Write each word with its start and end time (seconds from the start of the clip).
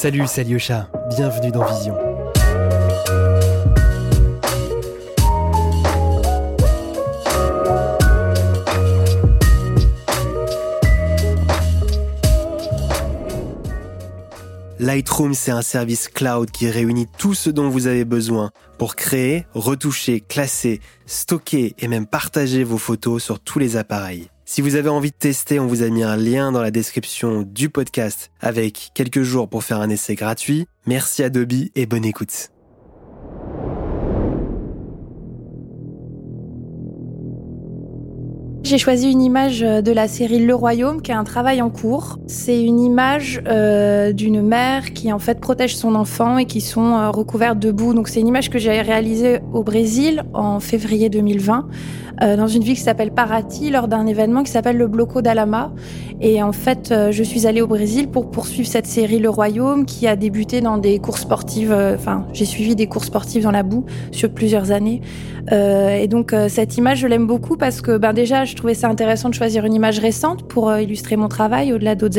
Salut, 0.00 0.22
c'est 0.28 0.42
Alyosha. 0.42 0.88
Bienvenue 1.16 1.50
dans 1.50 1.64
Vision. 1.64 1.96
Lightroom, 14.78 15.34
c'est 15.34 15.50
un 15.50 15.62
service 15.62 16.06
cloud 16.06 16.52
qui 16.52 16.70
réunit 16.70 17.08
tout 17.18 17.34
ce 17.34 17.50
dont 17.50 17.68
vous 17.68 17.88
avez 17.88 18.04
besoin 18.04 18.52
pour 18.78 18.94
créer, 18.94 19.46
retoucher, 19.52 20.20
classer, 20.20 20.80
stocker 21.06 21.74
et 21.76 21.88
même 21.88 22.06
partager 22.06 22.62
vos 22.62 22.78
photos 22.78 23.20
sur 23.20 23.40
tous 23.40 23.58
les 23.58 23.76
appareils. 23.76 24.30
Si 24.50 24.62
vous 24.62 24.76
avez 24.76 24.88
envie 24.88 25.10
de 25.10 25.14
tester, 25.14 25.60
on 25.60 25.66
vous 25.66 25.82
a 25.82 25.90
mis 25.90 26.02
un 26.02 26.16
lien 26.16 26.52
dans 26.52 26.62
la 26.62 26.70
description 26.70 27.42
du 27.42 27.68
podcast 27.68 28.30
avec 28.40 28.92
quelques 28.94 29.20
jours 29.20 29.46
pour 29.46 29.62
faire 29.62 29.78
un 29.78 29.90
essai 29.90 30.14
gratuit. 30.14 30.66
Merci 30.86 31.22
Adobe 31.22 31.68
et 31.74 31.84
bonne 31.84 32.06
écoute. 32.06 32.48
J'ai 38.68 38.76
choisi 38.76 39.10
une 39.10 39.22
image 39.22 39.62
euh, 39.62 39.80
de 39.80 39.92
la 39.92 40.08
série 40.08 40.40
Le 40.44 40.54
Royaume, 40.54 41.00
qui 41.00 41.10
est 41.10 41.14
un 41.14 41.24
travail 41.24 41.62
en 41.62 41.70
cours. 41.70 42.18
C'est 42.26 42.62
une 42.62 42.80
image 42.80 43.40
euh, 43.46 44.12
d'une 44.12 44.42
mère 44.42 44.92
qui 44.92 45.10
en 45.10 45.18
fait 45.18 45.40
protège 45.40 45.74
son 45.74 45.94
enfant 45.94 46.36
et 46.36 46.44
qui 46.44 46.60
sont 46.60 46.98
euh, 46.98 47.08
recouvertes 47.08 47.58
de 47.58 47.70
boue. 47.70 47.94
Donc 47.94 48.08
c'est 48.08 48.20
une 48.20 48.26
image 48.26 48.50
que 48.50 48.58
j'ai 48.58 48.82
réalisée 48.82 49.40
au 49.54 49.62
Brésil 49.62 50.22
en 50.34 50.60
février 50.60 51.08
2020, 51.08 51.66
euh, 52.20 52.36
dans 52.36 52.46
une 52.46 52.62
ville 52.62 52.74
qui 52.74 52.82
s'appelle 52.82 53.10
Paraty, 53.10 53.70
lors 53.70 53.88
d'un 53.88 54.06
événement 54.06 54.42
qui 54.42 54.50
s'appelle 54.50 54.76
le 54.76 54.86
Bloco 54.86 55.22
d'Alama. 55.22 55.72
Et 56.20 56.42
en 56.42 56.52
fait, 56.52 56.92
je 57.10 57.22
suis 57.22 57.46
allée 57.46 57.62
au 57.62 57.68
Brésil 57.68 58.08
pour 58.08 58.30
poursuivre 58.30 58.68
cette 58.68 58.86
série 58.86 59.20
Le 59.20 59.30
Royaume, 59.30 59.86
qui 59.86 60.06
a 60.08 60.16
débuté 60.16 60.60
dans 60.60 60.76
des 60.76 60.98
courses 60.98 61.22
sportives. 61.22 61.72
Enfin, 61.72 62.26
j'ai 62.32 62.44
suivi 62.44 62.74
des 62.74 62.88
courses 62.88 63.06
sportives 63.06 63.44
dans 63.44 63.52
la 63.52 63.62
boue 63.62 63.86
sur 64.10 64.28
plusieurs 64.28 64.72
années. 64.72 65.00
Et 65.52 66.08
donc 66.08 66.34
cette 66.48 66.76
image, 66.76 66.98
je 66.98 67.06
l'aime 67.06 67.28
beaucoup 67.28 67.56
parce 67.56 67.80
que 67.80 67.96
ben 67.96 68.12
déjà, 68.12 68.44
trouvais 68.58 68.74
ça 68.74 68.88
intéressant 68.88 69.28
de 69.28 69.34
choisir 69.34 69.64
une 69.64 69.74
image 69.74 69.98
récente 69.98 70.46
pour 70.46 70.68
euh, 70.68 70.82
illustrer 70.82 71.16
mon 71.16 71.28
travail 71.28 71.72
au-delà 71.72 71.94
d'autres 71.94 72.18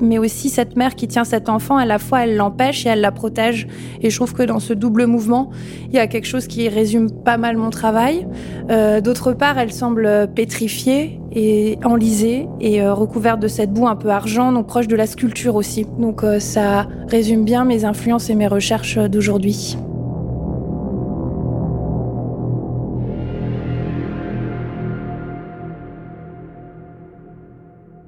mais 0.00 0.18
aussi 0.18 0.48
cette 0.48 0.76
mère 0.76 0.94
qui 0.94 1.08
tient 1.08 1.24
cet 1.24 1.48
enfant, 1.48 1.76
à 1.76 1.84
la 1.84 1.98
fois 1.98 2.24
elle 2.24 2.36
l'empêche 2.36 2.86
et 2.86 2.88
elle 2.88 3.00
la 3.00 3.12
protège. 3.12 3.68
Et 4.02 4.10
je 4.10 4.16
trouve 4.16 4.32
que 4.32 4.42
dans 4.42 4.58
ce 4.58 4.72
double 4.72 5.06
mouvement, 5.06 5.50
il 5.88 5.94
y 5.94 5.98
a 5.98 6.06
quelque 6.06 6.26
chose 6.26 6.46
qui 6.46 6.68
résume 6.68 7.10
pas 7.10 7.36
mal 7.36 7.56
mon 7.56 7.70
travail. 7.70 8.26
Euh, 8.70 9.00
D'autre 9.00 9.32
part, 9.32 9.58
elle 9.58 9.72
semble 9.72 10.28
pétrifiée 10.34 11.20
et 11.32 11.78
enlisée 11.84 12.48
et 12.60 12.82
euh, 12.82 12.94
recouverte 12.94 13.40
de 13.40 13.48
cette 13.48 13.72
boue 13.72 13.86
un 13.86 13.96
peu 13.96 14.08
argent, 14.08 14.52
donc 14.52 14.66
proche 14.66 14.88
de 14.88 14.96
la 14.96 15.06
sculpture 15.06 15.54
aussi. 15.54 15.86
Donc 15.98 16.24
ça 16.40 16.88
résume 17.08 17.44
bien 17.44 17.64
mes 17.64 17.84
influences 17.84 18.30
et 18.30 18.34
mes 18.34 18.48
recherches 18.48 18.98
d'aujourd'hui. 18.98 19.76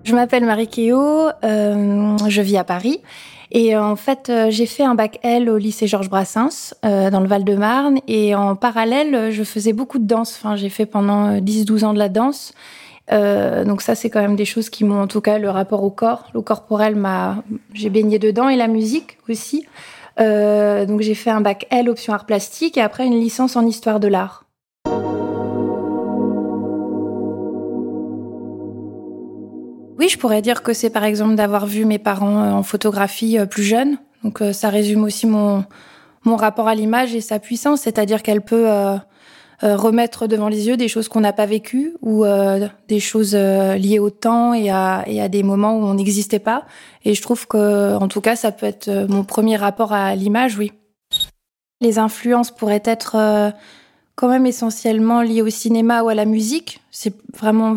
Je 0.08 0.14
m'appelle 0.14 0.46
Marie 0.46 0.68
Kéo, 0.68 1.28
euh, 1.44 2.16
je 2.28 2.40
vis 2.40 2.56
à 2.56 2.64
Paris. 2.64 3.02
Et 3.50 3.76
euh, 3.76 3.84
en 3.84 3.94
fait, 3.94 4.30
euh, 4.30 4.46
j'ai 4.48 4.64
fait 4.64 4.82
un 4.82 4.94
bac 4.94 5.18
L 5.22 5.50
au 5.50 5.58
lycée 5.58 5.86
Georges 5.86 6.08
Brassens, 6.08 6.72
euh, 6.86 7.10
dans 7.10 7.20
le 7.20 7.28
Val-de-Marne. 7.28 7.98
Et 8.08 8.34
en 8.34 8.56
parallèle, 8.56 9.14
euh, 9.14 9.30
je 9.30 9.42
faisais 9.44 9.74
beaucoup 9.74 9.98
de 9.98 10.06
danse. 10.06 10.34
Enfin, 10.40 10.56
j'ai 10.56 10.70
fait 10.70 10.86
pendant 10.86 11.26
euh, 11.26 11.40
10-12 11.40 11.84
ans 11.84 11.92
de 11.92 11.98
la 11.98 12.08
danse. 12.08 12.54
Euh, 13.12 13.66
donc 13.66 13.82
ça, 13.82 13.94
c'est 13.94 14.08
quand 14.08 14.22
même 14.22 14.34
des 14.34 14.46
choses 14.46 14.70
qui 14.70 14.82
m'ont, 14.82 15.02
en 15.02 15.08
tout 15.08 15.20
cas, 15.20 15.36
le 15.36 15.50
rapport 15.50 15.84
au 15.84 15.90
corps, 15.90 16.24
le 16.32 16.40
corporel 16.40 16.96
m'a, 16.96 17.42
j'ai 17.74 17.90
baigné 17.90 18.18
dedans 18.18 18.48
et 18.48 18.56
la 18.56 18.66
musique 18.66 19.18
aussi. 19.28 19.66
Euh, 20.20 20.86
donc 20.86 21.02
j'ai 21.02 21.14
fait 21.14 21.28
un 21.28 21.42
bac 21.42 21.66
L 21.68 21.90
option 21.90 22.14
art 22.14 22.24
plastique 22.24 22.78
et 22.78 22.80
après 22.80 23.04
une 23.04 23.20
licence 23.20 23.56
en 23.56 23.66
histoire 23.66 24.00
de 24.00 24.08
l'art. 24.08 24.47
Oui, 29.98 30.08
je 30.08 30.16
pourrais 30.16 30.42
dire 30.42 30.62
que 30.62 30.72
c'est 30.72 30.90
par 30.90 31.02
exemple 31.02 31.34
d'avoir 31.34 31.66
vu 31.66 31.84
mes 31.84 31.98
parents 31.98 32.42
euh, 32.44 32.52
en 32.52 32.62
photographie 32.62 33.36
euh, 33.36 33.46
plus 33.46 33.64
jeunes. 33.64 33.98
Donc 34.22 34.40
euh, 34.40 34.52
ça 34.52 34.68
résume 34.68 35.02
aussi 35.02 35.26
mon, 35.26 35.64
mon 36.22 36.36
rapport 36.36 36.68
à 36.68 36.76
l'image 36.76 37.14
et 37.16 37.20
sa 37.20 37.40
puissance, 37.40 37.80
c'est-à-dire 37.80 38.22
qu'elle 38.22 38.42
peut 38.42 38.68
remettre 39.60 40.28
devant 40.28 40.48
les 40.48 40.68
yeux 40.68 40.76
des 40.76 40.86
choses 40.86 41.08
qu'on 41.08 41.20
n'a 41.20 41.32
pas 41.32 41.46
vécues 41.46 41.94
ou 42.00 42.24
des 42.88 43.00
choses 43.00 43.34
liées 43.34 43.98
au 43.98 44.10
temps 44.10 44.52
et 44.54 44.70
à, 44.70 45.04
et 45.06 45.20
à 45.20 45.28
des 45.28 45.42
moments 45.42 45.76
où 45.76 45.84
on 45.84 45.94
n'existait 45.94 46.38
pas. 46.38 46.64
Et 47.04 47.14
je 47.14 47.22
trouve 47.22 47.46
que, 47.46 47.96
en 47.96 48.08
tout 48.08 48.20
cas, 48.20 48.36
ça 48.36 48.52
peut 48.52 48.66
être 48.66 49.06
mon 49.08 49.24
premier 49.24 49.56
rapport 49.56 49.92
à 49.92 50.14
l'image, 50.14 50.58
oui. 50.58 50.72
Les 51.80 51.98
influences 51.98 52.50
pourraient 52.50 52.82
être 52.84 53.52
quand 54.16 54.28
même 54.28 54.46
essentiellement 54.46 55.22
liées 55.22 55.42
au 55.42 55.50
cinéma 55.50 56.02
ou 56.02 56.08
à 56.08 56.14
la 56.14 56.24
musique. 56.24 56.80
C'est 56.90 57.14
vraiment 57.36 57.76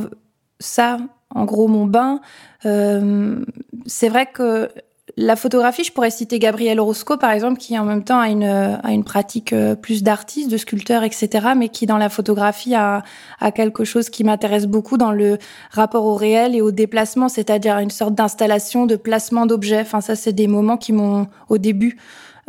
ça, 0.59 0.97
en 1.35 1.45
gros, 1.45 1.67
mon 1.67 1.85
bain. 1.85 2.21
Euh, 2.65 3.43
c'est 3.85 4.09
vrai 4.09 4.27
que 4.31 4.69
la 5.17 5.35
photographie, 5.35 5.83
je 5.83 5.91
pourrais 5.91 6.09
citer 6.09 6.39
Gabriel 6.39 6.79
Orozco, 6.79 7.17
par 7.17 7.31
exemple, 7.31 7.57
qui 7.57 7.77
en 7.77 7.83
même 7.83 8.03
temps 8.03 8.19
a 8.19 8.29
une, 8.29 8.43
a 8.43 8.91
une 8.91 9.03
pratique 9.03 9.51
euh, 9.51 9.75
plus 9.75 10.03
d'artiste, 10.03 10.49
de 10.49 10.57
sculpteur, 10.57 11.03
etc., 11.03 11.49
mais 11.55 11.69
qui 11.69 11.85
dans 11.85 11.97
la 11.97 12.09
photographie 12.09 12.75
a, 12.75 13.03
a 13.39 13.51
quelque 13.51 13.83
chose 13.83 14.09
qui 14.09 14.23
m'intéresse 14.23 14.67
beaucoup 14.67 14.97
dans 14.97 15.11
le 15.11 15.37
rapport 15.71 16.05
au 16.05 16.15
réel 16.15 16.55
et 16.55 16.61
au 16.61 16.71
déplacement, 16.71 17.27
c'est-à-dire 17.27 17.77
une 17.79 17.89
sorte 17.89 18.15
d'installation, 18.15 18.85
de 18.85 18.95
placement 18.95 19.45
d'objets. 19.45 19.81
Enfin, 19.81 20.01
ça, 20.01 20.15
c'est 20.15 20.33
des 20.33 20.47
moments 20.47 20.77
qui 20.77 20.93
m'ont, 20.93 21.27
au 21.49 21.57
début 21.57 21.97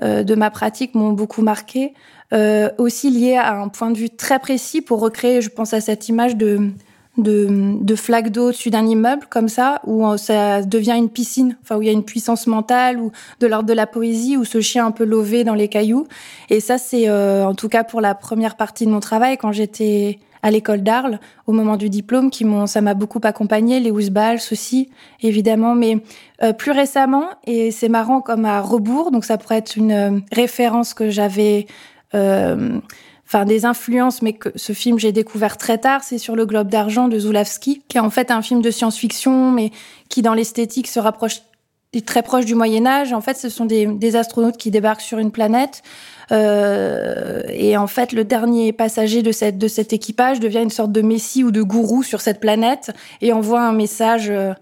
euh, 0.03 0.22
de 0.22 0.34
ma 0.34 0.50
pratique, 0.50 0.94
m'ont 0.94 1.12
beaucoup 1.12 1.42
marqué. 1.42 1.94
Euh, 2.32 2.71
aussi 2.78 3.10
lié 3.10 3.37
à 3.37 3.60
un 3.60 3.69
point 3.69 3.91
de 3.91 3.98
vue 3.98 4.09
très 4.09 4.38
précis 4.38 4.81
pour 4.81 5.00
recréer, 5.00 5.42
je 5.42 5.50
pense 5.50 5.75
à 5.75 5.82
cette 5.82 6.09
image 6.09 6.37
de 6.37 6.71
de, 7.18 7.46
de 7.80 8.28
d'eau 8.28 8.48
au-dessus 8.48 8.70
d'un 8.70 8.86
immeuble 8.86 9.26
comme 9.28 9.48
ça, 9.48 9.80
où 9.86 10.06
euh, 10.06 10.16
ça 10.16 10.62
devient 10.62 10.94
une 10.96 11.10
piscine, 11.10 11.56
enfin 11.62 11.76
où 11.76 11.82
il 11.82 11.86
y 11.86 11.88
a 11.88 11.92
une 11.92 12.04
puissance 12.04 12.46
mentale 12.46 12.98
ou 12.98 13.12
de 13.40 13.46
l'ordre 13.46 13.68
de 13.68 13.74
la 13.74 13.86
poésie, 13.86 14.36
ou 14.36 14.44
ce 14.44 14.60
chien 14.60 14.86
un 14.86 14.90
peu 14.92 15.04
lové 15.04 15.44
dans 15.44 15.54
les 15.54 15.68
cailloux. 15.68 16.06
Et 16.48 16.60
ça, 16.60 16.78
c'est 16.78 17.08
euh, 17.08 17.46
en 17.46 17.54
tout 17.54 17.68
cas 17.68 17.84
pour 17.84 18.00
la 18.00 18.14
première 18.14 18.56
partie 18.56 18.86
de 18.86 18.90
mon 18.90 19.00
travail 19.00 19.36
quand 19.36 19.52
j'étais 19.52 20.18
à 20.42 20.50
l'école 20.50 20.82
d'Arles 20.82 21.20
au 21.46 21.52
moment 21.52 21.76
du 21.76 21.88
diplôme, 21.88 22.30
qui 22.30 22.44
m'ont, 22.44 22.66
ça 22.66 22.80
m'a 22.80 22.94
beaucoup 22.94 23.20
accompagné, 23.22 23.80
les 23.80 23.90
Ousbals 23.90 24.40
aussi, 24.50 24.90
évidemment, 25.20 25.74
mais 25.74 25.98
euh, 26.42 26.52
plus 26.52 26.72
récemment, 26.72 27.26
et 27.46 27.70
c'est 27.70 27.88
marrant 27.88 28.20
comme 28.20 28.44
à 28.44 28.60
rebours, 28.60 29.10
donc 29.12 29.24
ça 29.24 29.38
pourrait 29.38 29.58
être 29.58 29.76
une 29.76 29.92
euh, 29.92 30.18
référence 30.32 30.94
que 30.94 31.10
j'avais 31.10 31.66
euh, 32.14 32.80
enfin 33.32 33.47
des 33.47 33.65
influences, 33.65 34.20
mais 34.20 34.34
que 34.34 34.50
ce 34.56 34.75
film 34.75 34.98
j'ai 34.98 35.12
découvert 35.12 35.56
très 35.56 35.78
tard, 35.78 36.03
c'est 36.04 36.19
sur 36.19 36.37
le 36.37 36.44
Globe 36.44 36.69
d'argent 36.69 37.09
de 37.09 37.19
Zulawski, 37.19 37.82
qui 37.88 37.97
est 37.97 38.00
en 38.00 38.10
fait 38.10 38.31
un 38.31 38.43
film 38.43 38.60
de 38.60 38.70
science-fiction, 38.70 39.50
mais 39.50 39.70
qui 40.10 40.20
dans 40.20 40.34
l'esthétique 40.34 40.87
se 40.87 41.00
rapproche 41.00 41.41
est 41.94 42.06
très 42.06 42.22
proche 42.22 42.47
du 42.47 42.54
Moyen 42.54 42.87
Âge. 42.87 43.12
En 43.12 43.21
fait, 43.21 43.37
ce 43.37 43.48
sont 43.48 43.66
des, 43.66 44.16
astronautes 44.16 44.56
qui 44.56 44.71
débarquent 44.71 45.03
sur 45.03 45.19
une 45.19 45.31
planète. 45.31 45.82
Euh, 46.31 47.42
et 47.48 47.76
en 47.76 47.87
fait, 47.87 48.12
le 48.12 48.25
dernier 48.25 48.72
passager 48.72 49.22
de, 49.22 49.32
cette, 49.32 49.59
de 49.59 49.69
cet 49.69 49.92
équipage 49.92 50.41
devient 50.41 50.62
une 50.62 50.71
sorte 50.71 50.92
de 50.92 51.03
messie 51.03 51.44
ou 51.44 51.50
de 51.50 51.60
gourou 51.60 52.03
sur 52.03 52.22
cette 52.22 52.41
planète 52.41 52.92
et 53.21 53.32
envoie 53.32 53.60
un 53.60 53.72
message 53.72 54.31
euh, 54.31 54.54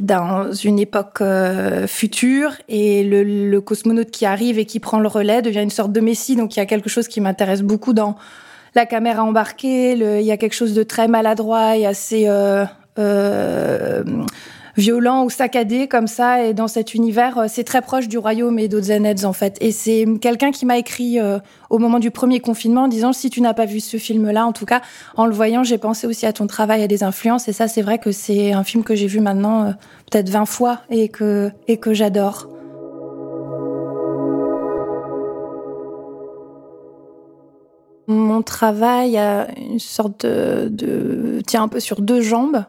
dans 0.00 0.52
une 0.52 0.78
époque 0.78 1.20
euh, 1.20 1.86
future. 1.86 2.52
Et 2.68 3.02
le, 3.02 3.22
le 3.24 3.60
cosmonaute 3.60 4.10
qui 4.10 4.26
arrive 4.26 4.58
et 4.58 4.64
qui 4.64 4.80
prend 4.80 5.00
le 5.00 5.08
relais 5.08 5.42
devient 5.42 5.62
une 5.62 5.70
sorte 5.70 5.92
de 5.92 6.00
messie. 6.00 6.36
Donc, 6.36 6.56
il 6.56 6.60
y 6.60 6.62
a 6.62 6.66
quelque 6.66 6.88
chose 6.88 7.08
qui 7.08 7.20
m'intéresse 7.20 7.62
beaucoup 7.62 7.92
dans 7.92 8.16
la 8.74 8.86
caméra 8.86 9.24
embarquée. 9.24 9.92
Il 9.92 10.26
y 10.26 10.32
a 10.32 10.36
quelque 10.36 10.54
chose 10.54 10.74
de 10.74 10.82
très 10.82 11.08
maladroit 11.08 11.76
et 11.76 11.86
assez... 11.86 12.28
Violent 14.76 15.24
ou 15.24 15.30
saccadé 15.30 15.88
comme 15.88 16.06
ça 16.06 16.44
et 16.44 16.54
dans 16.54 16.68
cet 16.68 16.94
univers 16.94 17.38
euh, 17.38 17.44
c'est 17.48 17.64
très 17.64 17.82
proche 17.82 18.08
du 18.08 18.18
royaume 18.18 18.58
et 18.58 18.68
Zeneds 18.70 19.24
en 19.24 19.32
fait. 19.32 19.56
Et 19.60 19.72
c'est 19.72 20.06
quelqu'un 20.20 20.50
qui 20.50 20.66
m'a 20.66 20.78
écrit 20.78 21.18
euh, 21.18 21.38
au 21.70 21.78
moment 21.78 21.98
du 21.98 22.10
premier 22.10 22.40
confinement 22.40 22.84
en 22.84 22.88
disant 22.88 23.12
si 23.12 23.30
tu 23.30 23.40
n'as 23.40 23.54
pas 23.54 23.66
vu 23.66 23.80
ce 23.80 23.96
film 23.96 24.30
là 24.30 24.46
en 24.46 24.52
tout 24.52 24.66
cas 24.66 24.80
en 25.16 25.26
le 25.26 25.32
voyant 25.32 25.64
j'ai 25.64 25.78
pensé 25.78 26.06
aussi 26.06 26.26
à 26.26 26.32
ton 26.32 26.46
travail 26.46 26.82
à 26.82 26.86
des 26.86 27.02
influences 27.02 27.48
et 27.48 27.52
ça 27.52 27.68
c'est 27.68 27.82
vrai 27.82 27.98
que 27.98 28.12
c'est 28.12 28.52
un 28.52 28.64
film 28.64 28.84
que 28.84 28.94
j'ai 28.94 29.06
vu 29.06 29.20
maintenant 29.20 29.64
euh, 29.64 29.70
peut-être 30.10 30.28
20 30.28 30.46
fois 30.46 30.80
et 30.90 31.08
que 31.08 31.50
et 31.68 31.76
que 31.76 31.92
j'adore 31.92 32.48
mon 38.10 38.42
travail 38.42 39.16
a 39.16 39.48
une 39.56 39.78
sorte 39.78 40.26
de, 40.26 40.68
de 40.68 41.40
tient 41.46 41.62
un 41.62 41.68
peu 41.68 41.80
sur 41.80 42.00
deux 42.00 42.20
jambes 42.20 42.64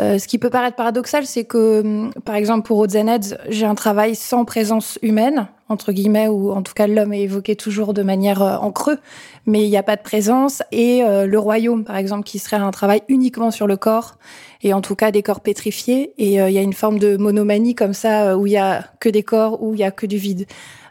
euh, 0.00 0.18
ce 0.18 0.26
qui 0.26 0.38
peut 0.38 0.50
paraître 0.50 0.76
paradoxal, 0.76 1.26
c'est 1.26 1.44
que, 1.44 2.10
par 2.20 2.34
exemple, 2.34 2.66
pour 2.66 2.78
Ozeneds, 2.78 3.36
j'ai 3.48 3.66
un 3.66 3.74
travail 3.74 4.14
sans 4.14 4.44
présence 4.44 4.98
humaine. 5.02 5.48
entre 5.68 5.92
guillemets, 5.92 6.26
où 6.26 6.50
en 6.50 6.62
tout 6.62 6.72
cas 6.74 6.88
l'homme 6.88 7.12
est 7.12 7.20
évoqué 7.20 7.54
toujours 7.54 7.94
de 7.94 8.02
manière 8.02 8.42
en 8.42 8.72
creux, 8.72 8.98
mais 9.46 9.62
il 9.62 9.70
n'y 9.70 9.76
a 9.76 9.84
pas 9.84 9.94
de 9.94 10.02
présence. 10.02 10.64
Et 10.72 11.00
le 11.04 11.38
royaume, 11.38 11.84
par 11.84 11.96
exemple, 11.96 12.24
qui 12.24 12.40
serait 12.40 12.56
un 12.56 12.72
travail 12.72 13.02
uniquement 13.06 13.52
sur 13.52 13.68
le 13.68 13.76
corps, 13.76 14.16
et 14.62 14.74
en 14.74 14.80
tout 14.80 14.96
cas 14.96 15.12
des 15.12 15.22
corps 15.22 15.38
pétrifiés. 15.38 16.12
Et 16.18 16.34
il 16.34 16.52
y 16.52 16.58
a 16.58 16.62
une 16.62 16.72
forme 16.72 16.98
de 16.98 17.16
monomanie 17.16 17.76
comme 17.76 17.94
ça, 17.94 18.36
où 18.36 18.48
il 18.48 18.54
y 18.54 18.56
a 18.56 18.84
que 18.98 19.08
des 19.08 19.22
corps, 19.22 19.62
où 19.62 19.74
il 19.74 19.78
y 19.78 19.84
a 19.84 19.92
que 19.92 20.06
du 20.06 20.16
vide. 20.16 20.46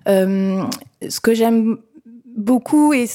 ce 0.07 1.19
que 1.22 1.34
j'aime 1.34 1.80
beaucoup 2.37 2.93
et, 2.93 3.07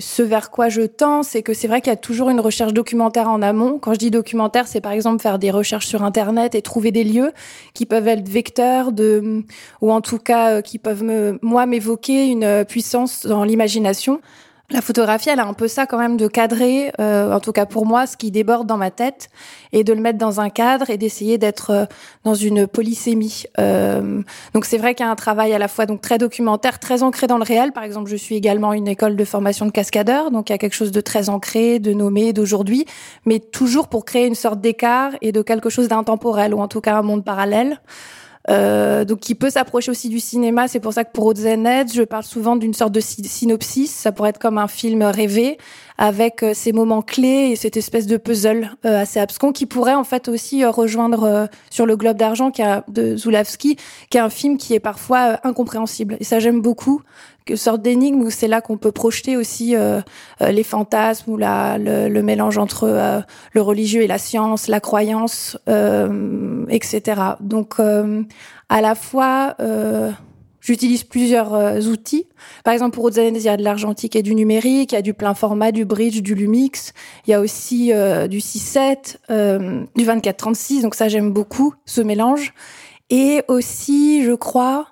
ce 0.00 0.22
vers 0.22 0.50
quoi 0.50 0.68
je 0.68 0.82
tends, 0.82 1.22
c'est 1.22 1.42
que 1.42 1.54
c'est 1.54 1.68
vrai 1.68 1.80
qu'il 1.80 1.90
y 1.90 1.92
a 1.92 1.96
toujours 1.96 2.30
une 2.30 2.40
recherche 2.40 2.72
documentaire 2.72 3.28
en 3.28 3.42
amont. 3.42 3.78
Quand 3.78 3.94
je 3.94 3.98
dis 3.98 4.10
documentaire, 4.10 4.66
c'est 4.66 4.80
par 4.80 4.92
exemple 4.92 5.22
faire 5.22 5.38
des 5.38 5.50
recherches 5.50 5.86
sur 5.86 6.02
Internet 6.02 6.54
et 6.54 6.62
trouver 6.62 6.90
des 6.90 7.04
lieux 7.04 7.32
qui 7.74 7.86
peuvent 7.86 8.08
être 8.08 8.28
vecteurs 8.28 8.92
de, 8.92 9.44
ou 9.80 9.92
en 9.92 10.00
tout 10.00 10.18
cas 10.18 10.56
euh, 10.56 10.62
qui 10.62 10.78
peuvent 10.78 11.04
me, 11.04 11.38
moi 11.42 11.66
m'évoquer 11.66 12.26
une 12.26 12.64
puissance 12.64 13.26
dans 13.26 13.44
l'imagination. 13.44 14.20
La 14.70 14.82
photographie, 14.82 15.30
elle 15.30 15.40
a 15.40 15.46
un 15.46 15.54
peu 15.54 15.66
ça 15.66 15.86
quand 15.86 15.96
même 15.96 16.18
de 16.18 16.28
cadrer, 16.28 16.92
euh, 17.00 17.32
en 17.32 17.40
tout 17.40 17.52
cas 17.52 17.64
pour 17.64 17.86
moi, 17.86 18.06
ce 18.06 18.18
qui 18.18 18.30
déborde 18.30 18.66
dans 18.66 18.76
ma 18.76 18.90
tête, 18.90 19.30
et 19.72 19.82
de 19.82 19.94
le 19.94 20.00
mettre 20.02 20.18
dans 20.18 20.42
un 20.42 20.50
cadre 20.50 20.90
et 20.90 20.98
d'essayer 20.98 21.38
d'être 21.38 21.70
euh, 21.70 21.86
dans 22.24 22.34
une 22.34 22.66
polysémie. 22.66 23.44
Euh, 23.58 24.20
donc 24.52 24.66
c'est 24.66 24.76
vrai 24.76 24.94
qu'il 24.94 25.06
y 25.06 25.08
a 25.08 25.10
un 25.10 25.16
travail 25.16 25.54
à 25.54 25.58
la 25.58 25.68
fois 25.68 25.86
donc 25.86 26.02
très 26.02 26.18
documentaire, 26.18 26.78
très 26.80 27.02
ancré 27.02 27.26
dans 27.26 27.38
le 27.38 27.44
réel. 27.44 27.72
Par 27.72 27.82
exemple, 27.82 28.10
je 28.10 28.16
suis 28.16 28.34
également 28.34 28.74
une 28.74 28.88
école 28.88 29.16
de 29.16 29.24
formation 29.24 29.64
de 29.64 29.70
cascadeur, 29.70 30.30
donc 30.30 30.50
il 30.50 30.52
y 30.52 30.54
a 30.54 30.58
quelque 30.58 30.76
chose 30.76 30.92
de 30.92 31.00
très 31.00 31.30
ancré, 31.30 31.78
de 31.78 31.94
nommé, 31.94 32.34
d'aujourd'hui, 32.34 32.84
mais 33.24 33.38
toujours 33.40 33.88
pour 33.88 34.04
créer 34.04 34.26
une 34.26 34.34
sorte 34.34 34.60
d'écart 34.60 35.12
et 35.22 35.32
de 35.32 35.40
quelque 35.40 35.70
chose 35.70 35.88
d'intemporel 35.88 36.52
ou 36.52 36.60
en 36.60 36.68
tout 36.68 36.82
cas 36.82 36.94
un 36.94 37.02
monde 37.02 37.24
parallèle. 37.24 37.80
Euh, 38.48 39.04
donc 39.04 39.20
qui 39.20 39.34
peut 39.34 39.50
s'approcher 39.50 39.90
aussi 39.90 40.08
du 40.08 40.20
cinéma. 40.20 40.68
C'est 40.68 40.80
pour 40.80 40.92
ça 40.92 41.04
que 41.04 41.12
pour 41.12 41.34
Zened, 41.34 41.92
je 41.92 42.02
parle 42.02 42.24
souvent 42.24 42.56
d'une 42.56 42.74
sorte 42.74 42.92
de 42.92 43.00
synopsis. 43.00 43.90
Ça 43.90 44.12
pourrait 44.12 44.30
être 44.30 44.38
comme 44.38 44.58
un 44.58 44.68
film 44.68 45.02
rêvé 45.02 45.58
avec 45.98 46.44
euh, 46.44 46.54
ces 46.54 46.72
moments 46.72 47.02
clés 47.02 47.50
et 47.50 47.56
cette 47.56 47.76
espèce 47.76 48.06
de 48.06 48.16
puzzle 48.16 48.70
euh, 48.86 49.02
assez 49.02 49.18
abscon 49.18 49.52
qui 49.52 49.66
pourrait 49.66 49.94
en 49.94 50.04
fait 50.04 50.28
aussi 50.28 50.64
euh, 50.64 50.70
rejoindre 50.70 51.48
sur 51.70 51.84
le 51.84 51.96
Globe 51.96 52.16
d'argent 52.16 52.52
de 52.88 53.16
Zulawski, 53.16 53.76
qui 54.08 54.16
est 54.16 54.20
un 54.20 54.30
film 54.30 54.56
qui 54.56 54.74
est 54.74 54.80
parfois 54.80 55.40
incompréhensible. 55.42 56.16
Et 56.20 56.24
ça 56.24 56.38
j'aime 56.38 56.62
beaucoup 56.62 57.02
une 57.48 57.56
sorte 57.56 57.82
d'énigme 57.82 58.20
où 58.20 58.30
c'est 58.30 58.46
là 58.46 58.60
qu'on 58.60 58.76
peut 58.76 58.92
projeter 58.92 59.36
aussi 59.38 59.74
les 60.38 60.62
fantasmes 60.62 61.30
ou 61.30 61.38
la, 61.38 61.78
le, 61.78 62.08
le 62.08 62.22
mélange 62.22 62.58
entre 62.58 63.24
le 63.52 63.60
religieux 63.62 64.02
et 64.02 64.06
la 64.06 64.18
science, 64.18 64.68
la 64.68 64.80
croyance, 64.80 65.56
etc. 66.68 67.02
Donc 67.40 67.76
à 67.80 68.80
la 68.82 68.94
fois 68.94 69.56
J'utilise 70.60 71.04
plusieurs 71.04 71.54
euh, 71.54 71.80
outils. 71.82 72.26
Par 72.64 72.74
exemple, 72.74 72.94
pour 72.94 73.04
Odzanez, 73.04 73.38
il 73.38 73.44
y 73.44 73.48
a 73.48 73.56
de 73.56 73.62
l'argentique 73.62 74.16
et 74.16 74.22
du 74.22 74.34
numérique, 74.34 74.92
il 74.92 74.94
y 74.96 74.98
a 74.98 75.02
du 75.02 75.14
plein 75.14 75.34
format, 75.34 75.72
du 75.72 75.84
bridge, 75.84 76.20
du 76.20 76.34
lumix. 76.34 76.92
Il 77.26 77.30
y 77.30 77.34
a 77.34 77.40
aussi 77.40 77.92
euh, 77.92 78.26
du 78.26 78.38
6-7, 78.38 79.16
euh, 79.30 79.84
du 79.96 80.04
24-36. 80.04 80.82
Donc 80.82 80.94
ça, 80.94 81.08
j'aime 81.08 81.32
beaucoup 81.32 81.74
ce 81.86 82.00
mélange. 82.00 82.54
Et 83.10 83.42
aussi, 83.48 84.24
je 84.24 84.32
crois, 84.32 84.88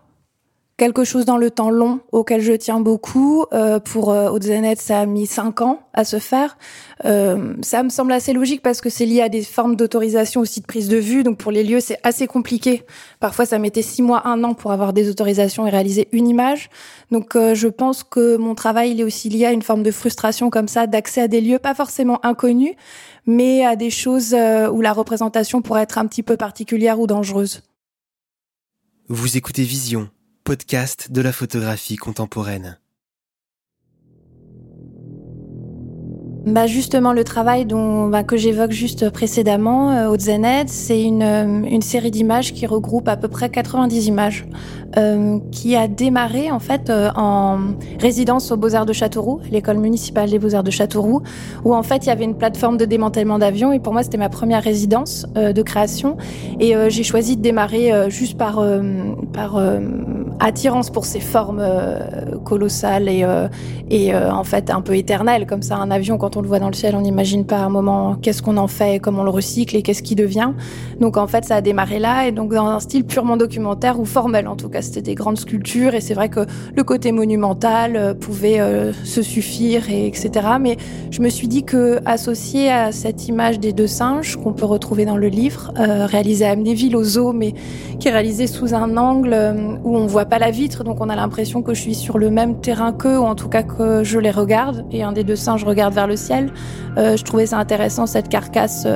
quelque 0.76 1.05
chose 1.05 1.25
dans 1.25 1.38
le 1.38 1.50
temps 1.50 1.70
long 1.70 2.00
auquel 2.12 2.40
je 2.40 2.52
tiens 2.52 2.81
beaucoup. 2.81 3.44
Euh, 3.52 3.81
pour 3.81 4.11
euh, 4.11 4.31
ça 4.76 5.00
a 5.00 5.06
mis 5.06 5.26
cinq 5.26 5.61
ans 5.61 5.81
à 5.93 6.05
se 6.05 6.19
faire. 6.19 6.58
Euh, 7.05 7.55
ça 7.62 7.82
me 7.82 7.88
semble 7.88 8.12
assez 8.12 8.32
logique 8.32 8.62
parce 8.62 8.81
que 8.81 8.90
c'est 8.90 9.06
lié 9.06 9.23
à 9.23 9.28
des 9.28 9.43
formes 9.43 9.76
d'autorisation 9.76 10.40
aussi 10.40 10.61
de 10.61 10.67
prise 10.67 10.88
de 10.88 10.96
vue. 10.96 11.23
Donc 11.23 11.38
pour 11.38 11.52
les 11.52 11.64
lieux, 11.64 11.81
c'est 11.81 11.99
assez 12.02 12.26
compliqué. 12.26 12.82
Parfois, 13.20 13.46
ça 13.46 13.58
mettait 13.58 13.82
six 13.82 14.02
mois, 14.02 14.26
un 14.26 14.44
an 14.44 14.55
pour 14.55 14.73
avoir 14.73 14.93
des 14.93 15.08
autorisations 15.11 15.67
et 15.67 15.70
réaliser 15.70 16.08
une 16.12 16.28
image. 16.28 16.70
Donc 17.11 17.37
euh, 17.37 17.55
je 17.55 17.69
pense 17.69 18.02
que 18.02 18.37
mon 18.37 18.55
travail, 18.55 18.93
il 18.93 19.00
est 19.00 19.05
aussi 19.05 19.28
lié 19.28 19.46
à 19.46 19.52
une 19.52 19.62
forme 19.62 19.82
de 19.82 19.90
frustration 19.90 20.50
comme 20.50 20.69
ça, 20.69 20.87
d'accès 20.87 21.23
à 21.23 21.28
des 21.28 21.40
lieux 21.40 21.58
pas 21.58 21.75
forcément 21.75 22.25
inconnus, 22.25 22.75
mais 23.26 23.64
à 23.64 23.76
des 23.76 23.90
choses 23.90 24.34
euh, 24.34 24.69
où 24.69 24.81
la 24.81 24.93
représentation 24.93 25.62
pourrait 25.62 25.82
être 25.82 25.99
un 25.99 26.06
petit 26.06 26.23
peu 26.23 26.37
particulière 26.37 27.00
ou 27.00 27.06
dangereuse. 27.06 27.62
Vous 29.08 29.37
écoutez 29.37 29.62
Vision 29.62 30.08
podcast 30.46 31.10
de 31.10 31.22
la 31.22 31.32
photographie 31.32 31.96
contemporaine. 31.96 32.78
Bah 36.46 36.69
justement, 36.69 37.12
le 37.12 37.25
travail 37.25 37.66
dont, 37.66 38.06
bah, 38.06 38.22
que 38.22 38.37
j'évoque 38.37 38.70
juste 38.70 39.10
précédemment 39.10 39.90
euh, 39.90 40.08
au 40.08 40.16
Zened, 40.16 40.69
c'est 40.69 41.02
une, 41.02 41.25
euh, 41.25 41.69
une 41.69 41.82
série 41.82 42.12
d'images 42.12 42.54
qui 42.54 42.64
regroupe 42.64 43.08
à 43.08 43.16
peu 43.16 43.26
près 43.26 43.50
90 43.50 44.06
images, 44.06 44.46
euh, 44.97 45.38
qui 45.50 45.77
a 45.77 45.88
démarré 45.88 46.50
en 46.50 46.59
fait 46.59 46.91
euh, 46.91 47.11
en 47.17 47.59
résidence 48.00 48.50
aux 48.50 48.56
Beaux-Arts 48.56 48.87
de 48.87 48.93
Châteauroux, 48.93 49.41
l'école 49.50 49.79
municipale 49.79 50.31
des 50.31 50.38
Beaux-Arts 50.38 50.65
de 50.65 50.71
Châteauroux, 50.71 51.23
où 51.65 51.75
en 51.75 51.83
fait 51.83 52.05
il 52.05 52.09
y 52.09 52.11
avait 52.11 52.25
une 52.25 52.37
plateforme 52.37 52.77
de 52.77 52.85
démantèlement 52.85 53.38
d'avions 53.38 53.73
et 53.73 53.81
pour 53.81 53.93
moi 53.93 54.03
c'était 54.03 54.19
ma 54.19 54.29
première 54.29 54.62
résidence 54.62 55.27
de 55.35 55.62
création 55.62 56.17
et 56.61 56.75
j'ai 56.88 57.03
choisi 57.03 57.37
de 57.37 57.43
démarrer 57.43 58.11
juste 58.11 58.37
par 58.37 58.62
par 59.33 59.61
attirance 60.41 60.91
pour 60.91 61.05
ces 61.05 61.21
formes 61.21 61.65
colossales 62.44 63.09
et 63.09 63.27
et 63.91 64.15
en 64.15 64.44
fait 64.44 64.71
un 64.71 64.81
peu 64.81 64.97
éternelles 64.97 65.47
comme 65.47 65.62
ça 65.62 65.77
un 65.77 65.91
avion 65.91 66.19
quand 66.19 66.37
on 66.37 66.43
le 66.43 66.49
voit 66.49 66.59
dans 66.59 66.69
le 66.69 66.75
ciel, 66.75 66.94
on 66.94 67.00
n'imagine 67.00 67.44
pas 67.44 67.59
un 67.59 67.69
moment 67.69 68.17
qu'est-ce 68.21 68.43
qu'on 68.43 68.56
en 68.56 68.69
fait, 68.69 69.00
comment 69.00 69.23
on 69.23 69.25
le 69.25 69.31
recycle 69.31 69.77
et 69.77 69.83
qu'est-ce 69.83 70.03
qui 70.03 70.15
devient. 70.15 70.53
Donc 71.00 71.17
en 71.17 71.27
fait, 71.27 71.44
ça 71.44 71.56
a 71.56 71.61
démarré 71.61 71.99
là 71.99 72.27
et 72.27 72.33
donc 72.33 72.53
dans 72.53 72.67
un 72.67 72.81
style 72.81 73.05
purement 73.05 73.37
documentaire 73.37 73.99
ou 74.00 74.05
formel 74.05 74.49
en 74.49 74.56
tout 74.56 74.69
cas. 74.69 74.83
C'était 74.87 75.03
des 75.03 75.15
grandes 75.15 75.38
sculptures 75.38 75.94
et 75.94 76.00
c'est 76.00 76.15
vrai 76.15 76.29
que 76.29 76.41
le 76.75 76.85
côté 76.85 77.12
monumental 77.12 77.97
euh, 77.97 78.15
pouvait 78.15 78.61
euh, 78.61 78.93
se 79.05 79.21
suffire 79.21 79.91
et 79.91 80.06
etc. 80.06 80.31
Mais 80.61 80.77
je 81.11 81.21
me 81.21 81.29
suis 81.29 81.49
dit 81.49 81.65
que 81.65 82.00
associé 82.06 82.71
à 82.71 82.93
cette 82.93 83.29
image 83.29 83.59
des 83.59 83.73
deux 83.73 83.87
singes 83.87 84.37
qu'on 84.37 84.53
peut 84.53 84.65
retrouver 84.65 85.05
dans 85.05 85.17
le 85.17 85.29
livre, 85.29 85.73
euh, 85.79 86.06
réalisé 86.06 86.47
à 86.47 86.50
Amnéville 86.50 86.97
au 86.97 87.05
zoo, 87.05 87.33
mais 87.33 87.55
qui 87.99 88.09
est 88.09 88.12
réalisé 88.12 88.47
sous 88.47 88.75
un 88.75 88.97
angle 88.97 89.37
où 89.85 89.97
on 89.97 90.06
voit 90.06 90.27
pas 90.27 90.38
la 90.38 90.50
vitre, 90.50 90.85
donc 90.85 91.00
on 91.00 91.09
a 91.09 91.17
l'impression 91.17 91.62
que 91.62 91.75
je 91.75 91.81
suis 91.81 91.94
sur 91.94 92.19
le 92.19 92.31
même 92.31 92.61
terrain 92.61 92.93
qu'eux 92.93 93.19
ou 93.19 93.25
en 93.25 93.35
tout 93.35 93.49
cas 93.49 93.62
que 93.62 94.05
je 94.05 94.19
les 94.19 94.31
regarde 94.31 94.85
et 94.91 95.03
un 95.03 95.12
des 95.12 95.25
deux 95.25 95.37
singes 95.37 95.65
regarde 95.65 95.94
vers 95.94 96.06
le 96.06 96.17
ciel. 96.17 96.53
Je 96.97 97.23
trouvais 97.23 97.47
ça 97.47 97.59
intéressant 97.59 98.06
cette 98.06 98.29
carcasse 98.29 98.87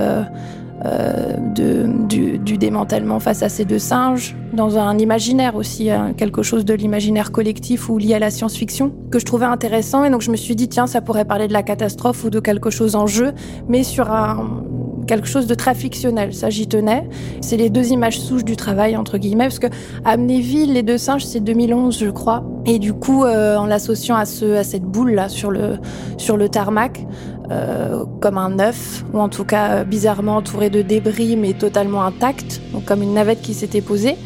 euh, 0.85 1.37
de, 1.55 1.87
du, 2.09 2.38
du, 2.38 2.59
démantèlement 2.59 3.21
face 3.21 3.43
à 3.43 3.49
ces 3.49 3.65
deux 3.65 3.79
singes, 3.79 4.37
dans 4.53 4.79
un 4.79 4.99
imaginaire 4.99 5.56
aussi, 5.56 5.91
hein, 5.91 6.12
quelque 6.17 6.43
chose 6.43 6.65
de 6.65 6.75
l'imaginaire 6.75 7.32
collectif 7.32 7.88
ou 7.88 7.99
lié 7.99 8.15
à 8.15 8.19
la 8.19 8.31
science-fiction, 8.31 8.93
que 9.11 9.19
je 9.19 9.25
trouvais 9.25 9.47
intéressant. 9.47 10.05
Et 10.05 10.11
donc 10.11 10.23
je 10.23 10.31
me 10.31 10.37
suis 10.37 10.56
dit, 10.56 10.69
tiens, 10.69 10.87
ça 10.87 11.00
pourrait 11.00 11.25
parler 11.27 11.49
de 11.49 11.53
la 11.53 11.62
catastrophe 11.62 12.25
ou 12.25 12.31
de 12.31 12.41
quelque 12.41 12.71
chose 12.71 12.97
en 12.97 13.06
jeu, 13.06 13.32
mais 13.69 13.82
sur 13.82 14.11
un, 14.11 14.65
quelque 15.06 15.27
chose 15.27 15.46
de 15.46 15.55
très 15.55 15.75
fictionnel. 15.75 16.32
Ça, 16.32 16.51
j'y 16.51 16.69
tenais. 16.69 17.08
C'est 17.41 17.56
les 17.56 17.69
deux 17.69 17.89
images 17.91 18.20
souches 18.20 18.44
du 18.44 18.56
travail, 18.56 18.96
entre 18.96 19.19
guillemets, 19.19 19.46
parce 19.46 19.58
que 19.58 19.67
Amnéville, 20.05 20.72
les 20.72 20.84
deux 20.84 20.99
singes, 20.99 21.25
c'est 21.25 21.41
2011, 21.41 21.99
je 21.99 22.10
crois. 22.10 22.44
Et 22.65 22.79
du 22.79 22.93
coup, 22.93 23.25
euh, 23.25 23.56
en 23.56 23.67
l'associant 23.67 24.15
à, 24.15 24.25
ce, 24.25 24.56
à 24.56 24.63
cette 24.63 24.84
boule-là 24.84 25.29
sur 25.29 25.51
le, 25.51 25.79
sur 26.17 26.37
le 26.37 26.49
tarmac, 26.49 27.06
euh, 27.51 28.05
comme 28.21 28.39
un 28.39 28.59
œuf, 28.59 29.05
ou 29.13 29.19
en 29.19 29.29
tout 29.29 29.45
cas 29.45 29.71
euh, 29.71 29.85
bizarrement 29.85 30.37
entouré 30.37 30.71
de 30.71 30.83
débris, 30.83 31.37
mais 31.37 31.53
totalement 31.53 32.05
intact, 32.05 32.61
donc 32.73 32.85
comme 32.85 33.03
une 33.03 33.15
navette 33.15 33.43
qui 33.43 33.55
s'était 33.55 33.81
posée. 33.81 34.17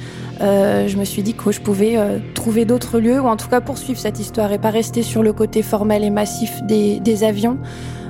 Euh, 0.40 0.88
je 0.88 0.96
me 0.96 1.04
suis 1.04 1.22
dit 1.22 1.34
que 1.34 1.52
je 1.52 1.60
pouvais 1.60 1.96
euh, 1.96 2.18
trouver 2.34 2.64
d'autres 2.64 2.98
lieux, 2.98 3.20
ou 3.20 3.26
en 3.26 3.36
tout 3.36 3.48
cas 3.48 3.60
poursuivre 3.60 3.98
cette 3.98 4.20
histoire 4.20 4.52
et 4.52 4.58
pas 4.58 4.70
rester 4.70 5.02
sur 5.02 5.22
le 5.22 5.32
côté 5.32 5.62
formel 5.62 6.04
et 6.04 6.10
massif 6.10 6.62
des, 6.64 7.00
des 7.00 7.24
avions, 7.24 7.58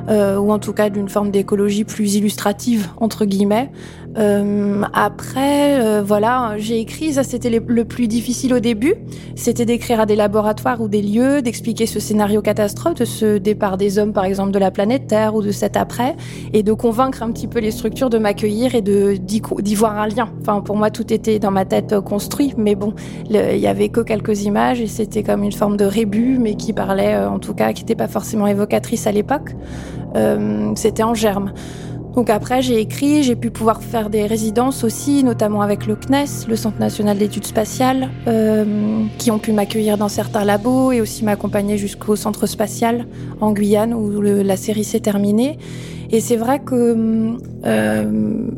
euh, 0.09 0.37
ou 0.38 0.50
en 0.52 0.59
tout 0.59 0.73
cas 0.73 0.90
d'une 0.90 1.09
forme 1.09 1.30
d'écologie 1.30 1.85
plus 1.85 2.14
illustrative, 2.14 2.88
entre 2.99 3.25
guillemets. 3.25 3.71
Euh, 4.16 4.83
après, 4.92 5.80
euh, 5.80 6.02
voilà, 6.04 6.54
j'ai 6.56 6.78
écrit, 6.78 7.14
ça 7.14 7.25
c'était 7.25 7.50
le 7.50 7.85
plus 7.85 8.06
difficile 8.06 8.54
au 8.54 8.61
début, 8.61 8.94
c'était 9.35 9.64
d'écrire 9.64 10.00
à 10.00 10.06
des 10.06 10.16
laboratoires 10.16 10.80
ou 10.80 10.88
des 10.88 11.02
lieux, 11.02 11.42
d'expliquer 11.42 11.87
ce 11.87 11.99
scénario 11.99 12.40
catastrophe, 12.40 12.94
de 12.94 13.04
ce 13.04 13.38
départ 13.38 13.76
des 13.76 13.99
hommes 13.99 14.12
par 14.12 14.25
exemple 14.25 14.52
de 14.52 14.59
la 14.59 14.71
planète 14.71 15.09
Terre 15.09 15.35
ou 15.35 15.42
de 15.42 15.50
cet 15.50 15.76
après, 15.76 16.14
et 16.52 16.62
de 16.62 16.73
convaincre 16.73 17.23
un 17.23 17.33
petit 17.33 17.49
peu 17.49 17.59
les 17.59 17.71
structures 17.71 18.11
de 18.11 18.18
m'accueillir 18.18 18.75
et 18.75 18.83
de 18.83 19.14
d'y 19.16 19.75
voir 19.75 19.99
un 19.99 20.06
lien. 20.06 20.30
Enfin, 20.40 20.61
pour 20.61 20.76
moi, 20.76 20.90
tout 20.90 21.12
était 21.12 21.38
dans 21.38 21.50
ma 21.50 21.64
tête 21.64 21.92
euh, 21.92 22.00
construit, 22.00 22.54
mais 22.56 22.75
bon, 22.75 22.94
il 23.28 23.59
y 23.59 23.66
avait 23.66 23.88
que 23.88 24.00
quelques 24.00 24.44
images 24.44 24.80
et 24.80 24.87
c'était 24.87 25.23
comme 25.23 25.42
une 25.42 25.52
forme 25.52 25.76
de 25.76 25.85
rébut, 25.85 26.38
mais 26.38 26.54
qui 26.54 26.73
parlait, 26.73 27.16
en 27.16 27.38
tout 27.38 27.54
cas, 27.54 27.73
qui 27.73 27.83
n'était 27.83 27.94
pas 27.94 28.09
forcément 28.09 28.47
évocatrice 28.47 29.06
à 29.06 29.12
l'époque. 29.12 29.54
Euh, 30.16 30.73
c'était 30.76 31.02
en 31.02 31.14
germe. 31.14 31.52
Donc 32.16 32.30
après, 32.30 32.62
j'ai 32.62 32.80
écrit, 32.80 33.25
j'ai 33.25 33.35
pu 33.35 33.50
pouvoir 33.50 33.83
faire 33.83 34.09
des 34.09 34.26
résidences 34.26 34.85
aussi, 34.85 35.25
notamment 35.25 35.62
avec 35.62 35.87
le 35.87 35.97
CNES, 35.97 36.47
le 36.49 36.54
Centre 36.54 36.78
national 36.78 37.18
d'études 37.18 37.47
spatiales, 37.47 38.11
euh, 38.28 39.04
qui 39.18 39.30
ont 39.33 39.38
pu 39.38 39.52
m'accueillir 39.52 39.99
dans 39.99 40.09
certains 40.09 40.44
labos 40.44 40.92
et 40.92 41.00
aussi 41.00 41.25
m'accompagner 41.25 41.76
jusqu'au 41.76 42.14
centre 42.14 42.47
spatial 42.47 43.06
en 43.40 43.52
Guyane 43.52 43.94
où 43.94 44.21
la 44.21 44.56
série 44.56 44.85
s'est 44.85 45.00
terminée. 45.00 45.59
Et 46.11 46.21
c'est 46.21 46.37
vrai 46.37 46.61
que 46.61 47.37
euh, 47.66 48.50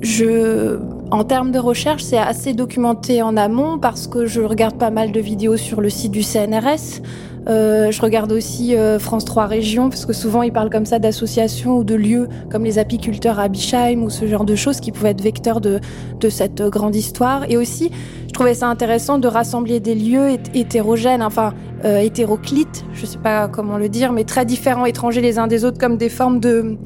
je 0.00 0.78
En 1.12 1.22
termes 1.22 1.52
de 1.52 1.60
recherche, 1.60 2.02
c'est 2.02 2.18
assez 2.18 2.52
documenté 2.52 3.22
en 3.22 3.36
amont 3.36 3.78
parce 3.78 4.08
que 4.08 4.26
je 4.26 4.40
regarde 4.40 4.76
pas 4.76 4.90
mal 4.90 5.12
de 5.12 5.20
vidéos 5.20 5.56
sur 5.56 5.80
le 5.80 5.88
site 5.88 6.10
du 6.10 6.24
CNRS. 6.24 7.00
Euh, 7.48 7.90
je 7.90 8.02
regarde 8.02 8.32
aussi 8.32 8.76
euh, 8.76 8.98
France 8.98 9.24
3 9.24 9.46
Régions, 9.46 9.88
parce 9.88 10.04
que 10.04 10.12
souvent 10.12 10.42
ils 10.42 10.52
parlent 10.52 10.70
comme 10.70 10.86
ça 10.86 10.98
d'associations 10.98 11.78
ou 11.78 11.84
de 11.84 11.94
lieux 11.94 12.28
comme 12.50 12.64
les 12.64 12.78
apiculteurs 12.78 13.38
à 13.38 13.48
Bischheim 13.48 14.02
ou 14.02 14.10
ce 14.10 14.26
genre 14.26 14.44
de 14.44 14.56
choses 14.56 14.80
qui 14.80 14.92
pouvaient 14.92 15.10
être 15.10 15.20
vecteurs 15.20 15.60
de, 15.60 15.80
de 16.18 16.28
cette 16.28 16.62
grande 16.62 16.96
histoire. 16.96 17.48
Et 17.48 17.56
aussi, 17.56 17.90
je 18.26 18.32
trouvais 18.32 18.54
ça 18.54 18.68
intéressant 18.68 19.18
de 19.18 19.28
rassembler 19.28 19.80
des 19.80 19.94
lieux 19.94 20.38
hétérogènes, 20.54 21.22
enfin 21.22 21.54
euh, 21.84 21.98
hétéroclites, 21.98 22.84
je 22.92 23.06
sais 23.06 23.18
pas 23.18 23.48
comment 23.48 23.78
le 23.78 23.88
dire, 23.88 24.12
mais 24.12 24.24
très 24.24 24.44
différents, 24.44 24.84
étrangers 24.84 25.20
les 25.20 25.38
uns 25.38 25.46
des 25.46 25.64
autres, 25.64 25.78
comme 25.78 25.96
des 25.96 26.08
formes 26.08 26.40
de 26.40 26.76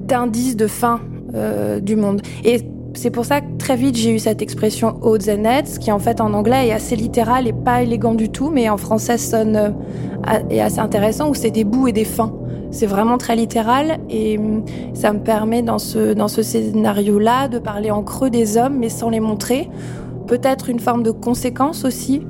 d'indices 0.00 0.56
de 0.56 0.66
fin 0.66 1.00
euh, 1.34 1.80
du 1.80 1.96
monde. 1.96 2.22
C'est 2.98 3.10
pour 3.10 3.24
ça 3.24 3.40
que 3.40 3.46
très 3.58 3.76
vite 3.76 3.94
j'ai 3.94 4.12
eu 4.12 4.18
cette 4.18 4.42
expression 4.42 4.98
odds 5.02 5.30
and 5.30 5.44
ends, 5.44 5.78
qui 5.80 5.92
en 5.92 6.00
fait 6.00 6.20
en 6.20 6.34
anglais 6.34 6.66
est 6.66 6.72
assez 6.72 6.96
littéral 6.96 7.46
et 7.46 7.52
pas 7.52 7.82
élégant 7.82 8.14
du 8.14 8.28
tout, 8.28 8.50
mais 8.50 8.68
en 8.68 8.76
français 8.76 9.18
sonne 9.18 9.56
euh, 9.56 9.70
est 10.50 10.60
assez 10.60 10.80
intéressant 10.80 11.30
où 11.30 11.34
c'est 11.34 11.52
des 11.52 11.62
bouts 11.62 11.86
et 11.86 11.92
des 11.92 12.04
fins. 12.04 12.34
C'est 12.72 12.86
vraiment 12.86 13.16
très 13.16 13.36
littéral 13.36 13.98
et 14.10 14.36
hum, 14.36 14.64
ça 14.94 15.12
me 15.12 15.20
permet 15.20 15.62
dans 15.62 15.78
ce 15.78 16.12
dans 16.12 16.26
ce 16.26 16.42
scénario-là 16.42 17.46
de 17.46 17.60
parler 17.60 17.92
en 17.92 18.02
creux 18.02 18.30
des 18.30 18.56
hommes 18.56 18.78
mais 18.78 18.88
sans 18.88 19.10
les 19.10 19.20
montrer. 19.20 19.70
Peut-être 20.26 20.68
une 20.68 20.80
forme 20.80 21.04
de 21.04 21.12
conséquence 21.12 21.84
aussi 21.84 22.22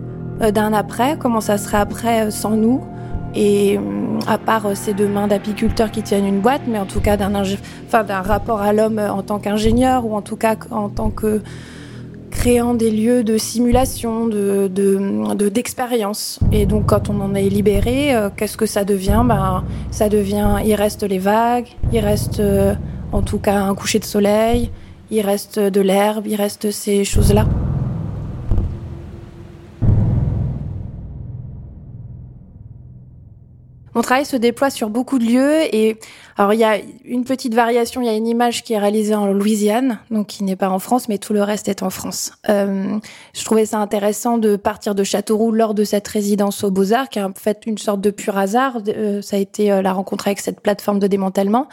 euh, 0.43 0.51
d'un 0.51 0.75
après, 0.75 1.17
comment 1.19 1.41
ça 1.41 1.57
serait 1.57 1.79
après 1.79 2.27
euh, 2.27 2.31
sans 2.31 2.51
nous. 2.51 2.83
Et 3.35 3.79
hum, 3.79 4.19
à 4.27 4.39
part 4.39 4.67
euh, 4.67 4.75
ces 4.75 4.95
deux 4.95 5.09
mains 5.09 5.29
d'apiculteurs 5.29 5.91
qui 5.91 6.03
tiennent 6.03 6.27
une 6.27 6.41
boîte, 6.41 6.63
mais 6.67 6.79
en 6.79 6.87
tout 6.87 7.01
cas 7.01 7.17
d'un 7.17 8.23
rapport 8.23 8.61
à 8.61 8.73
l'homme 8.73 8.99
en 8.99 9.23
tant 9.23 9.39
qu'ingénieur 9.39 10.07
ou 10.07 10.15
en 10.15 10.23
tout 10.23 10.37
cas 10.37 10.57
en 10.71 10.89
tant 10.89 11.11
que 11.11 11.41
créant 12.31 12.75
des 12.75 12.91
lieux 12.91 13.25
de 13.25 13.37
simulation, 13.37 14.27
de, 14.27 14.69
de, 14.69 15.49
d'expérience. 15.49 16.39
Et 16.53 16.67
donc 16.67 16.87
quand 16.87 17.11
on 17.11 17.21
en 17.21 17.35
est 17.35 17.49
libéré, 17.49 18.15
euh, 18.15 18.31
qu'est-ce 18.35 18.57
que 18.57 18.67
ça 18.67 18.85
devient? 18.85 19.23
Ben, 19.25 19.65
Ça 19.91 20.09
devient, 20.09 20.57
il 20.65 20.75
reste 20.75 21.03
les 21.03 21.19
vagues, 21.19 21.67
il 21.93 22.01
reste 22.01 22.41
euh, 22.41 22.75
en 23.13 23.23
tout 23.23 23.39
cas 23.39 23.61
un 23.61 23.75
coucher 23.75 23.99
de 23.99 24.05
soleil, 24.05 24.71
il 25.11 25.21
reste 25.23 25.59
de 25.59 25.81
l'herbe, 25.81 26.27
il 26.27 26.37
reste 26.37 26.71
ces 26.71 27.05
choses-là. 27.05 27.47
Mon 33.99 34.03
travail 34.03 34.27
se 34.27 34.37
déploie 34.37 34.71
sur 34.71 34.91
beaucoup 34.91 35.19
de 35.19 35.25
lieux 35.25 35.75
et 35.75 35.99
alors 36.37 36.55
il 36.55 36.61
y 36.61 36.65
a 36.65 36.77
une 37.05 37.25
petite 37.25 37.53
variation, 37.53 38.01
il 38.01 38.07
y 38.07 38.09
a 38.09 38.15
une 38.15 38.29
image 38.29 38.63
qui 38.63 38.75
est 38.75 38.79
réalisée 38.79 39.17
en 39.17 39.27
Louisiane, 39.33 39.99
donc 40.13 40.29
qui 40.29 40.45
n'est 40.45 40.55
pas 40.55 40.69
en 40.69 40.79
France, 40.79 41.09
mais 41.09 41.19
tout 41.19 41.33
le 41.33 41.43
reste 41.43 41.67
est 41.67 41.83
en 41.83 41.91
France. 41.91 42.31
Euh, 42.49 42.97
je 43.35 43.45
trouvais 43.45 43.67
ça 43.67 43.79
intéressant 43.79 44.39
de 44.39 44.55
partir 44.55 44.95
de 44.95 45.03
Châteauroux 45.03 45.51
lors 45.51 45.75
de 45.75 45.83
cette 45.83 46.07
résidence 46.07 46.63
aux 46.63 46.71
Beaux-Arts, 46.71 47.09
qui 47.09 47.21
en 47.21 47.33
fait 47.35 47.67
une 47.67 47.77
sorte 47.77 48.01
de 48.01 48.13
pur 48.13 48.39
hasard. 48.39 48.79
Euh, 48.87 49.21
ça 49.21 49.35
a 49.35 49.41
été 49.41 49.73
euh, 49.73 49.83
la 49.83 49.93
rencontre 49.93 50.29
avec 50.29 50.39
cette 50.39 50.61
plateforme 50.61 51.01
de 51.01 51.09
démantèlement. 51.09 51.67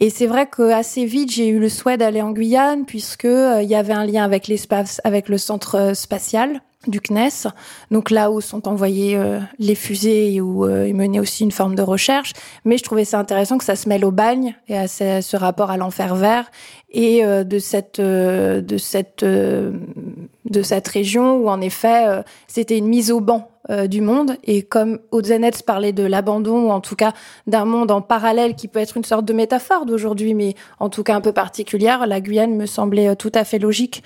Et 0.00 0.10
c'est 0.10 0.26
vrai 0.26 0.48
que 0.48 0.70
assez 0.72 1.06
vite, 1.06 1.32
j'ai 1.32 1.48
eu 1.48 1.58
le 1.58 1.70
souhait 1.70 1.96
d'aller 1.96 2.20
en 2.20 2.32
Guyane, 2.32 2.84
puisque 2.84 3.24
il 3.24 3.68
y 3.68 3.74
avait 3.74 3.94
un 3.94 4.04
lien 4.04 4.22
avec 4.22 4.48
l'espace, 4.48 5.00
avec 5.04 5.30
le 5.30 5.38
centre 5.38 5.92
spatial 5.94 6.60
du 6.86 6.98
CNES, 7.00 7.50
donc 7.90 8.10
là 8.10 8.30
où 8.30 8.40
sont 8.40 8.66
envoyées 8.66 9.14
euh, 9.14 9.38
les 9.58 9.74
fusées 9.74 10.32
et 10.34 10.40
où 10.40 10.64
euh, 10.64 10.86
est 10.86 10.94
menée 10.94 11.20
aussi 11.20 11.44
une 11.44 11.52
forme 11.52 11.74
de 11.74 11.82
recherche. 11.82 12.32
Mais 12.64 12.78
je 12.78 12.82
trouvais 12.82 13.04
ça 13.04 13.18
intéressant 13.18 13.58
que 13.58 13.64
ça 13.64 13.76
se 13.76 13.86
mêle 13.86 14.02
au 14.02 14.10
bagne 14.10 14.56
et 14.66 14.78
à 14.78 14.88
ce, 14.88 15.36
rapport 15.36 15.70
à 15.70 15.76
l'enfer 15.76 16.14
vert 16.14 16.50
et 16.90 17.22
euh, 17.22 17.44
de 17.44 17.58
cette 17.58 18.00
de 18.00 18.76
cette 18.78 19.24
de 19.24 20.62
cette 20.62 20.88
région 20.88 21.36
où 21.36 21.48
en 21.50 21.60
effet 21.60 22.22
c'était 22.48 22.78
une 22.78 22.88
mise 22.88 23.10
au 23.10 23.20
banc 23.20 23.50
du 23.88 24.00
monde 24.00 24.36
et 24.44 24.62
comme 24.62 24.98
Ozenetz 25.12 25.62
parlait 25.62 25.92
de 25.92 26.02
l'abandon 26.02 26.66
ou 26.66 26.70
en 26.70 26.80
tout 26.80 26.96
cas 26.96 27.12
d'un 27.46 27.64
monde 27.64 27.90
en 27.90 28.00
parallèle 28.00 28.54
qui 28.54 28.68
peut 28.68 28.80
être 28.80 28.96
une 28.96 29.04
sorte 29.04 29.24
de 29.24 29.32
métaphore 29.32 29.86
d'aujourd'hui 29.86 30.34
mais 30.34 30.54
en 30.80 30.88
tout 30.88 31.04
cas 31.04 31.14
un 31.14 31.20
peu 31.20 31.32
particulière, 31.32 32.06
la 32.06 32.20
Guyane 32.20 32.56
me 32.56 32.66
semblait 32.66 33.14
tout 33.16 33.32
à 33.34 33.44
fait 33.44 33.58
logique 33.58 34.02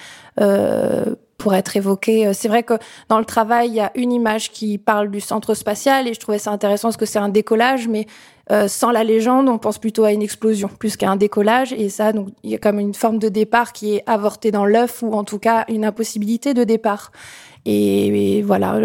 pour 1.38 1.54
être 1.54 1.76
évoqué. 1.76 2.26
Euh, 2.26 2.32
c'est 2.32 2.48
vrai 2.48 2.62
que 2.62 2.74
dans 3.08 3.18
le 3.18 3.24
travail, 3.24 3.68
il 3.68 3.74
y 3.74 3.80
a 3.80 3.90
une 3.94 4.12
image 4.12 4.50
qui 4.50 4.78
parle 4.78 5.10
du 5.10 5.20
centre 5.20 5.54
spatial 5.54 6.08
et 6.08 6.14
je 6.14 6.20
trouvais 6.20 6.38
ça 6.38 6.50
intéressant 6.50 6.88
parce 6.88 6.96
que 6.96 7.06
c'est 7.06 7.18
un 7.18 7.28
décollage, 7.28 7.88
mais 7.88 8.06
euh, 8.50 8.68
sans 8.68 8.90
la 8.90 9.04
légende, 9.04 9.48
on 9.48 9.58
pense 9.58 9.78
plutôt 9.78 10.04
à 10.04 10.12
une 10.12 10.22
explosion 10.22 10.68
plus 10.68 10.96
qu'à 10.96 11.10
un 11.10 11.16
décollage. 11.16 11.72
Et 11.72 11.88
ça, 11.88 12.12
donc, 12.12 12.28
il 12.42 12.50
y 12.50 12.54
a 12.54 12.58
comme 12.58 12.78
une 12.78 12.94
forme 12.94 13.18
de 13.18 13.28
départ 13.28 13.72
qui 13.72 13.96
est 13.96 14.02
avortée 14.06 14.50
dans 14.50 14.66
l'œuf 14.66 15.02
ou 15.02 15.12
en 15.12 15.24
tout 15.24 15.38
cas 15.38 15.64
une 15.68 15.84
impossibilité 15.84 16.54
de 16.54 16.64
départ. 16.64 17.10
Et, 17.66 18.42
voilà, 18.42 18.78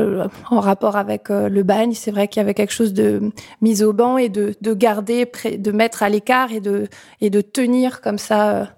en 0.50 0.62
rapport 0.62 0.96
avec 0.96 1.30
euh, 1.30 1.50
le 1.50 1.64
bagne, 1.64 1.94
c'est 1.94 2.12
vrai 2.12 2.30
qu'il 2.30 2.40
y 2.40 2.44
avait 2.44 2.54
quelque 2.54 2.72
chose 2.72 2.94
de 2.94 3.32
mise 3.62 3.84
au 3.84 3.92
banc 3.92 4.18
et 4.18 4.30
de, 4.30 4.56
de 4.62 4.74
garder, 4.74 5.30
de 5.58 5.72
mettre 5.72 6.02
à 6.02 6.08
l'écart 6.08 6.54
et 6.54 6.62
de, 6.62 6.88
et 7.20 7.30
de 7.30 7.42
tenir 7.42 8.00
comme 8.00 8.18
ça 8.18 8.70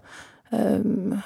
euh, 0.54 0.82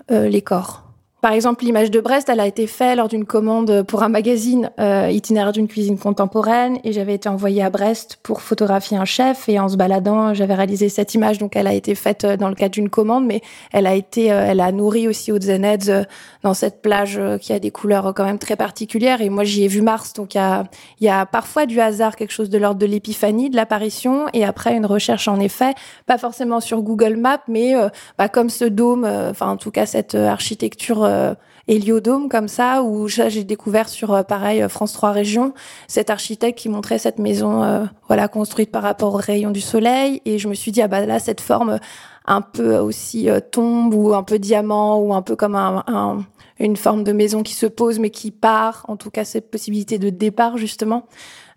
les 0.10 0.42
corps. 0.42 0.85
Par 1.26 1.34
exemple, 1.34 1.66
l'image 1.66 1.90
de 1.90 2.00
Brest, 2.02 2.30
elle 2.30 2.40
a 2.40 2.46
été 2.46 2.68
faite 2.68 2.98
lors 2.98 3.08
d'une 3.08 3.26
commande 3.26 3.82
pour 3.88 4.04
un 4.04 4.10
magazine 4.10 4.70
euh, 4.80 5.10
itinéraire 5.12 5.54
d'une 5.54 5.68
cuisine 5.68 5.98
contemporaine 5.98 6.78
et 6.84 6.94
j'avais 6.94 7.16
été 7.16 7.28
envoyée 7.28 7.64
à 7.64 7.72
Brest 7.72 8.20
pour 8.22 8.44
photographier 8.44 8.96
un 8.96 9.06
chef 9.06 9.50
et 9.50 9.60
en 9.60 9.68
se 9.68 9.76
baladant, 9.76 10.36
j'avais 10.36 10.54
réalisé 10.54 10.88
cette 10.88 11.16
image. 11.16 11.40
Donc, 11.40 11.56
elle 11.56 11.66
a 11.66 11.74
été 11.74 11.96
faite 11.96 12.26
euh, 12.26 12.38
dans 12.38 12.48
le 12.48 12.54
cadre 12.54 12.74
d'une 12.74 12.92
commande, 12.92 13.26
mais 13.26 13.42
elle 13.72 13.88
a 13.88 13.96
été, 13.96 14.32
euh, 14.32 14.46
elle 14.48 14.60
a 14.60 14.72
nourri 14.72 15.08
aussi 15.08 15.32
aux 15.32 15.42
Zeneds 15.42 15.90
euh, 15.90 16.04
dans 16.44 16.54
cette 16.54 16.84
plage 16.84 17.20
qui 17.42 17.54
a 17.54 17.60
des 17.60 17.72
couleurs 17.72 18.14
quand 18.14 18.26
même 18.26 18.38
très 18.38 18.56
particulières. 18.56 19.22
Et 19.22 19.30
moi, 19.30 19.46
j'y 19.46 19.64
ai 19.64 19.68
vu 19.68 19.82
Mars, 19.82 20.14
donc 20.14 20.36
il 20.36 20.38
y 20.38 20.42
a, 20.42 20.66
y 21.02 21.10
a 21.10 21.26
parfois 21.26 21.66
du 21.66 21.82
hasard, 21.82 22.18
quelque 22.18 22.34
chose 22.34 22.52
de 22.52 22.60
l'ordre 22.60 22.80
de 22.80 22.86
l'épiphanie, 22.86 23.50
de 23.50 23.56
l'apparition, 23.56 24.28
et 24.34 24.46
après 24.46 24.78
une 24.78 24.86
recherche 24.86 25.28
en 25.28 25.40
effet, 25.40 25.74
pas 26.06 26.20
forcément 26.20 26.60
sur 26.60 26.84
Google 26.84 27.16
Maps, 27.16 27.42
mais 27.48 27.74
bah, 28.20 28.30
comme 28.30 28.52
ce 28.52 28.66
dôme, 28.66 29.06
enfin 29.06 29.50
en 29.50 29.58
tout 29.58 29.72
cas 29.72 29.88
cette 29.88 30.14
architecture 30.14 31.15
euh, 31.16 31.36
héliodôme 31.68 32.30
comme 32.30 32.48
ça, 32.48 32.84
où 32.84 33.08
j'ai 33.08 33.44
découvert 33.44 33.90
sur 33.90 34.14
euh, 34.14 34.22
pareil 34.22 34.62
euh, 34.62 34.70
France 34.70 34.94
3 34.94 35.12
Régions 35.12 35.54
cet 35.88 36.12
architecte 36.12 36.60
qui 36.60 36.70
montrait 36.70 37.00
cette 37.00 37.18
maison 37.18 37.88
voilà 38.08 38.28
construite 38.28 38.72
par 38.72 38.84
rapport 38.84 39.16
aux 39.16 39.18
rayons 39.18 39.50
du 39.50 39.62
soleil, 39.62 40.22
et 40.26 40.38
je 40.38 40.48
me 40.48 40.54
suis 40.54 40.72
dit 40.72 40.82
ah 40.82 40.88
bah 40.88 41.06
là 41.06 41.20
cette 41.20 41.42
forme 41.42 41.80
un 42.28 42.42
peu 42.42 42.78
aussi 42.78 43.30
tombe 43.52 43.94
ou 43.94 44.14
un 44.14 44.24
peu 44.24 44.38
diamant 44.38 45.00
ou 45.00 45.14
un 45.14 45.22
peu 45.22 45.36
comme 45.36 45.56
un, 45.56 46.26
une 46.60 46.76
forme 46.76 47.04
de 47.04 47.12
maison 47.12 47.44
qui 47.44 47.54
se 47.54 47.66
pose 47.66 48.00
mais 48.00 48.10
qui 48.10 48.32
part, 48.32 48.86
en 48.88 48.98
tout 48.98 49.10
cas 49.10 49.26
cette 49.26 49.50
possibilité 49.50 49.98
de 49.98 50.10
départ 50.10 50.58
justement. 50.58 51.06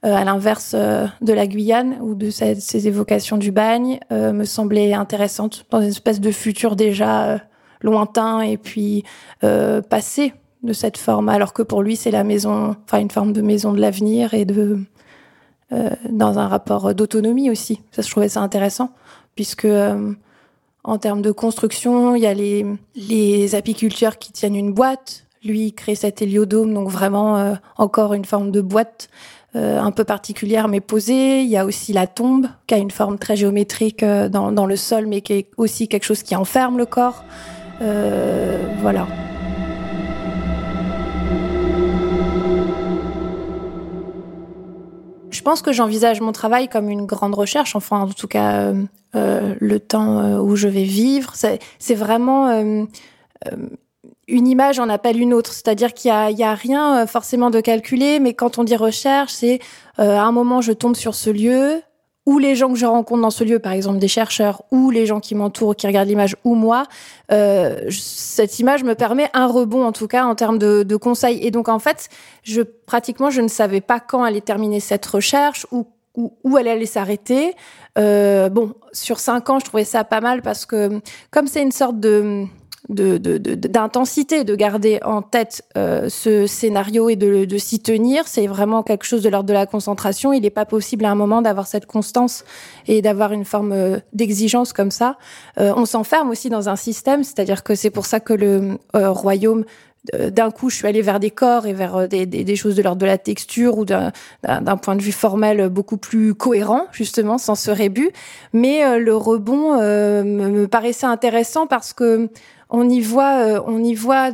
à 0.02 0.24
l'inverse 0.24 0.74
de 0.74 1.32
la 1.32 1.46
Guyane 1.46 1.98
ou 2.00 2.14
de 2.14 2.30
ces, 2.30 2.88
évocations 2.88 3.36
du 3.36 3.50
bagne, 3.50 3.98
me 4.10 4.44
semblait 4.44 4.94
intéressante 4.94 5.66
dans 5.70 5.80
une 5.80 5.88
espèce 5.88 6.20
de 6.20 6.30
futur 6.30 6.76
déjà 6.76 7.40
lointain 7.82 8.40
et 8.40 8.56
puis 8.56 9.04
euh, 9.44 9.80
passé 9.80 10.34
de 10.62 10.72
cette 10.72 10.98
forme, 10.98 11.28
alors 11.28 11.52
que 11.52 11.62
pour 11.62 11.82
lui 11.82 11.96
c'est 11.96 12.10
la 12.10 12.24
maison, 12.24 12.74
enfin 12.84 12.98
une 12.98 13.10
forme 13.10 13.32
de 13.32 13.42
maison 13.42 13.72
de 13.72 13.80
l'avenir 13.80 14.34
et 14.34 14.44
de 14.44 14.78
euh, 15.72 15.90
dans 16.10 16.38
un 16.38 16.48
rapport 16.48 16.94
d'autonomie 16.94 17.50
aussi. 17.50 17.80
Ça, 17.92 18.02
je 18.02 18.10
trouvais 18.10 18.28
ça 18.28 18.40
intéressant 18.40 18.90
puisque 19.36 19.66
euh, 19.66 20.12
en 20.82 20.98
termes 20.98 21.22
de 21.22 21.30
construction, 21.30 22.16
il 22.16 22.22
y 22.22 22.26
a 22.26 22.34
les, 22.34 22.66
les 22.96 23.54
apiculteurs 23.54 24.18
qui 24.18 24.32
tiennent 24.32 24.56
une 24.56 24.72
boîte. 24.72 25.26
Lui, 25.44 25.66
il 25.66 25.72
crée 25.72 25.94
cet 25.94 26.22
héliodôme, 26.22 26.74
donc 26.74 26.88
vraiment 26.88 27.56
encore 27.76 28.14
une 28.14 28.24
forme 28.24 28.50
de 28.50 28.60
boîte 28.60 29.08
un 29.54 29.90
peu 29.92 30.04
particulière 30.04 30.66
mais 30.66 30.80
posée. 30.80 31.42
Il 31.42 31.48
y 31.48 31.56
a 31.56 31.66
aussi 31.66 31.92
la 31.92 32.06
tombe 32.06 32.48
qui 32.66 32.74
a 32.74 32.78
une 32.78 32.90
forme 32.90 33.18
très 33.18 33.36
géométrique 33.36 34.02
dans 34.02 34.66
le 34.66 34.76
sol, 34.76 35.06
mais 35.06 35.20
qui 35.20 35.34
est 35.34 35.50
aussi 35.56 35.88
quelque 35.88 36.04
chose 36.04 36.22
qui 36.22 36.34
enferme 36.34 36.78
le 36.78 36.86
corps. 36.86 37.22
Euh, 37.80 38.58
voilà. 38.80 39.06
Je 45.30 45.42
pense 45.42 45.62
que 45.62 45.72
j'envisage 45.72 46.20
mon 46.20 46.32
travail 46.32 46.68
comme 46.68 46.90
une 46.90 47.06
grande 47.06 47.34
recherche, 47.34 47.76
enfin 47.76 48.00
en 48.00 48.08
tout 48.08 48.26
cas 48.26 48.52
euh, 48.52 48.84
euh, 49.14 49.54
le 49.60 49.80
temps 49.80 50.40
où 50.40 50.56
je 50.56 50.68
vais 50.68 50.84
vivre. 50.84 51.34
C'est 51.34 51.94
vraiment 51.94 52.50
une 54.26 54.48
image 54.48 54.78
en 54.78 54.88
appelle 54.88 55.20
une 55.20 55.32
autre, 55.32 55.52
c'est-à-dire 55.52 55.94
qu'il 55.94 56.10
y 56.10 56.42
a, 56.42 56.54
rien 56.54 57.06
forcément 57.06 57.50
de 57.50 57.60
calculé, 57.60 58.18
mais 58.18 58.34
quand 58.34 58.58
on 58.58 58.64
dit 58.64 58.76
recherche, 58.76 59.32
c'est 59.32 59.60
à 59.96 60.22
un 60.22 60.32
moment 60.32 60.60
je 60.60 60.72
tombe 60.72 60.96
sur 60.96 61.14
ce 61.14 61.30
lieu, 61.30 61.80
ou 62.28 62.38
les 62.38 62.54
gens 62.56 62.68
que 62.70 62.78
je 62.78 62.84
rencontre 62.84 63.22
dans 63.22 63.30
ce 63.30 63.42
lieu, 63.42 63.58
par 63.58 63.72
exemple 63.72 63.98
des 63.98 64.06
chercheurs, 64.06 64.62
ou 64.70 64.90
les 64.90 65.06
gens 65.06 65.18
qui 65.18 65.34
m'entourent, 65.34 65.74
qui 65.74 65.86
regardent 65.86 66.10
l'image, 66.10 66.36
ou 66.44 66.54
moi, 66.56 66.84
euh, 67.32 67.86
cette 67.88 68.58
image 68.58 68.84
me 68.84 68.94
permet 68.94 69.30
un 69.32 69.46
rebond 69.46 69.82
en 69.86 69.92
tout 69.92 70.08
cas 70.08 70.26
en 70.26 70.34
termes 70.34 70.58
de, 70.58 70.96
conseils. 70.96 71.38
Et 71.42 71.50
donc 71.50 71.70
en 71.70 71.78
fait, 71.78 72.10
je 72.42 72.60
pratiquement 72.60 73.30
je 73.30 73.40
ne 73.40 73.48
savais 73.48 73.80
pas 73.80 73.98
quand 73.98 74.22
allait 74.22 74.42
terminer 74.42 74.78
cette 74.78 75.06
recherche 75.06 75.66
ou 75.72 75.86
où, 76.16 76.58
elle 76.58 76.68
allait 76.68 76.84
s'arrêter. 76.84 77.54
Euh, 77.96 78.48
bon, 78.48 78.74
sur 78.92 79.20
cinq 79.20 79.48
ans, 79.48 79.60
je 79.60 79.64
trouvais 79.64 79.84
ça 79.84 80.02
pas 80.02 80.20
mal 80.20 80.42
parce 80.42 80.66
que 80.66 81.00
comme 81.30 81.46
c'est 81.46 81.62
une 81.62 81.70
sorte 81.70 81.98
de 81.98 82.44
d'intensité, 82.88 84.44
de, 84.44 84.54
garder 84.54 84.98
en 85.04 85.20
tête 85.20 85.62
euh, 85.76 86.08
ce 86.08 86.46
scénario 86.46 87.10
et 87.10 87.16
de, 87.16 87.44
de 87.44 87.58
s'y 87.58 87.80
tenir. 87.80 88.26
C'est 88.26 88.46
vraiment 88.46 88.82
quelque 88.82 89.04
chose 89.04 89.22
de 89.22 89.28
l'ordre 89.28 89.48
de 89.48 89.52
la 89.52 89.66
concentration. 89.66 90.32
Il 90.32 90.42
n'est 90.42 90.50
pas 90.50 90.64
possible 90.64 91.04
à 91.04 91.10
un 91.10 91.14
moment 91.14 91.42
d'avoir 91.42 91.66
cette 91.66 91.86
constance 91.86 92.44
et 92.86 93.02
d'avoir 93.02 93.32
une 93.32 93.44
forme 93.44 93.72
euh, 93.72 93.98
d'exigence 94.14 94.72
comme 94.72 94.90
ça. 94.90 95.18
Euh, 95.60 95.72
on 95.76 95.84
s'enferme 95.84 96.30
aussi 96.30 96.48
dans 96.48 96.68
un 96.70 96.76
système, 96.76 97.24
c'est-à-dire 97.24 97.62
que 97.62 97.74
c'est 97.74 97.90
pour 97.90 98.06
ça 98.06 98.20
que 98.20 98.32
le 98.32 98.78
royaume 98.94 99.64
d'un 100.14 100.50
coup, 100.50 100.70
je 100.70 100.76
suis 100.76 100.86
allée 100.86 101.02
vers 101.02 101.20
des 101.20 101.30
corps 101.30 101.66
et 101.66 101.74
vers 101.74 102.08
des, 102.08 102.24
des, 102.24 102.56
choses 102.56 102.76
de 102.76 102.82
l'ordre 102.82 103.00
de 103.00 103.06
la 103.06 103.18
texture 103.18 103.76
ou 103.76 103.84
d'un 103.84 104.12
point 104.80 104.96
de 104.96 105.02
vue 105.02 105.12
formel 105.12 105.68
beaucoup 105.68 105.98
plus 105.98 106.34
cohérent, 106.34 106.86
justement, 106.92 107.36
sans 107.36 107.56
ce 107.56 107.70
rébut. 107.70 108.10
Mais 108.54 108.98
le 108.98 109.14
rebond 109.14 109.74
me 109.76 110.66
paraissait 110.66 111.06
intéressant 111.06 111.66
parce 111.66 111.92
que 111.92 112.30
on 112.70 112.88
y 112.88 113.00
voit, 113.00 113.38
euh, 113.38 113.60
on 113.66 113.82
y 113.82 113.94
voit 113.94 114.32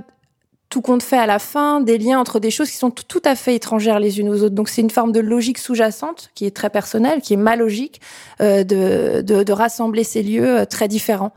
tout 0.75 0.81
compte 0.81 1.05
fait 1.05 1.19
à 1.19 1.27
la 1.27 1.39
fin, 1.39 1.81
des 1.81 1.99
liens 1.99 2.19
entre 2.19 2.41
des 2.41 2.51
choses 2.51 2.69
qui 2.69 2.77
sont 2.77 2.91
tout 2.91 3.23
à 3.25 3.37
fait 3.37 3.55
étrangères 3.55 4.01
les 4.01 4.19
unes 4.19 4.29
aux 4.29 4.43
autres. 4.43 4.57
Donc 4.57 4.69
c'est 4.69 4.81
une 4.81 4.91
forme 4.91 5.13
de 5.13 5.21
logique 5.21 5.59
sous-jacente 5.59 6.31
qui 6.35 6.47
est 6.47 6.51
très 6.51 6.69
personnelle, 6.69 7.21
qui 7.21 7.35
est 7.35 7.37
ma 7.37 7.55
logique, 7.55 8.01
euh, 8.41 8.65
de, 8.65 9.23
de, 9.23 9.53
rassembler 9.53 10.03
ces 10.03 10.23
lieux 10.25 10.61
euh, 10.61 10.65
très 10.65 10.89
différents. 10.89 11.33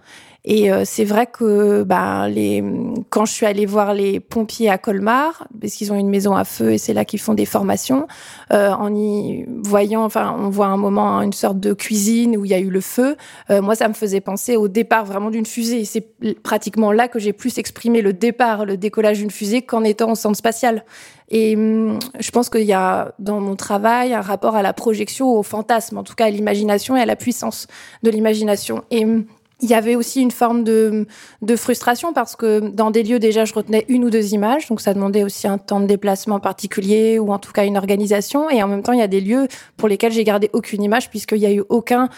Et 0.49 0.71
euh, 0.71 0.83
c'est 0.85 1.03
vrai 1.03 1.27
que 1.27 1.83
bah, 1.83 2.29
les, 2.29 2.63
quand 3.09 3.25
je 3.25 3.33
suis 3.33 3.45
allée 3.45 3.65
voir 3.65 3.93
les 3.93 4.21
pompiers 4.21 4.69
à 4.69 4.77
Colmar, 4.77 5.45
parce 5.59 5.73
qu'ils 5.73 5.91
ont 5.91 5.97
une 5.97 6.07
maison 6.07 6.37
à 6.37 6.45
feu 6.45 6.71
et 6.71 6.77
c'est 6.77 6.93
là 6.93 7.03
qu'ils 7.03 7.19
font 7.19 7.33
des 7.33 7.45
formations, 7.45 8.07
euh, 8.53 8.71
en 8.71 8.95
y 8.95 9.45
voyant, 9.63 10.05
enfin, 10.05 10.33
on 10.39 10.49
voit 10.49 10.67
un 10.67 10.77
moment 10.77 11.21
une 11.21 11.33
sorte 11.33 11.59
de 11.59 11.73
cuisine 11.73 12.37
où 12.37 12.45
il 12.45 12.51
y 12.51 12.53
a 12.53 12.59
eu 12.59 12.69
le 12.69 12.79
feu. 12.79 13.17
Euh, 13.49 13.61
moi, 13.61 13.75
ça 13.75 13.89
me 13.89 13.93
faisait 13.93 14.21
penser 14.21 14.55
au 14.55 14.69
départ 14.69 15.03
vraiment 15.03 15.31
d'une 15.31 15.45
fusée. 15.45 15.83
C'est 15.83 16.07
pratiquement 16.43 16.93
là 16.93 17.09
que 17.09 17.19
j'ai 17.19 17.33
plus 17.33 17.57
exprimé 17.57 18.01
le 18.01 18.13
départ, 18.13 18.65
le 18.65 18.77
décollage 18.77 19.17
d'une 19.17 19.31
fusée 19.31 19.63
qu'en 19.63 19.83
étant 19.83 20.13
au 20.13 20.15
centre 20.15 20.37
spatial. 20.37 20.85
Et 21.29 21.55
hum, 21.57 21.99
je 22.19 22.31
pense 22.31 22.49
qu'il 22.49 22.61
y 22.61 22.73
a 22.73 23.13
dans 23.19 23.41
mon 23.41 23.55
travail 23.55 24.13
un 24.13 24.21
rapport 24.21 24.55
à 24.55 24.61
la 24.61 24.71
projection, 24.71 25.29
au 25.29 25.43
fantasme, 25.43 25.97
en 25.97 26.03
tout 26.03 26.15
cas 26.15 26.25
à 26.25 26.29
l'imagination 26.29 26.95
et 26.95 27.01
à 27.01 27.05
la 27.05 27.17
puissance 27.17 27.67
de 28.03 28.09
l'imagination. 28.09 28.83
Et 28.91 29.03
hum, 29.03 29.25
il 29.61 29.69
y 29.69 29.73
avait 29.73 29.95
aussi 29.95 30.21
une 30.21 30.31
forme 30.31 30.63
de, 30.63 31.07
de, 31.41 31.55
frustration 31.55 32.13
parce 32.13 32.35
que 32.35 32.59
dans 32.59 32.91
des 32.91 33.01
lieux 33.01 33.19
déjà 33.19 33.43
je 33.45 33.53
retenais 33.53 33.85
une 33.87 34.03
ou 34.03 34.09
deux 34.09 34.33
images, 34.33 34.67
donc 34.67 34.81
ça 34.81 34.93
demandait 34.93 35.23
aussi 35.23 35.47
un 35.47 35.57
temps 35.57 35.79
de 35.79 35.87
déplacement 35.87 36.39
particulier 36.39 37.17
ou 37.17 37.31
en 37.31 37.39
tout 37.39 37.51
cas 37.51 37.65
une 37.65 37.77
organisation. 37.77 38.49
Et 38.49 38.61
en 38.61 38.67
même 38.67 38.83
temps, 38.83 38.93
il 38.93 38.99
y 38.99 39.03
a 39.03 39.07
des 39.07 39.21
lieux 39.21 39.47
pour 39.75 39.87
lesquels 39.87 40.11
j'ai 40.11 40.23
gardé 40.23 40.49
aucune 40.53 40.83
image 40.83 41.09
puisqu'il 41.09 41.39
n'y 41.39 41.47
a 41.47 41.51
eu 41.51 41.63
aucun 41.69 42.09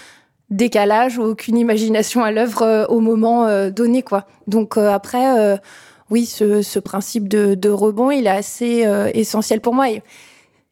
décalage 0.50 1.18
ou 1.18 1.24
aucune 1.24 1.58
imagination 1.58 2.24
à 2.24 2.32
l'œuvre 2.32 2.64
euh, 2.64 2.86
au 2.88 3.00
moment 3.00 3.46
euh, 3.46 3.70
donné, 3.70 4.02
quoi. 4.02 4.26
Donc 4.48 4.78
euh, 4.78 4.90
après, 4.90 5.60
oui, 6.10 6.26
ce, 6.26 6.62
ce, 6.62 6.80
principe 6.80 7.28
de, 7.28 7.54
de, 7.54 7.70
rebond, 7.70 8.12
il 8.12 8.26
est 8.26 8.32
assez 8.32 8.86
essentiel 9.14 9.62
pour 9.62 9.76
moi. 9.76 9.92
Et 9.92 10.02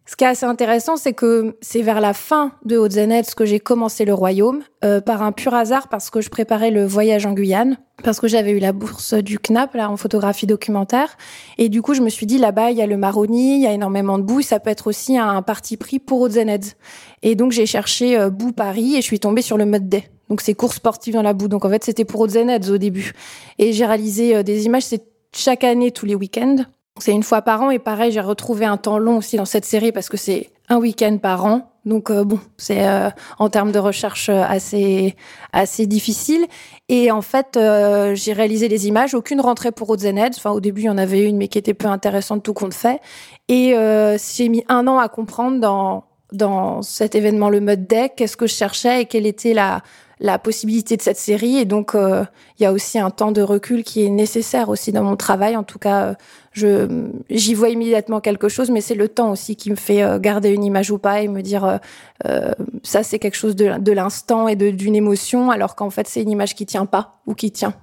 ce 0.08 0.16
qui 0.16 0.24
est 0.24 0.28
assez 0.28 0.46
intéressant, 0.46 0.96
c'est 0.96 1.12
que 1.12 1.58
c'est 1.60 1.82
vers 1.82 2.00
la 2.00 2.14
fin 2.14 2.54
de 2.64 2.78
Haute-Zenetz 2.78 3.36
que 3.36 3.46
j'ai 3.46 3.60
commencé 3.60 4.06
le 4.06 4.14
royaume, 4.14 4.64
euh, 4.86 5.02
par 5.02 5.22
un 5.22 5.34
pur 5.34 5.54
hasard, 5.54 5.90
parce 5.90 6.10
que 6.10 6.22
je 6.22 6.30
préparais 6.30 6.72
le 6.72 6.86
voyage 6.86 7.26
en 7.26 7.34
Guyane, 7.34 7.78
parce 8.06 8.22
que 8.22 8.28
j'avais 8.30 8.52
eu 8.52 8.60
la 8.60 8.72
bourse 8.72 9.14
du 9.16 9.38
CNAP, 9.38 9.74
là, 9.74 9.92
en 9.92 9.98
photographie 9.98 10.48
documentaire. 10.48 11.18
Et 11.58 11.68
du 11.68 11.82
coup, 11.82 11.94
je 11.94 12.02
me 12.02 12.08
suis 12.08 12.26
dit, 12.26 12.38
là-bas, 12.38 12.72
il 12.72 12.78
y 12.78 12.82
a 12.82 12.88
le 12.88 12.96
Maroni, 12.96 13.56
il 13.58 13.64
y 13.64 13.68
a 13.68 13.74
énormément 13.74 14.18
de 14.18 14.24
boue, 14.24 14.42
ça 14.42 14.62
peut 14.62 14.70
être 14.70 14.88
aussi 14.88 15.18
un 15.18 15.42
parti 15.42 15.76
pris 15.76 16.00
pour 16.00 16.22
Haute-Zenetz. 16.22 16.78
Et 17.22 17.36
donc, 17.36 17.52
j'ai 17.52 17.66
cherché 17.66 18.18
euh, 18.18 18.30
boue 18.30 18.54
Paris 18.54 18.96
et 18.96 19.02
je 19.02 19.06
suis 19.06 19.20
tombée 19.20 19.42
sur 19.42 19.58
le 19.58 19.66
Mud 19.66 19.90
Day. 19.90 20.10
Donc, 20.30 20.40
c'est 20.40 20.54
course 20.54 20.78
sportive 20.78 21.16
dans 21.16 21.22
la 21.22 21.34
boue. 21.34 21.50
Donc, 21.50 21.66
en 21.66 21.70
fait, 21.70 21.84
c'était 21.84 22.06
pour 22.06 22.22
Haute-Zenetz 22.22 22.70
au 22.70 22.78
début. 22.78 23.12
Et 23.60 23.74
j'ai 23.74 23.86
réalisé 23.86 24.38
euh, 24.38 24.44
des 24.44 24.68
images, 24.68 24.84
c'est 24.84 25.04
chaque 25.36 25.66
année, 25.66 25.92
tous 25.92 26.06
les 26.06 26.16
week-ends. 26.16 26.64
C'est 27.00 27.12
une 27.12 27.24
fois 27.24 27.42
par 27.42 27.62
an 27.62 27.70
et 27.70 27.80
pareil, 27.80 28.12
j'ai 28.12 28.22
retrouvé 28.22 28.66
un 28.66 28.78
temps 28.78 28.98
long 28.98 29.18
aussi 29.18 29.38
dans 29.38 29.46
cette 29.46 29.66
série 29.66 29.92
parce 29.92 30.10
que 30.10 30.18
c'est 30.18 30.50
un 30.70 30.78
week-end 30.78 31.18
par 31.18 31.46
an. 31.46 31.72
Donc 31.86 32.10
euh, 32.10 32.26
bon, 32.26 32.40
c'est 32.58 32.88
euh, 32.88 33.10
en 33.40 33.50
termes 33.50 33.72
de 33.72 33.80
recherche 33.80 34.30
euh, 34.30 34.44
assez 34.48 35.16
assez 35.54 35.88
difficile. 35.88 36.46
Et 36.90 37.12
en 37.12 37.22
fait, 37.22 37.60
j'ai 38.14 38.34
réalisé 38.34 38.68
les 38.68 38.88
images. 38.88 39.14
Aucune 39.14 39.42
rentrée 39.42 39.72
pour 39.72 39.90
Haute-Zened. 39.90 40.34
Enfin, 40.36 40.52
au 40.52 40.60
début, 40.60 40.82
il 40.82 40.86
y 40.86 40.90
en 40.90 40.98
avait 40.98 41.24
une, 41.24 41.38
mais 41.38 41.48
qui 41.48 41.58
était 41.58 41.74
peu 41.74 41.88
intéressante, 41.88 42.44
tout 42.44 42.54
compte 42.54 42.74
fait. 42.74 43.00
Et 43.48 43.76
j'ai 44.36 44.50
mis 44.50 44.64
un 44.68 44.88
an 44.88 45.00
à 45.00 45.08
comprendre 45.10 45.60
dans 45.60 46.04
dans 46.34 46.82
cet 46.82 47.16
événement 47.16 47.50
le 47.50 47.62
mode 47.62 47.88
deck, 47.88 48.14
qu'est-ce 48.18 48.36
que 48.36 48.48
je 48.48 48.54
cherchais 48.54 49.04
et 49.04 49.06
quelle 49.06 49.26
était 49.26 49.54
la 49.54 49.82
la 50.20 50.40
possibilité 50.40 50.98
de 50.98 51.02
cette 51.02 51.18
série. 51.18 51.58
Et 51.58 51.66
donc, 51.66 51.96
euh, 51.96 52.24
il 52.60 52.64
y 52.64 52.66
a 52.66 52.72
aussi 52.72 53.00
un 53.00 53.10
temps 53.10 53.32
de 53.32 53.42
recul 53.42 53.84
qui 53.84 54.04
est 54.06 54.10
nécessaire 54.10 54.70
aussi 54.70 54.92
dans 54.92 55.04
mon 55.04 55.16
travail. 55.16 55.56
En 55.56 55.64
tout 55.64 55.80
cas, 55.80 56.06
euh, 56.06 56.14
je 56.54 56.88
j'y 57.30 57.54
vois 57.54 57.70
immédiatement 57.70 58.20
quelque 58.20 58.50
chose, 58.50 58.72
mais 58.72 58.82
c'est 58.82 58.96
le 58.96 59.08
temps 59.08 59.32
aussi 59.32 59.56
qui 59.56 59.70
me 59.70 59.76
fait 59.76 60.04
euh, 60.04 60.20
garder 60.20 60.50
une 60.50 60.64
image 60.64 60.92
ou 60.92 60.98
pas 60.98 61.22
et 61.22 61.28
me 61.28 61.42
dire 61.42 61.80
ça 62.84 63.04
c'est 63.04 63.20
quelque 63.20 63.36
chose 63.36 63.56
de, 63.56 63.78
de 63.78 63.92
l'instant 63.92 64.48
et 64.48 64.56
d'une 64.56 64.96
émotion, 64.96 65.52
alors 65.52 65.76
qu'en 65.76 65.92
fait 65.92 66.08
c'est 66.08 66.22
une 66.22 66.32
image 66.32 66.56
qui 66.56 66.66
tient 66.66 66.88
pas 66.88 67.20
ou 67.28 67.36
qui 67.36 67.52
tient. 67.52 67.74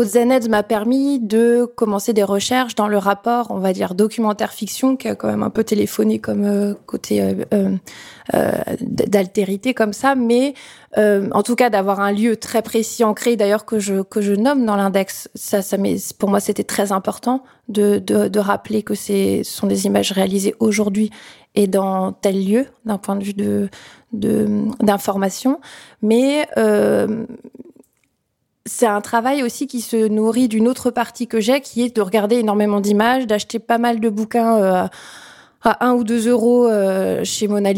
Zened 0.00 0.48
m'a 0.48 0.62
permis 0.62 1.20
de 1.20 1.64
commencer 1.76 2.12
des 2.12 2.22
recherches 2.22 2.74
dans 2.74 2.88
le 2.88 2.96
rapport, 2.96 3.48
on 3.50 3.58
va 3.58 3.72
dire, 3.72 3.94
documentaire-fiction, 3.94 4.96
qui 4.96 5.08
a 5.08 5.14
quand 5.14 5.28
même 5.28 5.42
un 5.42 5.50
peu 5.50 5.64
téléphoné 5.64 6.18
comme 6.18 6.44
euh, 6.44 6.74
côté 6.86 7.22
euh, 7.22 7.34
euh, 8.34 8.52
d'altérité 8.80 9.74
comme 9.74 9.92
ça, 9.92 10.14
mais 10.14 10.54
en 10.96 11.42
tout 11.42 11.56
cas 11.56 11.70
d'avoir 11.70 12.00
un 12.00 12.12
lieu 12.12 12.36
très 12.36 12.60
précis 12.60 13.02
ancré, 13.02 13.36
d'ailleurs 13.36 13.64
que 13.64 13.78
je 13.78 14.02
que 14.02 14.20
je 14.20 14.34
nomme 14.34 14.66
dans 14.66 14.76
l'index. 14.76 15.30
Ça, 15.34 15.62
ça 15.62 15.78
pour 16.18 16.28
moi, 16.28 16.38
c'était 16.38 16.64
très 16.64 16.92
important 16.92 17.42
de, 17.68 17.98
de, 17.98 18.28
de 18.28 18.38
rappeler 18.38 18.82
que 18.82 18.94
c'est 18.94 19.42
ce 19.42 19.52
sont 19.52 19.66
des 19.66 19.86
images 19.86 20.12
réalisées 20.12 20.54
aujourd'hui 20.60 21.10
et 21.54 21.66
dans 21.66 22.12
tel 22.12 22.46
lieu, 22.46 22.66
d'un 22.84 22.98
point 22.98 23.16
de 23.16 23.24
vue 23.24 23.34
de 23.34 23.68
d'information, 24.12 25.60
mais 26.02 26.46
c'est 28.64 28.86
un 28.86 29.00
travail 29.00 29.42
aussi 29.42 29.66
qui 29.66 29.80
se 29.80 30.08
nourrit 30.08 30.48
d'une 30.48 30.68
autre 30.68 30.90
partie 30.90 31.26
que 31.26 31.40
j'ai, 31.40 31.60
qui 31.60 31.82
est 31.82 31.96
de 31.96 32.00
regarder 32.00 32.36
énormément 32.36 32.80
d'images, 32.80 33.26
d'acheter 33.26 33.58
pas 33.58 33.78
mal 33.78 33.98
de 33.98 34.08
bouquins 34.08 34.56
euh, 34.56 34.86
à 35.64 35.86
1 35.86 35.94
ou 35.94 36.04
2 36.04 36.28
euros 36.28 36.66
euh, 36.66 37.24
chez 37.24 37.48
Mona 37.48 37.70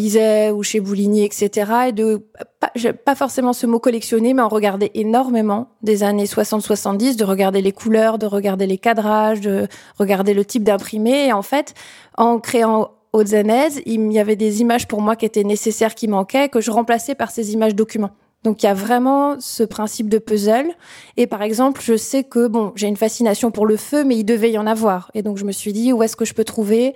ou 0.52 0.62
chez 0.62 0.80
Bouligny, 0.80 1.24
etc. 1.24 1.72
Et 1.88 1.92
de 1.92 2.22
pas, 2.60 2.70
pas 3.04 3.14
forcément 3.14 3.52
ce 3.52 3.66
mot 3.66 3.78
collectionner, 3.78 4.34
mais 4.34 4.42
en 4.42 4.48
regarder 4.48 4.90
énormément 4.94 5.68
des 5.82 6.02
années 6.02 6.24
60-70, 6.24 7.16
de 7.16 7.24
regarder 7.24 7.62
les 7.62 7.72
couleurs, 7.72 8.18
de 8.18 8.26
regarder 8.26 8.66
les 8.66 8.78
cadrages, 8.78 9.40
de 9.40 9.68
regarder 9.98 10.34
le 10.34 10.44
type 10.44 10.64
d'imprimé. 10.64 11.28
Et 11.28 11.32
en 11.32 11.42
fait, 11.42 11.74
en 12.16 12.38
créant 12.40 12.90
Zenez, 13.22 13.80
il 13.86 14.12
y 14.12 14.18
avait 14.18 14.36
des 14.36 14.60
images 14.60 14.88
pour 14.88 15.00
moi 15.00 15.14
qui 15.14 15.24
étaient 15.24 15.44
nécessaires, 15.44 15.94
qui 15.94 16.08
manquaient, 16.08 16.48
que 16.48 16.60
je 16.60 16.70
remplaçais 16.70 17.14
par 17.14 17.30
ces 17.30 17.52
images 17.52 17.74
documents. 17.74 18.10
Donc 18.44 18.62
il 18.62 18.66
y 18.66 18.68
a 18.68 18.74
vraiment 18.74 19.40
ce 19.40 19.62
principe 19.62 20.08
de 20.08 20.18
puzzle. 20.18 20.68
Et 21.16 21.26
par 21.26 21.42
exemple, 21.42 21.80
je 21.82 21.96
sais 21.96 22.22
que 22.24 22.46
bon, 22.46 22.72
j'ai 22.76 22.86
une 22.86 22.96
fascination 22.96 23.50
pour 23.50 23.66
le 23.66 23.76
feu, 23.76 24.04
mais 24.04 24.16
il 24.16 24.24
devait 24.24 24.52
y 24.52 24.58
en 24.58 24.66
avoir. 24.66 25.10
Et 25.14 25.22
donc 25.22 25.38
je 25.38 25.44
me 25.44 25.52
suis 25.52 25.72
dit 25.72 25.92
où 25.92 26.02
est-ce 26.02 26.14
que 26.14 26.26
je 26.26 26.34
peux 26.34 26.44
trouver 26.44 26.94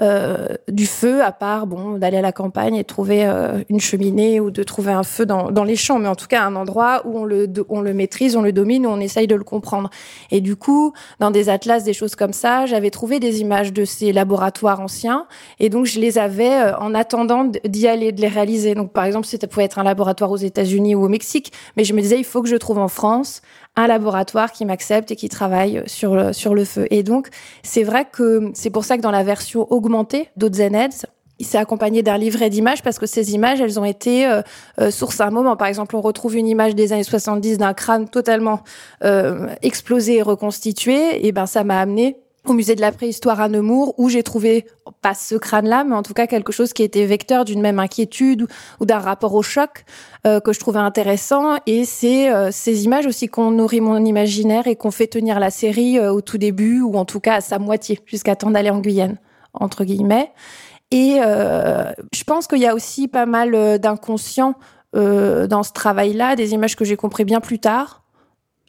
euh, 0.00 0.46
du 0.68 0.86
feu, 0.86 1.22
à 1.22 1.30
part 1.30 1.66
bon 1.66 1.98
d'aller 1.98 2.16
à 2.16 2.22
la 2.22 2.32
campagne 2.32 2.74
et 2.76 2.84
trouver 2.84 3.26
euh, 3.26 3.62
une 3.68 3.80
cheminée 3.80 4.40
ou 4.40 4.50
de 4.50 4.62
trouver 4.62 4.92
un 4.92 5.02
feu 5.02 5.26
dans, 5.26 5.50
dans 5.50 5.64
les 5.64 5.76
champs, 5.76 5.98
mais 5.98 6.08
en 6.08 6.14
tout 6.14 6.26
cas 6.26 6.42
un 6.42 6.56
endroit 6.56 7.02
où 7.04 7.18
on 7.18 7.24
le 7.24 7.46
on 7.68 7.82
le 7.82 7.92
maîtrise, 7.92 8.34
on 8.36 8.42
le 8.42 8.52
domine, 8.52 8.86
où 8.86 8.90
on 8.90 9.00
essaye 9.00 9.26
de 9.26 9.34
le 9.34 9.44
comprendre. 9.44 9.90
Et 10.30 10.40
du 10.40 10.56
coup, 10.56 10.94
dans 11.18 11.30
des 11.30 11.50
atlas, 11.50 11.84
des 11.84 11.92
choses 11.92 12.16
comme 12.16 12.32
ça, 12.32 12.64
j'avais 12.64 12.90
trouvé 12.90 13.20
des 13.20 13.40
images 13.40 13.72
de 13.72 13.84
ces 13.84 14.12
laboratoires 14.12 14.80
anciens, 14.80 15.26
et 15.58 15.68
donc 15.68 15.86
je 15.86 16.00
les 16.00 16.16
avais 16.18 16.52
euh, 16.52 16.78
en 16.78 16.94
attendant 16.94 17.44
d'y 17.64 17.86
aller, 17.86 18.12
de 18.12 18.20
les 18.20 18.28
réaliser. 18.28 18.74
Donc 18.74 18.92
par 18.92 19.04
exemple, 19.04 19.26
ça 19.26 19.38
pouvait 19.46 19.64
être 19.64 19.78
un 19.78 19.84
laboratoire 19.84 20.30
aux 20.30 20.36
États-Unis 20.36 20.94
ou 20.94 21.04
au 21.04 21.08
Mexique, 21.08 21.52
mais 21.76 21.84
je 21.84 21.92
me 21.92 22.00
disais 22.00 22.18
il 22.18 22.24
faut 22.24 22.42
que 22.42 22.48
je 22.48 22.56
trouve 22.56 22.78
en 22.78 22.88
France 22.88 23.42
un 23.76 23.86
laboratoire 23.86 24.52
qui 24.52 24.64
m'accepte 24.64 25.10
et 25.10 25.16
qui 25.16 25.28
travaille 25.28 25.82
sur 25.86 26.14
le, 26.14 26.32
sur 26.32 26.54
le 26.54 26.64
feu. 26.64 26.86
Et 26.90 27.02
donc, 27.02 27.28
c'est 27.62 27.84
vrai 27.84 28.06
que 28.10 28.50
c'est 28.54 28.70
pour 28.70 28.84
ça 28.84 28.96
que 28.96 29.02
dans 29.02 29.10
la 29.10 29.22
version 29.22 29.66
augmentée 29.72 30.28
d'Ozeneds, 30.36 31.06
il 31.40 31.46
s'est 31.46 31.58
accompagné 31.58 32.02
d'un 32.02 32.18
livret 32.18 32.50
d'images 32.50 32.82
parce 32.82 32.98
que 32.98 33.06
ces 33.06 33.32
images, 33.32 33.60
elles 33.62 33.80
ont 33.80 33.84
été 33.84 34.26
euh, 34.26 34.42
euh, 34.78 34.90
source 34.90 35.20
à 35.20 35.26
un 35.26 35.30
moment. 35.30 35.56
Par 35.56 35.68
exemple, 35.68 35.96
on 35.96 36.02
retrouve 36.02 36.36
une 36.36 36.46
image 36.46 36.74
des 36.74 36.92
années 36.92 37.02
70 37.02 37.56
d'un 37.56 37.72
crâne 37.72 38.08
totalement 38.08 38.60
euh, 39.04 39.48
explosé 39.62 40.18
et 40.18 40.22
reconstitué. 40.22 41.26
Et 41.26 41.32
ben, 41.32 41.46
ça 41.46 41.64
m'a 41.64 41.80
amené 41.80 42.18
au 42.46 42.52
musée 42.54 42.74
de 42.74 42.80
la 42.80 42.90
préhistoire 42.90 43.40
à 43.40 43.48
Nemours 43.48 43.94
où 43.98 44.08
j'ai 44.08 44.22
trouvé 44.22 44.66
pas 45.02 45.14
ce 45.14 45.34
crâne-là, 45.34 45.84
mais 45.84 45.94
en 45.94 46.02
tout 46.02 46.14
cas 46.14 46.26
quelque 46.26 46.52
chose 46.52 46.72
qui 46.72 46.82
était 46.82 47.04
vecteur 47.04 47.44
d'une 47.44 47.60
même 47.60 47.78
inquiétude 47.78 48.46
ou, 48.80 48.86
d'un 48.86 48.98
rapport 48.98 49.34
au 49.34 49.42
choc 49.42 49.84
euh, 50.26 50.40
que 50.40 50.52
je 50.52 50.60
trouvais 50.60 50.78
intéressant. 50.78 51.56
Et 51.66 51.84
c'est 51.84 52.32
euh, 52.32 52.50
ces 52.50 52.84
images 52.84 53.06
aussi 53.06 53.28
qu'on 53.28 53.50
nourrit 53.50 53.80
mon 53.80 54.04
imaginaire 54.04 54.66
et 54.66 54.76
qu'on 54.76 54.90
fait 54.90 55.06
tenir 55.06 55.38
la 55.38 55.50
série 55.50 55.98
euh, 55.98 56.12
au 56.12 56.22
tout 56.22 56.38
début 56.38 56.80
ou 56.80 56.96
en 56.96 57.04
tout 57.04 57.20
cas 57.20 57.34
à 57.34 57.40
sa 57.40 57.58
moitié 57.58 58.00
jusqu'à 58.06 58.36
temps 58.36 58.50
d'aller 58.50 58.70
en 58.70 58.80
Guyane 58.80 59.18
entre 59.52 59.84
guillemets. 59.84 60.32
Et 60.92 61.18
je 61.20 62.24
pense 62.24 62.48
qu'il 62.48 62.58
y 62.58 62.66
a 62.66 62.74
aussi 62.74 63.06
pas 63.06 63.24
mal 63.24 63.78
d'inconscient 63.78 64.54
dans 64.92 65.62
ce 65.62 65.72
travail-là, 65.72 66.34
des 66.34 66.52
images 66.52 66.74
que 66.74 66.84
j'ai 66.84 66.96
compris 66.96 67.24
bien 67.24 67.40
plus 67.40 67.60
tard, 67.60 68.02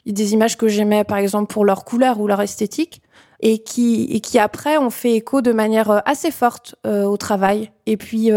des 0.05 0.33
images 0.33 0.57
que 0.57 0.67
j'aimais 0.67 1.03
par 1.03 1.17
exemple 1.17 1.51
pour 1.51 1.65
leur 1.65 1.83
couleur 1.83 2.19
ou 2.19 2.27
leur 2.27 2.41
esthétique, 2.41 3.01
et 3.41 3.59
qui, 3.59 4.05
et 4.11 4.19
qui 4.19 4.39
après 4.39 4.77
ont 4.77 4.89
fait 4.89 5.13
écho 5.13 5.41
de 5.41 5.51
manière 5.51 6.01
assez 6.07 6.31
forte 6.31 6.75
au 6.85 7.17
travail. 7.17 7.71
Et 7.85 7.97
puis 7.97 8.31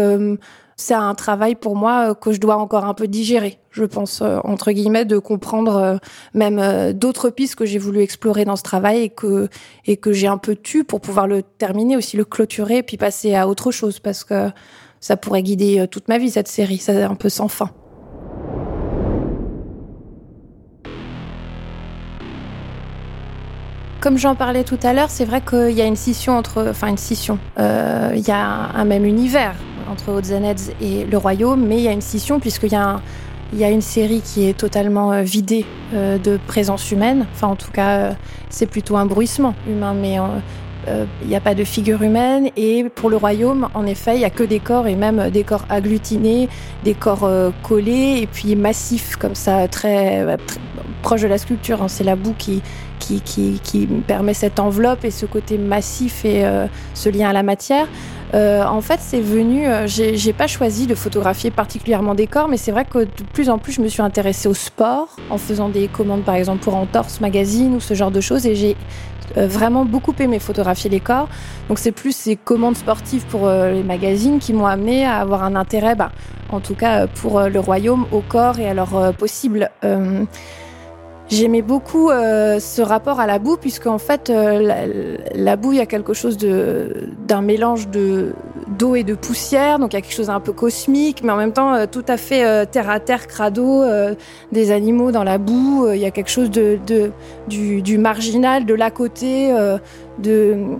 c'est 0.77 0.93
un 0.93 1.15
travail 1.15 1.55
pour 1.55 1.75
moi 1.75 2.09
euh, 2.09 2.13
que 2.13 2.31
je 2.31 2.39
dois 2.39 2.57
encore 2.57 2.85
un 2.85 2.93
peu 2.93 3.07
digérer, 3.07 3.59
je 3.71 3.85
pense, 3.85 4.21
euh, 4.21 4.39
entre 4.43 4.71
guillemets, 4.71 5.05
de 5.05 5.17
comprendre 5.17 5.75
euh, 5.77 5.97
même 6.33 6.93
d'autres 6.93 7.29
pistes 7.29 7.55
que 7.55 7.65
j'ai 7.65 7.77
voulu 7.77 8.01
explorer 8.01 8.45
dans 8.45 8.55
ce 8.55 8.63
travail 8.63 9.03
et 9.03 9.09
que, 9.09 9.47
et 9.85 9.97
que 9.97 10.11
j'ai 10.11 10.27
un 10.27 10.37
peu 10.37 10.55
tu 10.55 10.83
pour 10.83 10.99
pouvoir 10.99 11.27
le 11.27 11.43
terminer, 11.43 11.95
aussi 11.95 12.17
le 12.17 12.25
clôturer, 12.25 12.83
puis 12.83 12.97
passer 12.97 13.35
à 13.35 13.47
autre 13.47 13.71
chose, 13.71 13.99
parce 13.99 14.23
que 14.23 14.49
ça 14.99 15.15
pourrait 15.15 15.43
guider 15.43 15.85
toute 15.89 16.07
ma 16.07 16.17
vie, 16.17 16.29
cette 16.29 16.47
série, 16.47 16.77
c'est 16.77 17.03
un 17.03 17.15
peu 17.15 17.29
sans 17.29 17.47
fin. 17.47 17.69
Comme 24.05 24.19
j'en 24.19 24.35
parlais 24.35 24.63
tout 24.63 24.77
à 24.83 24.93
l'heure, 24.93 25.09
c'est 25.09 25.25
vrai 25.25 25.41
qu'il 25.41 25.71
y 25.71 25.81
a 25.81 25.85
une 25.85 25.95
scission 25.95 26.37
entre, 26.37 26.67
enfin 26.69 26.89
une 26.89 26.97
scission, 26.97 27.39
il 27.57 28.23
y 28.27 28.29
a 28.29 28.69
un 28.75 28.85
même 28.85 29.03
univers 29.03 29.55
entre 29.91 30.11
Haute-Zenedz 30.11 30.73
et 30.79 31.05
le 31.05 31.17
royaume, 31.17 31.65
mais 31.65 31.77
il 31.77 31.81
y 31.81 31.87
a 31.87 31.91
une 31.91 32.01
scission 32.01 32.39
puisqu'il 32.39 32.71
y 32.71 32.75
a 32.75 33.01
il 33.51 33.57
y 33.57 33.63
a 33.63 33.71
une 33.71 33.81
série 33.81 34.21
qui 34.21 34.47
est 34.47 34.55
totalement 34.55 35.11
euh, 35.11 35.21
vidée 35.21 35.65
euh, 35.95 36.19
de 36.19 36.37
présence 36.45 36.91
humaine. 36.91 37.25
Enfin, 37.33 37.47
en 37.47 37.55
tout 37.55 37.71
cas, 37.71 37.97
euh, 37.97 38.13
c'est 38.49 38.67
plutôt 38.67 38.95
un 38.95 39.07
bruissement 39.07 39.55
humain, 39.67 39.95
mais 39.95 40.17
il 41.23 41.27
n'y 41.27 41.35
a 41.35 41.41
pas 41.41 41.55
de 41.55 41.63
figure 41.63 42.03
humaine. 42.03 42.49
Et 42.55 42.83
pour 42.83 43.09
le 43.09 43.17
royaume, 43.17 43.69
en 43.73 43.87
effet, 43.87 44.15
il 44.15 44.19
n'y 44.19 44.25
a 44.25 44.29
que 44.29 44.43
des 44.43 44.59
corps 44.59 44.85
et 44.85 44.95
même 44.95 45.31
des 45.31 45.43
corps 45.43 45.65
agglutinés, 45.67 46.47
des 46.83 46.93
corps 46.93 47.27
collés 47.63 48.19
et 48.21 48.27
puis 48.27 48.55
massifs, 48.55 49.15
comme 49.15 49.33
ça, 49.33 49.67
très, 49.67 50.23
très 50.23 50.37
proche 51.01 51.21
de 51.21 51.27
la 51.27 51.37
sculpture. 51.37 51.81
Hein. 51.81 51.87
C'est 51.87 52.03
la 52.03 52.15
boue 52.15 52.35
qui, 52.37 52.61
qui, 52.99 53.21
qui, 53.21 53.59
qui, 53.63 53.85
permet 53.85 54.33
cette 54.33 54.59
enveloppe 54.59 55.05
et 55.05 55.11
ce 55.11 55.25
côté 55.25 55.57
massif 55.57 56.25
et 56.25 56.45
ce 56.93 57.09
lien 57.09 57.29
à 57.29 57.33
la 57.33 57.43
matière. 57.43 57.87
Euh, 58.35 58.65
en 58.65 58.81
fait, 58.81 58.99
c'est 59.01 59.21
venu. 59.21 59.67
Euh, 59.67 59.87
j'ai 59.87 60.33
pas 60.33 60.47
choisi 60.47 60.87
de 60.87 60.95
photographier 60.95 61.51
particulièrement 61.51 62.15
des 62.15 62.27
corps, 62.27 62.47
mais 62.47 62.57
c'est 62.57 62.71
vrai 62.71 62.85
que 62.85 62.99
de 62.99 63.23
plus 63.33 63.49
en 63.49 63.57
plus, 63.57 63.73
je 63.73 63.81
me 63.81 63.87
suis 63.87 64.01
intéressée 64.01 64.49
au 64.49 64.53
sport 64.53 65.15
en 65.29 65.37
faisant 65.37 65.69
des 65.69 65.87
commandes, 65.87 66.23
par 66.23 66.35
exemple 66.35 66.63
pour 66.63 66.75
Entorse 66.75 67.21
Magazine 67.21 67.75
ou 67.75 67.79
ce 67.79 67.93
genre 67.93 68.11
de 68.11 68.21
choses, 68.21 68.45
et 68.45 68.55
j'ai 68.55 68.75
euh, 69.37 69.47
vraiment 69.47 69.85
beaucoup 69.85 70.13
aimé 70.19 70.39
photographier 70.39 70.89
les 70.89 70.99
corps. 70.99 71.29
Donc 71.69 71.79
c'est 71.79 71.93
plus 71.93 72.15
ces 72.15 72.35
commandes 72.35 72.75
sportives 72.75 73.25
pour 73.27 73.49
les 73.49 73.83
magazines 73.83 74.39
qui 74.39 74.53
m'ont 74.53 74.67
amené 74.67 75.05
à 75.05 75.17
avoir 75.17 75.43
un 75.43 75.55
intérêt, 75.55 75.95
bah, 75.95 76.11
en 76.49 76.59
tout 76.59 76.75
cas 76.75 77.07
pour 77.07 77.41
le 77.41 77.59
royaume, 77.59 78.05
au 78.11 78.21
corps 78.21 78.59
et 78.59 78.67
à 78.67 78.73
leur 78.73 79.13
possible 79.13 79.71
J'aimais 81.27 81.63
beaucoup 81.63 82.11
euh, 82.11 82.59
ce 82.59 82.83
rapport 82.83 83.19
à 83.19 83.25
la 83.25 83.39
boue, 83.39 83.57
puisque 83.57 83.87
en 83.87 83.97
fait, 83.97 84.29
euh, 84.29 85.17
la, 85.33 85.55
boue, 85.55 85.73
il 85.73 85.79
y 85.79 85.81
a 85.81 85.87
quelque 85.87 86.13
chose 86.13 86.37
d'un 86.37 87.41
mélange 87.41 87.87
de 87.89 88.33
d'eau 88.67 88.95
et 88.95 89.03
de 89.03 89.13
poussière, 89.13 89.77
donc 89.77 89.93
il 89.93 89.95
y 89.95 89.99
a 89.99 90.01
quelque 90.01 90.15
chose 90.15 90.27
d'un 90.27 90.39
peu 90.39 90.51
cosmique, 90.51 91.21
mais 91.23 91.31
en 91.31 91.37
même 91.37 91.53
temps 91.53 91.73
euh, 91.73 91.85
tout 91.91 92.03
à 92.07 92.17
fait 92.17 92.65
terre 92.67 92.89
à 92.89 92.99
terre, 92.99 93.27
crado, 93.27 93.83
des 94.51 94.71
animaux 94.71 95.11
dans 95.11 95.23
la 95.23 95.37
boue. 95.37 95.87
Il 95.93 95.99
y 95.99 96.05
a 96.05 96.11
quelque 96.11 96.29
chose 96.29 96.51
de, 96.51 96.77
de 96.85 97.11
du, 97.47 97.81
du, 97.81 97.97
marginal, 97.97 98.65
de 98.65 98.73
l'à 98.73 98.91
côté, 98.91 99.51
de 100.19 100.77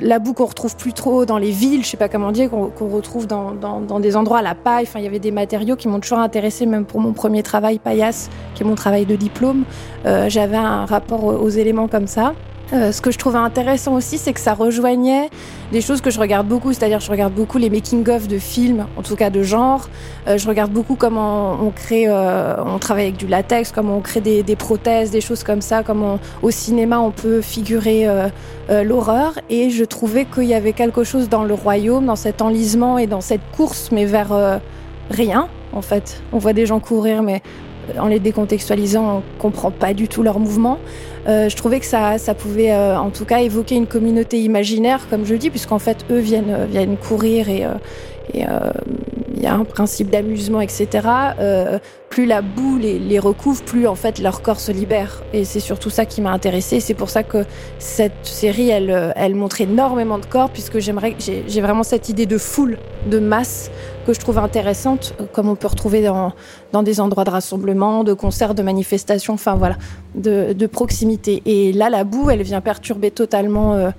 la 0.00 0.18
boue 0.18 0.32
qu'on 0.32 0.46
retrouve 0.46 0.76
plus 0.76 0.92
trop 0.92 1.24
dans 1.24 1.38
les 1.38 1.50
villes, 1.50 1.84
je 1.84 1.88
sais 1.88 1.96
pas 1.96 2.08
comment 2.08 2.32
dire, 2.32 2.50
qu'on 2.50 2.88
retrouve 2.88 3.26
dans, 3.26 3.52
dans, 3.52 4.00
des 4.00 4.16
endroits 4.16 4.42
la 4.42 4.54
paille. 4.54 4.84
Enfin, 4.86 5.00
il 5.00 5.04
y 5.04 5.08
avait 5.08 5.18
des 5.18 5.30
matériaux 5.30 5.76
qui 5.76 5.88
m'ont 5.88 6.00
toujours 6.00 6.18
intéressé, 6.18 6.66
même 6.66 6.84
pour 6.84 7.00
mon 7.00 7.12
premier 7.12 7.42
travail 7.42 7.78
paillasse, 7.78 8.30
qui 8.54 8.62
est 8.62 8.66
mon 8.66 8.74
travail 8.74 9.06
de 9.06 9.16
diplôme. 9.16 9.64
Euh, 10.06 10.28
j'avais 10.28 10.56
un 10.56 10.86
rapport 10.86 11.24
aux 11.24 11.48
éléments 11.48 11.88
comme 11.88 12.06
ça. 12.06 12.34
Euh, 12.72 12.92
ce 12.92 13.00
que 13.00 13.10
je 13.10 13.18
trouvais 13.18 13.38
intéressant 13.38 13.94
aussi, 13.94 14.16
c'est 14.16 14.32
que 14.32 14.40
ça 14.40 14.54
rejoignait 14.54 15.28
des 15.72 15.80
choses 15.80 16.00
que 16.00 16.10
je 16.10 16.20
regarde 16.20 16.46
beaucoup, 16.46 16.72
c'est-à-dire 16.72 17.00
je 17.00 17.10
regarde 17.10 17.32
beaucoup 17.32 17.58
les 17.58 17.68
making-of 17.68 18.28
de 18.28 18.38
films, 18.38 18.86
en 18.96 19.02
tout 19.02 19.16
cas 19.16 19.30
de 19.30 19.42
genre. 19.42 19.88
Euh, 20.28 20.38
je 20.38 20.46
regarde 20.46 20.70
beaucoup 20.70 20.94
comment 20.94 21.58
on, 21.60 21.70
crée, 21.70 22.04
euh, 22.06 22.54
on 22.64 22.78
travaille 22.78 23.06
avec 23.06 23.16
du 23.16 23.26
latex, 23.26 23.72
comment 23.72 23.96
on 23.96 24.00
crée 24.00 24.20
des, 24.20 24.42
des 24.42 24.56
prothèses, 24.56 25.10
des 25.10 25.20
choses 25.20 25.42
comme 25.42 25.62
ça, 25.62 25.82
comment 25.82 26.20
au 26.42 26.50
cinéma 26.50 27.00
on 27.00 27.10
peut 27.10 27.40
figurer 27.40 28.06
l'horreur. 28.84 29.38
Et 29.48 29.70
je 29.70 29.84
trouvais 29.84 30.24
qu'il 30.24 30.44
y 30.44 30.54
avait 30.54 30.72
quelque 30.72 31.02
chose 31.02 31.28
dans 31.28 31.42
le 31.42 31.54
royaume, 31.54 32.06
dans 32.06 32.16
cet 32.16 32.40
enlisement 32.40 32.98
et 32.98 33.06
dans 33.06 33.20
cette 33.20 33.40
course, 33.56 33.90
mais 33.90 34.04
vers 34.04 34.60
rien 35.10 35.48
en 35.72 35.82
fait. 35.82 36.22
On 36.32 36.38
voit 36.38 36.52
des 36.52 36.66
gens 36.66 36.80
courir, 36.80 37.22
mais 37.22 37.42
en 37.98 38.06
les 38.06 38.20
décontextualisant, 38.20 39.18
on 39.18 39.22
comprend 39.40 39.70
pas 39.70 39.94
du 39.94 40.08
tout 40.08 40.22
leur 40.22 40.38
mouvement. 40.38 40.78
Euh, 41.28 41.48
je 41.48 41.56
trouvais 41.56 41.80
que 41.80 41.86
ça, 41.86 42.18
ça 42.18 42.34
pouvait 42.34 42.72
euh, 42.72 42.98
en 42.98 43.10
tout 43.10 43.24
cas 43.24 43.40
évoquer 43.40 43.74
une 43.74 43.86
communauté 43.86 44.40
imaginaire, 44.40 45.06
comme 45.10 45.24
je 45.24 45.34
dis, 45.34 45.50
puisqu'en 45.50 45.78
fait, 45.78 45.98
eux 46.10 46.18
viennent, 46.18 46.50
euh, 46.50 46.66
viennent 46.66 46.96
courir 46.96 47.48
et, 47.48 47.64
et 48.34 48.44
il 49.40 49.44
y 49.44 49.46
a 49.46 49.54
un 49.54 49.64
principe 49.64 50.10
d'amusement, 50.10 50.60
etc. 50.60 50.88
Euh, 51.38 51.78
plus 52.10 52.26
la 52.26 52.42
boue 52.42 52.76
les, 52.76 52.98
les, 52.98 53.18
recouvre, 53.18 53.62
plus 53.62 53.86
en 53.86 53.94
fait 53.94 54.18
leur 54.18 54.42
corps 54.42 54.60
se 54.60 54.70
libère. 54.70 55.22
Et 55.32 55.44
c'est 55.44 55.60
surtout 55.60 55.88
ça 55.88 56.04
qui 56.04 56.20
m'a 56.20 56.30
intéressée. 56.30 56.80
C'est 56.80 56.94
pour 56.94 57.08
ça 57.08 57.22
que 57.22 57.46
cette 57.78 58.12
série, 58.26 58.68
elle, 58.68 59.14
elle 59.16 59.34
montre 59.34 59.62
énormément 59.62 60.18
de 60.18 60.26
corps, 60.26 60.50
puisque 60.50 60.78
j'aimerais, 60.80 61.16
j'ai 61.18 61.60
vraiment 61.60 61.84
cette 61.84 62.10
idée 62.10 62.26
de 62.26 62.36
foule, 62.36 62.76
de 63.06 63.18
masse 63.18 63.70
que 64.06 64.12
je 64.12 64.20
trouve 64.20 64.38
intéressante, 64.38 65.14
comme 65.32 65.48
on 65.48 65.54
peut 65.54 65.68
retrouver 65.68 66.02
dans, 66.02 66.32
dans 66.72 66.82
des 66.82 67.00
endroits 67.00 67.24
de 67.24 67.30
rassemblement, 67.30 68.04
de 68.04 68.12
concerts, 68.12 68.54
de 68.54 68.62
manifestations, 68.62 69.34
enfin 69.34 69.54
voilà, 69.54 69.76
de, 70.16 70.52
de 70.52 70.66
proximité. 70.66 71.42
Et 71.46 71.72
là, 71.72 71.88
la 71.88 72.04
boue, 72.04 72.28
elle 72.28 72.42
vient 72.42 72.60
perturber 72.60 73.10
totalement. 73.10 73.74
Euh, 73.74 73.90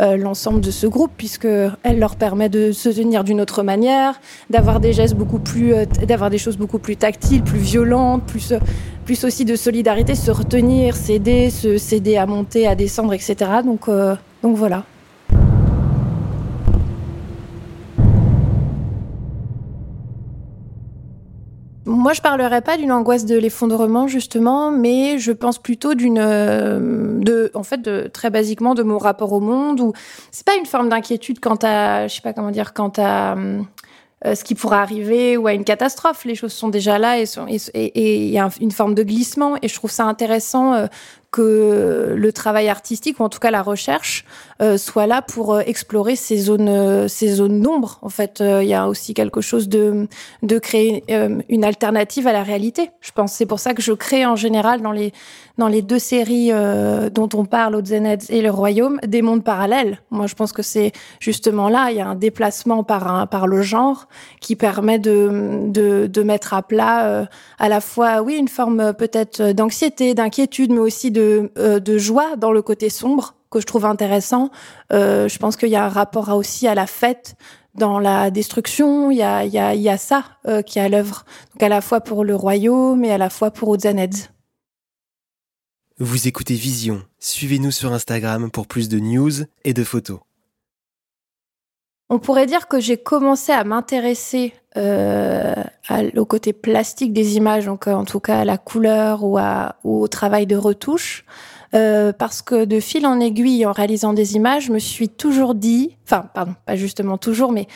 euh, 0.00 0.16
l'ensemble 0.16 0.60
de 0.60 0.70
ce 0.70 0.86
groupe 0.86 1.10
puisque 1.16 1.48
elle 1.82 1.98
leur 1.98 2.16
permet 2.16 2.48
de 2.48 2.72
se 2.72 2.88
tenir 2.88 3.24
d'une 3.24 3.40
autre 3.40 3.62
manière, 3.62 4.20
d'avoir 4.48 4.78
des 4.78 4.92
gestes 4.92 5.14
beaucoup 5.14 5.38
plus, 5.40 5.74
euh, 5.74 5.84
d'avoir 6.06 6.30
des 6.30 6.38
choses 6.38 6.56
beaucoup 6.56 6.78
plus 6.78 6.96
tactiles, 6.96 7.42
plus 7.42 7.58
violentes, 7.58 8.24
plus, 8.24 8.52
euh, 8.52 8.58
plus 9.04 9.24
aussi 9.24 9.44
de 9.44 9.56
solidarité, 9.56 10.14
se 10.14 10.30
retenir, 10.30 10.94
s'aider, 10.94 11.50
se 11.50 11.78
s'aider 11.78 12.16
à 12.16 12.26
monter, 12.26 12.66
à 12.66 12.74
descendre, 12.74 13.12
etc. 13.12 13.36
Donc, 13.64 13.88
donc 14.42 14.56
voilà. 14.56 14.84
Moi, 21.98 22.12
je 22.12 22.20
parlerai 22.20 22.60
pas 22.60 22.76
d'une 22.76 22.92
angoisse 22.92 23.24
de 23.24 23.36
l'effondrement 23.36 24.06
justement, 24.06 24.70
mais 24.70 25.18
je 25.18 25.32
pense 25.32 25.58
plutôt 25.58 25.94
d'une, 25.94 26.20
euh, 26.20 27.18
de, 27.18 27.50
en 27.54 27.64
fait, 27.64 27.82
de 27.82 28.08
très 28.12 28.30
basiquement 28.30 28.76
de 28.76 28.84
mon 28.84 28.98
rapport 28.98 29.32
au 29.32 29.40
monde. 29.40 29.80
Ou 29.80 29.92
c'est 30.30 30.46
pas 30.46 30.54
une 30.54 30.64
forme 30.64 30.90
d'inquiétude 30.90 31.40
quant 31.40 31.58
à, 31.60 32.06
je 32.06 32.14
sais 32.14 32.20
pas 32.20 32.32
comment 32.32 32.52
dire, 32.52 32.72
quant 32.72 32.92
à 32.98 33.34
euh, 33.34 34.34
ce 34.36 34.44
qui 34.44 34.54
pourrait 34.54 34.76
arriver 34.76 35.36
ou 35.36 35.48
à 35.48 35.54
une 35.54 35.64
catastrophe. 35.64 36.24
Les 36.24 36.36
choses 36.36 36.52
sont 36.52 36.68
déjà 36.68 37.00
là 37.00 37.18
et 37.18 37.24
il 37.96 38.30
y 38.30 38.38
a 38.38 38.48
une 38.60 38.70
forme 38.70 38.94
de 38.94 39.02
glissement. 39.02 39.56
Et 39.62 39.66
je 39.66 39.74
trouve 39.74 39.90
ça 39.90 40.04
intéressant 40.04 40.74
euh, 40.74 40.86
que 41.30 42.14
le 42.16 42.32
travail 42.32 42.68
artistique 42.68 43.20
ou 43.20 43.22
en 43.22 43.28
tout 43.28 43.38
cas 43.38 43.50
la 43.50 43.60
recherche 43.60 44.24
euh, 44.62 44.78
soit 44.78 45.06
là 45.06 45.20
pour 45.20 45.54
euh, 45.54 45.60
explorer 45.60 46.16
ces 46.16 46.38
zones 46.38 46.68
euh, 46.70 47.06
ces 47.06 47.28
zones 47.28 47.60
d'ombre 47.60 47.98
en 48.00 48.08
fait. 48.08 48.40
Il 48.40 48.66
y 48.66 48.74
a 48.74 48.88
aussi 48.88 49.12
quelque 49.12 49.42
chose 49.42 49.68
de 49.68 50.08
de 50.42 50.58
créer 50.58 51.04
une 51.48 51.64
alternative 51.64 52.26
à 52.26 52.32
la 52.32 52.42
réalité 52.42 52.90
je 53.00 53.12
pense. 53.12 53.32
C'est 53.32 53.46
pour 53.46 53.60
ça 53.60 53.74
que 53.74 53.82
je 53.82 53.92
crée 53.92 54.24
en 54.24 54.36
général 54.36 54.80
dans 54.80 54.92
les 54.92 55.12
dans 55.58 55.68
les 55.68 55.82
deux 55.82 55.98
séries 55.98 56.50
dont 57.10 57.28
on 57.34 57.44
parle 57.44 57.74
Haute-Zenedz 57.74 58.30
et 58.30 58.40
le 58.40 58.50
royaume 58.50 58.98
des 59.06 59.22
mondes 59.22 59.44
parallèles. 59.44 59.98
Moi 60.10 60.26
je 60.26 60.34
pense 60.34 60.52
que 60.52 60.62
c'est 60.62 60.92
justement 61.20 61.68
là 61.68 61.90
il 61.90 61.96
y 61.96 62.00
a 62.00 62.06
un 62.06 62.14
déplacement 62.14 62.84
par 62.84 63.12
un 63.12 63.26
par 63.26 63.46
le 63.46 63.62
genre 63.62 64.08
qui 64.40 64.56
permet 64.56 64.98
de 64.98 65.66
de, 65.66 66.06
de 66.06 66.22
mettre 66.22 66.54
à 66.54 66.62
plat 66.62 67.28
à 67.58 67.68
la 67.68 67.80
fois 67.80 68.22
oui 68.22 68.36
une 68.36 68.48
forme 68.48 68.94
peut-être 68.94 69.52
d'anxiété 69.52 70.14
d'inquiétude 70.14 70.72
mais 70.72 70.80
aussi 70.80 71.10
de 71.10 71.17
euh, 71.18 71.80
de, 71.80 71.98
joie 71.98 72.36
dans 72.36 72.52
le 72.52 72.62
côté 72.62 72.90
sombre 72.90 73.34
que 73.50 73.60
je 73.60 73.66
trouve 73.66 73.84
intéressant. 73.84 74.50
Euh, 74.92 75.28
je 75.28 75.38
pense 75.38 75.56
qu'il 75.56 75.70
y 75.70 75.76
a 75.76 75.84
un 75.84 75.88
rapport 75.88 76.28
aussi 76.30 76.66
à 76.68 76.74
la 76.74 76.86
fête 76.86 77.34
dans 77.74 77.98
la 77.98 78.30
destruction. 78.30 79.10
Il 79.10 79.18
y 79.18 79.22
a, 79.22 79.44
il 79.44 79.52
y 79.52 79.58
a, 79.58 79.74
il 79.74 79.80
y 79.80 79.88
a 79.88 79.96
ça 79.96 80.24
euh, 80.46 80.62
qui 80.62 80.78
est 80.78 80.82
à 80.82 80.88
l'œuvre. 80.88 81.24
Donc 81.52 81.62
à 81.62 81.68
la 81.68 81.80
fois 81.80 82.00
pour 82.00 82.24
le 82.24 82.34
royaume 82.34 83.04
et 83.04 83.12
à 83.12 83.18
la 83.18 83.30
fois 83.30 83.50
pour 83.50 83.68
Odzanedz. 83.68 84.30
Vous 85.98 86.28
écoutez 86.28 86.54
Vision. 86.54 87.02
Suivez-nous 87.18 87.72
sur 87.72 87.92
Instagram 87.92 88.50
pour 88.50 88.66
plus 88.66 88.88
de 88.88 89.00
news 89.00 89.32
et 89.64 89.74
de 89.74 89.82
photos. 89.82 90.20
On 92.10 92.18
pourrait 92.18 92.46
dire 92.46 92.68
que 92.68 92.80
j'ai 92.80 92.96
commencé 92.96 93.52
à 93.52 93.64
m'intéresser 93.64 94.54
euh, 94.78 95.54
au 96.16 96.24
côté 96.24 96.52
plastique 96.52 97.12
des 97.12 97.36
images, 97.36 97.66
donc 97.66 97.86
en 97.86 98.04
tout 98.04 98.20
cas 98.20 98.40
à 98.40 98.44
la 98.44 98.58
couleur 98.58 99.24
ou, 99.24 99.38
au 99.84 100.08
travail 100.08 100.46
de 100.46 100.56
retouche, 100.56 101.24
euh, 101.74 102.12
parce 102.14 102.40
que 102.40 102.64
de 102.64 102.80
fil 102.80 103.06
en 103.06 103.20
aiguille, 103.20 103.66
en 103.66 103.72
réalisant 103.72 104.14
des 104.14 104.36
images, 104.36 104.66
je 104.66 104.72
me 104.72 104.78
suis 104.78 105.10
toujours 105.10 105.54
dit, 105.54 105.96
enfin, 106.04 106.24
pardon, 106.32 106.54
pas 106.64 106.76
justement 106.76 107.18
toujours, 107.18 107.52
mais 107.52 107.66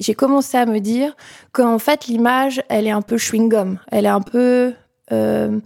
j'ai 0.00 0.14
commencé 0.14 0.56
à 0.56 0.64
me 0.64 0.78
dire 0.78 1.14
qu'en 1.52 1.78
fait, 1.78 2.06
l'image, 2.06 2.62
elle 2.70 2.86
est 2.86 2.90
un 2.90 3.02
peu 3.02 3.16
chewing-gum, 3.16 3.76
elle 3.90 4.06
est 4.06 4.08
un 4.08 4.22
peu 4.22 4.72
euh, 5.12 5.60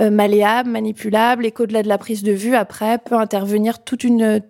euh, 0.00 0.10
malléable, 0.10 0.68
manipulable, 0.68 1.46
et 1.46 1.52
qu'au-delà 1.52 1.82
de 1.82 1.88
la 1.88 1.96
prise 1.96 2.22
de 2.22 2.32
vue, 2.32 2.54
après, 2.54 2.98
peut 2.98 3.16
intervenir 3.16 3.82
toute 3.82 4.04
une, 4.04 4.40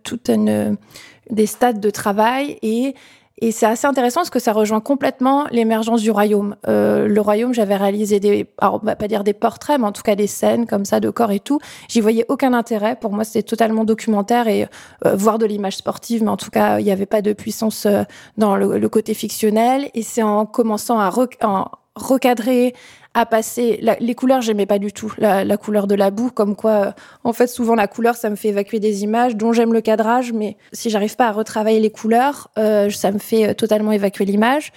des 1.30 1.46
stades 1.46 1.78
de 1.78 1.90
travail 1.90 2.58
et 2.62 2.94
et 3.40 3.50
c'est 3.50 3.66
assez 3.66 3.86
intéressant 3.86 4.20
parce 4.20 4.30
que 4.30 4.38
ça 4.38 4.52
rejoint 4.52 4.80
complètement 4.80 5.46
l'émergence 5.50 6.02
du 6.02 6.10
royaume. 6.10 6.56
Euh, 6.68 7.08
le 7.08 7.20
royaume, 7.20 7.54
j'avais 7.54 7.76
réalisé 7.76 8.20
des, 8.20 8.46
alors 8.58 8.80
on 8.82 8.86
va 8.86 8.94
pas 8.94 9.08
dire 9.08 9.24
des 9.24 9.32
portraits, 9.32 9.80
mais 9.80 9.86
en 9.86 9.92
tout 9.92 10.02
cas 10.02 10.14
des 10.14 10.26
scènes 10.26 10.66
comme 10.66 10.84
ça 10.84 11.00
de 11.00 11.10
corps 11.10 11.32
et 11.32 11.40
tout. 11.40 11.58
J'y 11.88 12.00
voyais 12.00 12.26
aucun 12.28 12.52
intérêt. 12.52 12.96
Pour 12.96 13.12
moi, 13.12 13.24
c'était 13.24 13.42
totalement 13.42 13.84
documentaire 13.84 14.48
et 14.48 14.68
euh, 15.06 15.16
voir 15.16 15.38
de 15.38 15.46
l'image 15.46 15.76
sportive, 15.76 16.22
mais 16.22 16.30
en 16.30 16.36
tout 16.36 16.50
cas, 16.50 16.78
il 16.78 16.84
n'y 16.84 16.92
avait 16.92 17.06
pas 17.06 17.22
de 17.22 17.32
puissance 17.32 17.86
euh, 17.86 18.02
dans 18.36 18.56
le, 18.56 18.78
le, 18.78 18.88
côté 18.88 19.14
fictionnel. 19.14 19.88
Et 19.94 20.02
c'est 20.02 20.22
en 20.22 20.46
commençant 20.46 21.00
à 21.00 21.10
en 21.42 21.70
recadrer 21.94 22.74
à 23.14 23.26
passer. 23.26 23.84
les 24.00 24.14
couleurs, 24.14 24.40
j'aimais 24.40 24.66
pas 24.66 24.78
du 24.78 24.92
tout. 24.92 25.12
La, 25.18 25.56
couleur 25.56 25.86
de 25.86 25.94
la 25.94 26.10
boue, 26.10 26.30
comme 26.30 26.56
quoi, 26.56 26.70
euh, 26.70 26.92
en 27.24 27.32
fait, 27.32 27.46
souvent 27.46 27.74
la 27.74 27.86
couleur, 27.86 28.16
ça 28.16 28.30
me 28.30 28.36
fait 28.36 28.48
évacuer 28.48 28.80
des 28.80 29.02
images 29.02 29.36
dont 29.36 29.52
j'aime 29.52 29.72
le 29.72 29.80
cadrage, 29.80 30.32
mais 30.32 30.56
si 30.72 30.88
j'arrive 30.88 31.16
pas 31.16 31.28
à 31.28 31.32
retravailler 31.32 31.80
les 31.80 31.90
couleurs, 31.90 32.50
euh, 32.58 32.88
ça 32.90 33.12
me 33.12 33.18
fait 33.18 33.50
euh, 33.50 33.54
totalement 33.54 33.92
évacuer 33.92 34.24
l'image. 34.24 34.72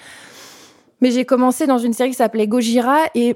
Mais 1.01 1.11
j'ai 1.11 1.25
commencé 1.25 1.67
dans 1.67 1.77
une 1.77 1.93
série 1.93 2.09
qui 2.09 2.15
s'appelait 2.15 2.47
Gojira 2.47 2.97
et 3.15 3.35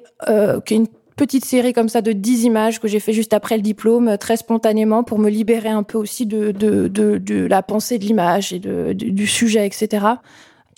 qui 0.66 0.74
est 0.74 0.78
une 0.78 0.88
petite 1.18 1.44
série 1.44 1.74
comme 1.74 1.90
ça 1.90 2.02
de 2.02 2.14
10 2.14 2.46
images 2.46 2.80
que 2.80 2.88
j'ai 2.88 3.02
fait 3.02 3.12
juste 3.12 3.34
après 3.34 3.58
le 3.58 3.62
diplôme, 3.62 4.18
très 4.18 4.38
spontanément, 4.38 5.04
pour 5.04 5.20
me 5.20 5.30
libérer 5.30 5.68
un 5.68 5.84
peu 5.84 5.98
aussi 5.98 6.26
de, 6.26 6.52
de, 6.52 6.88
de, 6.88 7.46
la 7.46 7.62
pensée 7.62 8.00
de 8.00 8.06
l'image 8.06 8.54
et 8.54 8.60
de, 8.60 8.94
du 8.94 9.28
sujet, 9.28 9.68
etc. 9.68 10.06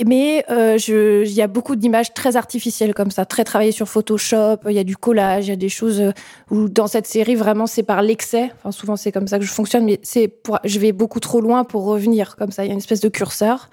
Mais 0.06 0.44
euh, 0.50 0.78
il 0.88 1.32
y 1.32 1.42
a 1.42 1.48
beaucoup 1.48 1.76
d'images 1.76 2.14
très 2.14 2.36
artificielles 2.36 2.94
comme 2.94 3.12
ça, 3.12 3.26
très 3.26 3.44
travaillées 3.44 3.72
sur 3.72 3.88
Photoshop. 3.88 4.58
Il 4.68 4.74
y 4.74 4.80
a 4.80 4.84
du 4.84 4.98
collage, 4.98 5.48
il 5.48 5.50
y 5.50 5.54
a 5.54 5.58
des 5.58 5.70
choses 5.70 6.02
euh, 6.02 6.12
où 6.50 6.70
dans 6.70 6.88
cette 6.88 7.08
série 7.08 7.36
vraiment 7.36 7.68
c'est 7.68 7.84
par 7.84 8.02
l'excès. 8.02 8.52
Enfin 8.58 8.72
souvent 8.72 8.96
c'est 8.96 9.12
comme 9.12 9.28
ça 9.28 9.38
que 9.38 9.46
je 9.46 9.52
fonctionne, 9.52 9.86
mais 9.86 10.00
c'est 10.02 10.28
pour, 10.28 10.60
je 10.64 10.80
vais 10.80 10.92
beaucoup 10.92 11.20
trop 11.20 11.42
loin 11.42 11.64
pour 11.64 11.86
revenir 11.86 12.36
comme 12.36 12.52
ça. 12.52 12.64
Il 12.64 12.68
y 12.68 12.70
a 12.72 12.74
une 12.74 12.80
espèce 12.80 13.02
de 13.02 13.10
curseur. 13.10 13.70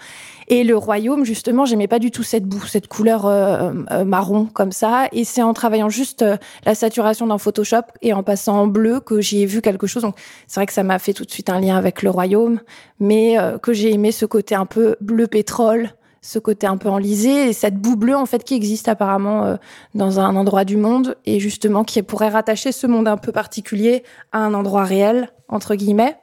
Et 0.50 0.64
le 0.64 0.78
royaume, 0.78 1.26
justement, 1.26 1.66
j'aimais 1.66 1.88
pas 1.88 1.98
du 1.98 2.10
tout 2.10 2.22
cette 2.22 2.44
boue, 2.44 2.64
cette 2.64 2.88
couleur 2.88 3.26
euh, 3.26 3.70
euh, 3.90 4.04
marron 4.04 4.46
comme 4.46 4.72
ça. 4.72 5.06
Et 5.12 5.24
c'est 5.24 5.42
en 5.42 5.52
travaillant 5.52 5.90
juste 5.90 6.24
la 6.64 6.74
saturation 6.74 7.26
dans 7.26 7.36
Photoshop 7.36 7.82
et 8.00 8.14
en 8.14 8.22
passant 8.22 8.60
en 8.60 8.66
bleu 8.66 9.00
que 9.00 9.20
j'ai 9.20 9.44
vu 9.44 9.60
quelque 9.60 9.86
chose. 9.86 10.02
Donc 10.02 10.16
c'est 10.46 10.60
vrai 10.60 10.66
que 10.66 10.72
ça 10.72 10.82
m'a 10.82 10.98
fait 10.98 11.12
tout 11.12 11.26
de 11.26 11.30
suite 11.30 11.50
un 11.50 11.60
lien 11.60 11.76
avec 11.76 12.02
le 12.02 12.08
royaume, 12.08 12.60
mais 12.98 13.36
que 13.62 13.74
j'ai 13.74 13.92
aimé 13.92 14.10
ce 14.10 14.24
côté 14.24 14.54
un 14.54 14.64
peu 14.64 14.96
bleu 15.00 15.26
pétrole 15.26 15.90
ce 16.20 16.38
côté 16.38 16.66
un 16.66 16.76
peu 16.76 16.88
enlisé 16.88 17.48
et 17.48 17.52
cette 17.52 17.76
boue 17.76 17.96
bleue 17.96 18.16
en 18.16 18.26
fait 18.26 18.44
qui 18.44 18.54
existe 18.54 18.88
apparemment 18.88 19.44
euh, 19.44 19.56
dans 19.94 20.20
un 20.20 20.34
endroit 20.36 20.64
du 20.64 20.76
monde 20.76 21.16
et 21.26 21.40
justement 21.40 21.84
qui 21.84 22.02
pourrait 22.02 22.28
rattacher 22.28 22.72
ce 22.72 22.86
monde 22.86 23.08
un 23.08 23.16
peu 23.16 23.32
particulier 23.32 24.02
à 24.32 24.38
un 24.38 24.54
endroit 24.54 24.84
réel 24.84 25.30
entre 25.48 25.74
guillemets. 25.74 26.16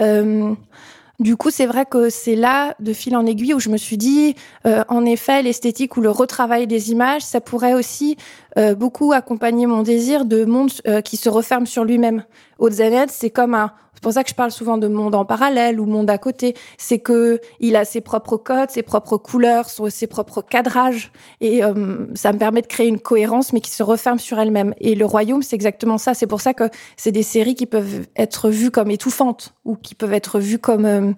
Euh, 0.00 0.54
du 1.18 1.36
coup, 1.36 1.50
c'est 1.50 1.66
vrai 1.66 1.84
que 1.84 2.08
c'est 2.08 2.34
là, 2.34 2.74
de 2.80 2.94
fil 2.94 3.14
en 3.14 3.26
aiguille, 3.26 3.52
où 3.52 3.60
je 3.60 3.68
me 3.68 3.76
suis 3.76 3.98
dit, 3.98 4.34
euh, 4.66 4.84
en 4.88 5.04
effet, 5.04 5.42
l'esthétique 5.42 5.98
ou 5.98 6.00
le 6.00 6.08
retravail 6.08 6.66
des 6.66 6.92
images, 6.92 7.20
ça 7.20 7.42
pourrait 7.42 7.74
aussi 7.74 8.16
beaucoup 8.78 9.12
accompagner 9.12 9.66
mon 9.66 9.82
désir 9.82 10.24
de 10.24 10.44
monde 10.44 10.70
qui 11.04 11.16
se 11.16 11.28
referme 11.28 11.66
sur 11.66 11.84
lui-même. 11.84 12.24
Haute 12.58 12.72
c'est 13.08 13.30
comme 13.30 13.54
un, 13.54 13.70
c'est 14.00 14.04
pour 14.04 14.12
ça 14.14 14.24
que 14.24 14.30
je 14.30 14.34
parle 14.34 14.50
souvent 14.50 14.78
de 14.78 14.88
monde 14.88 15.14
en 15.14 15.26
parallèle 15.26 15.78
ou 15.78 15.84
monde 15.84 16.08
à 16.08 16.16
côté. 16.16 16.54
C'est 16.78 17.00
que 17.00 17.38
il 17.60 17.76
a 17.76 17.84
ses 17.84 18.00
propres 18.00 18.38
codes, 18.38 18.70
ses 18.70 18.82
propres 18.82 19.18
couleurs, 19.18 19.68
ses 19.68 20.06
propres 20.06 20.40
cadrages, 20.40 21.12
et 21.42 21.62
euh, 21.62 22.06
ça 22.14 22.32
me 22.32 22.38
permet 22.38 22.62
de 22.62 22.66
créer 22.66 22.88
une 22.88 22.98
cohérence, 22.98 23.52
mais 23.52 23.60
qui 23.60 23.70
se 23.70 23.82
referme 23.82 24.18
sur 24.18 24.38
elle-même. 24.38 24.72
Et 24.80 24.94
le 24.94 25.04
royaume, 25.04 25.42
c'est 25.42 25.54
exactement 25.54 25.98
ça. 25.98 26.14
C'est 26.14 26.26
pour 26.26 26.40
ça 26.40 26.54
que 26.54 26.70
c'est 26.96 27.12
des 27.12 27.22
séries 27.22 27.54
qui 27.54 27.66
peuvent 27.66 28.06
être 28.16 28.48
vues 28.48 28.70
comme 28.70 28.90
étouffantes 28.90 29.52
ou 29.66 29.76
qui 29.76 29.94
peuvent 29.94 30.14
être 30.14 30.40
vues 30.40 30.58
comme 30.58 30.86
euh, 30.86 31.12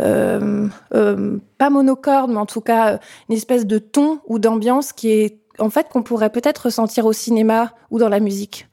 euh, 0.00 0.66
euh 0.92 1.38
pas 1.58 1.70
monocorde, 1.70 2.32
mais 2.32 2.38
en 2.38 2.46
tout 2.46 2.60
cas 2.60 2.98
une 3.28 3.36
espèce 3.36 3.64
de 3.64 3.78
ton 3.78 4.18
ou 4.26 4.40
d'ambiance 4.40 4.92
qui 4.92 5.10
est 5.10 5.38
en 5.60 5.70
fait 5.70 5.88
qu'on 5.88 6.02
pourrait 6.02 6.30
peut-être 6.30 6.64
ressentir 6.64 7.06
au 7.06 7.12
cinéma 7.12 7.74
ou 7.92 8.00
dans 8.00 8.08
la 8.08 8.18
musique. 8.18 8.66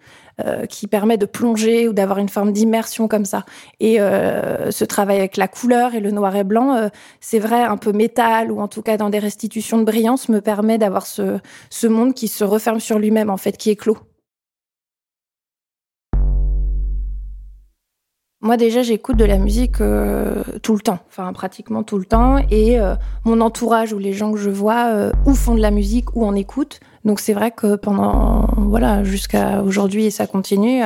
Euh, 0.47 0.65
qui 0.65 0.88
permet 0.88 1.17
de 1.17 1.25
plonger 1.25 1.88
ou 1.88 1.93
d'avoir 1.93 2.17
une 2.17 2.30
forme 2.30 2.51
d'immersion 2.51 3.08
comme 3.08 3.25
ça. 3.25 3.45
Et 3.80 3.99
euh, 3.99 4.71
ce 4.71 4.86
travail 4.86 5.17
avec 5.17 5.38
la 5.38 5.47
couleur 5.47 5.93
et 5.93 5.99
le 5.99 6.12
noir 6.12 6.36
et 6.36 6.43
blanc, 6.43 6.75
euh, 6.75 6.88
c'est 7.19 7.39
vrai, 7.39 7.62
un 7.63 7.77
peu 7.77 7.91
métal 7.91 8.51
ou 8.51 8.60
en 8.60 8.67
tout 8.67 8.82
cas 8.82 8.97
dans 8.97 9.10
des 9.10 9.19
restitutions 9.19 9.77
de 9.77 9.84
brillance, 9.84 10.30
me 10.30 10.39
permet 10.41 10.77
d'avoir 10.77 11.06
ce, 11.06 11.39
ce 11.69 11.88
monde 11.88 12.13
qui 12.13 12.27
se 12.27 12.43
referme 12.43 12.80
sur 12.80 12.97
lui-même, 12.97 13.30
en 13.30 13.38
fait, 13.38 13.58
qui 13.58 13.69
est 13.69 13.75
clos. 13.75 13.97
Moi 18.43 18.58
déjà 18.58 18.82
j'écoute 18.82 19.17
de 19.17 19.25
la 19.25 19.38
musique 19.38 19.77
tout 19.77 20.73
le 20.73 20.80
temps, 20.80 20.97
enfin 21.08 21.32
pratiquement 21.32 21.84
tout 21.84 21.99
le 21.99 22.06
temps, 22.06 22.38
et 22.49 22.80
mon 23.23 23.39
entourage 23.39 23.93
ou 23.93 23.99
les 23.99 24.13
gens 24.13 24.32
que 24.32 24.39
je 24.39 24.49
vois 24.49 25.12
ou 25.27 25.36
font 25.36 25.54
de 25.54 25.62
la 25.62 25.69
musique 25.69 26.15
ou 26.15 26.25
en 26.25 26.34
écoutent, 26.34 26.80
donc 27.06 27.20
c'est 27.20 27.34
vrai 27.34 27.52
que 27.52 27.76
pendant 27.76 28.48
voilà 28.58 29.04
jusqu'à 29.04 29.62
aujourd'hui 29.64 30.06
et 30.06 30.12
ça 30.12 30.28
continue, 30.28 30.82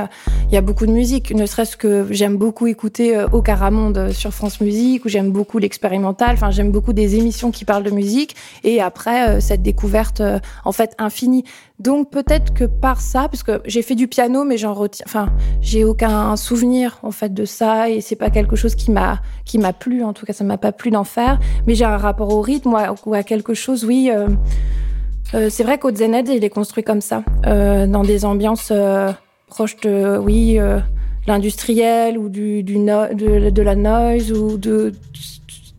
il 0.47 0.53
y 0.53 0.57
a 0.57 0.61
beaucoup 0.61 0.85
de 0.85 0.91
musique. 0.91 1.31
Ne 1.31 1.45
serait-ce 1.45 1.77
que 1.77 2.07
j'aime 2.09 2.37
beaucoup 2.37 2.67
écouter 2.67 3.17
euh, 3.17 3.27
Au 3.31 3.41
Caramonde 3.41 4.11
sur 4.11 4.31
France 4.31 4.61
Musique 4.61 5.05
ou 5.05 5.09
j'aime 5.09 5.31
beaucoup 5.31 5.57
l'expérimental. 5.57 6.31
Enfin 6.33 6.51
j'aime 6.51 6.71
beaucoup 6.71 6.93
des 6.93 7.15
émissions 7.15 7.51
qui 7.51 7.65
parlent 7.65 7.83
de 7.83 7.91
musique 7.91 8.35
et 8.63 8.81
après 8.81 9.29
euh, 9.29 9.39
cette 9.39 9.61
découverte 9.61 10.21
euh, 10.21 10.39
en 10.63 10.71
fait 10.71 10.95
infinie. 10.97 11.43
Donc 11.79 12.09
peut-être 12.09 12.53
que 12.53 12.63
par 12.63 13.01
ça, 13.01 13.27
parce 13.27 13.43
que 13.43 13.61
j'ai 13.65 13.81
fait 13.81 13.95
du 13.95 14.07
piano, 14.07 14.45
mais 14.45 14.57
j'en 14.57 14.73
retiens, 14.73 15.05
enfin 15.07 15.29
j'ai 15.59 15.83
aucun 15.83 16.37
souvenir 16.37 16.99
en 17.03 17.11
fait 17.11 17.33
de 17.33 17.43
ça 17.43 17.89
et 17.89 17.99
c'est 17.99 18.15
pas 18.15 18.29
quelque 18.29 18.55
chose 18.55 18.75
qui 18.75 18.91
m'a 18.91 19.19
qui 19.43 19.57
m'a 19.57 19.73
plu. 19.73 20.03
En 20.03 20.13
tout 20.13 20.25
cas 20.25 20.33
ça 20.33 20.43
m'a 20.45 20.57
pas 20.57 20.71
plu 20.71 20.91
d'en 20.91 21.03
faire. 21.03 21.39
Mais 21.67 21.75
j'ai 21.75 21.85
un 21.85 21.97
rapport 21.97 22.33
au 22.33 22.41
rythme 22.41 22.75
ou 23.05 23.13
à, 23.13 23.23
quelque 23.23 23.53
chose, 23.53 23.83
oui. 23.83 24.09
Euh, 24.13 24.27
c'est 25.31 25.63
vrai 25.63 25.77
qu'au 25.77 25.93
Zened, 25.93 26.27
il 26.29 26.43
est 26.43 26.49
construit 26.49 26.83
comme 26.83 27.01
ça, 27.01 27.23
euh, 27.45 27.87
dans 27.87 28.03
des 28.03 28.25
ambiances 28.25 28.69
euh, 28.71 29.11
proches 29.47 29.77
de, 29.77 30.17
oui, 30.17 30.57
l'industriel 31.27 32.17
ou 32.17 32.29
de, 32.29 33.61
la 33.61 33.75
noise 33.75 34.31
ou 34.31 34.57
de 34.57 34.93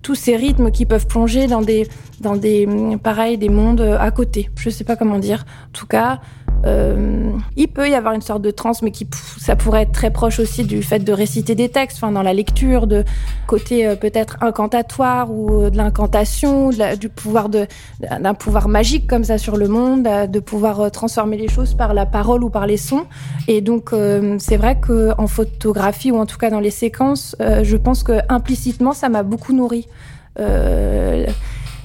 tous 0.02 0.14
ces 0.14 0.36
rythmes 0.36 0.70
qui 0.70 0.86
peuvent 0.86 1.06
plonger 1.06 1.46
dans 1.46 1.62
des, 1.62 1.88
dans 2.20 2.36
des, 2.36 2.68
pareil, 3.02 3.38
des 3.38 3.48
mondes 3.48 3.80
à 3.80 4.10
côté. 4.10 4.50
Je 4.58 4.70
sais 4.70 4.84
pas 4.84 4.96
comment 4.96 5.18
dire. 5.18 5.44
En 5.68 5.72
tout 5.72 5.86
cas, 5.86 6.20
euh, 6.66 7.30
il 7.56 7.68
peut 7.68 7.88
y 7.88 7.94
avoir 7.94 8.14
une 8.14 8.20
sorte 8.20 8.42
de 8.42 8.50
transe, 8.50 8.82
mais 8.82 8.90
qui 8.90 9.06
ça 9.38 9.56
pourrait 9.56 9.82
être 9.82 9.92
très 9.92 10.10
proche 10.10 10.40
aussi 10.40 10.64
du 10.64 10.82
fait 10.82 10.98
de 10.98 11.12
réciter 11.12 11.54
des 11.54 11.68
textes, 11.68 11.98
enfin 11.98 12.12
dans 12.12 12.22
la 12.22 12.32
lecture, 12.32 12.86
de 12.86 13.04
côté 13.46 13.86
euh, 13.86 13.96
peut-être 13.96 14.36
incantatoire 14.40 15.30
ou 15.30 15.62
euh, 15.62 15.70
de 15.70 15.76
l'incantation, 15.76 16.70
du 16.98 17.08
pouvoir 17.08 17.48
d'un 17.48 18.34
pouvoir 18.34 18.68
magique 18.68 19.06
comme 19.06 19.24
ça 19.24 19.38
sur 19.38 19.56
le 19.56 19.68
monde, 19.68 20.08
de 20.28 20.40
pouvoir 20.40 20.90
transformer 20.90 21.36
les 21.36 21.48
choses 21.48 21.74
par 21.74 21.94
la 21.94 22.06
parole 22.06 22.42
ou 22.42 22.50
par 22.50 22.66
les 22.66 22.76
sons. 22.76 23.06
Et 23.48 23.60
donc 23.60 23.94
c'est 24.38 24.56
vrai 24.56 24.78
que 24.80 25.12
en 25.18 25.26
photographie 25.26 26.10
ou 26.10 26.18
en 26.18 26.26
tout 26.26 26.38
cas 26.38 26.50
dans 26.50 26.60
les 26.60 26.70
séquences, 26.70 27.36
je 27.40 27.76
pense 27.76 28.02
que 28.02 28.18
implicitement 28.28 28.92
ça 28.92 29.08
m'a 29.08 29.22
beaucoup 29.22 29.52
nourri. 29.52 29.86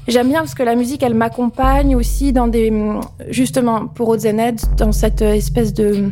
J'aime 0.08 0.30
bien 0.30 0.40
parce 0.40 0.56
que 0.56 0.64
la 0.64 0.76
musique, 0.76 1.04
elle 1.04 1.14
m'accompagne 1.14 1.96
aussi 1.96 2.34
dans 2.34 2.48
des, 2.48 2.74
justement, 3.30 3.86
pour 3.88 4.10
Ozened, 4.10 4.60
dans 4.78 4.92
cette 4.92 5.22
espèce 5.22 5.74
de 5.74 6.12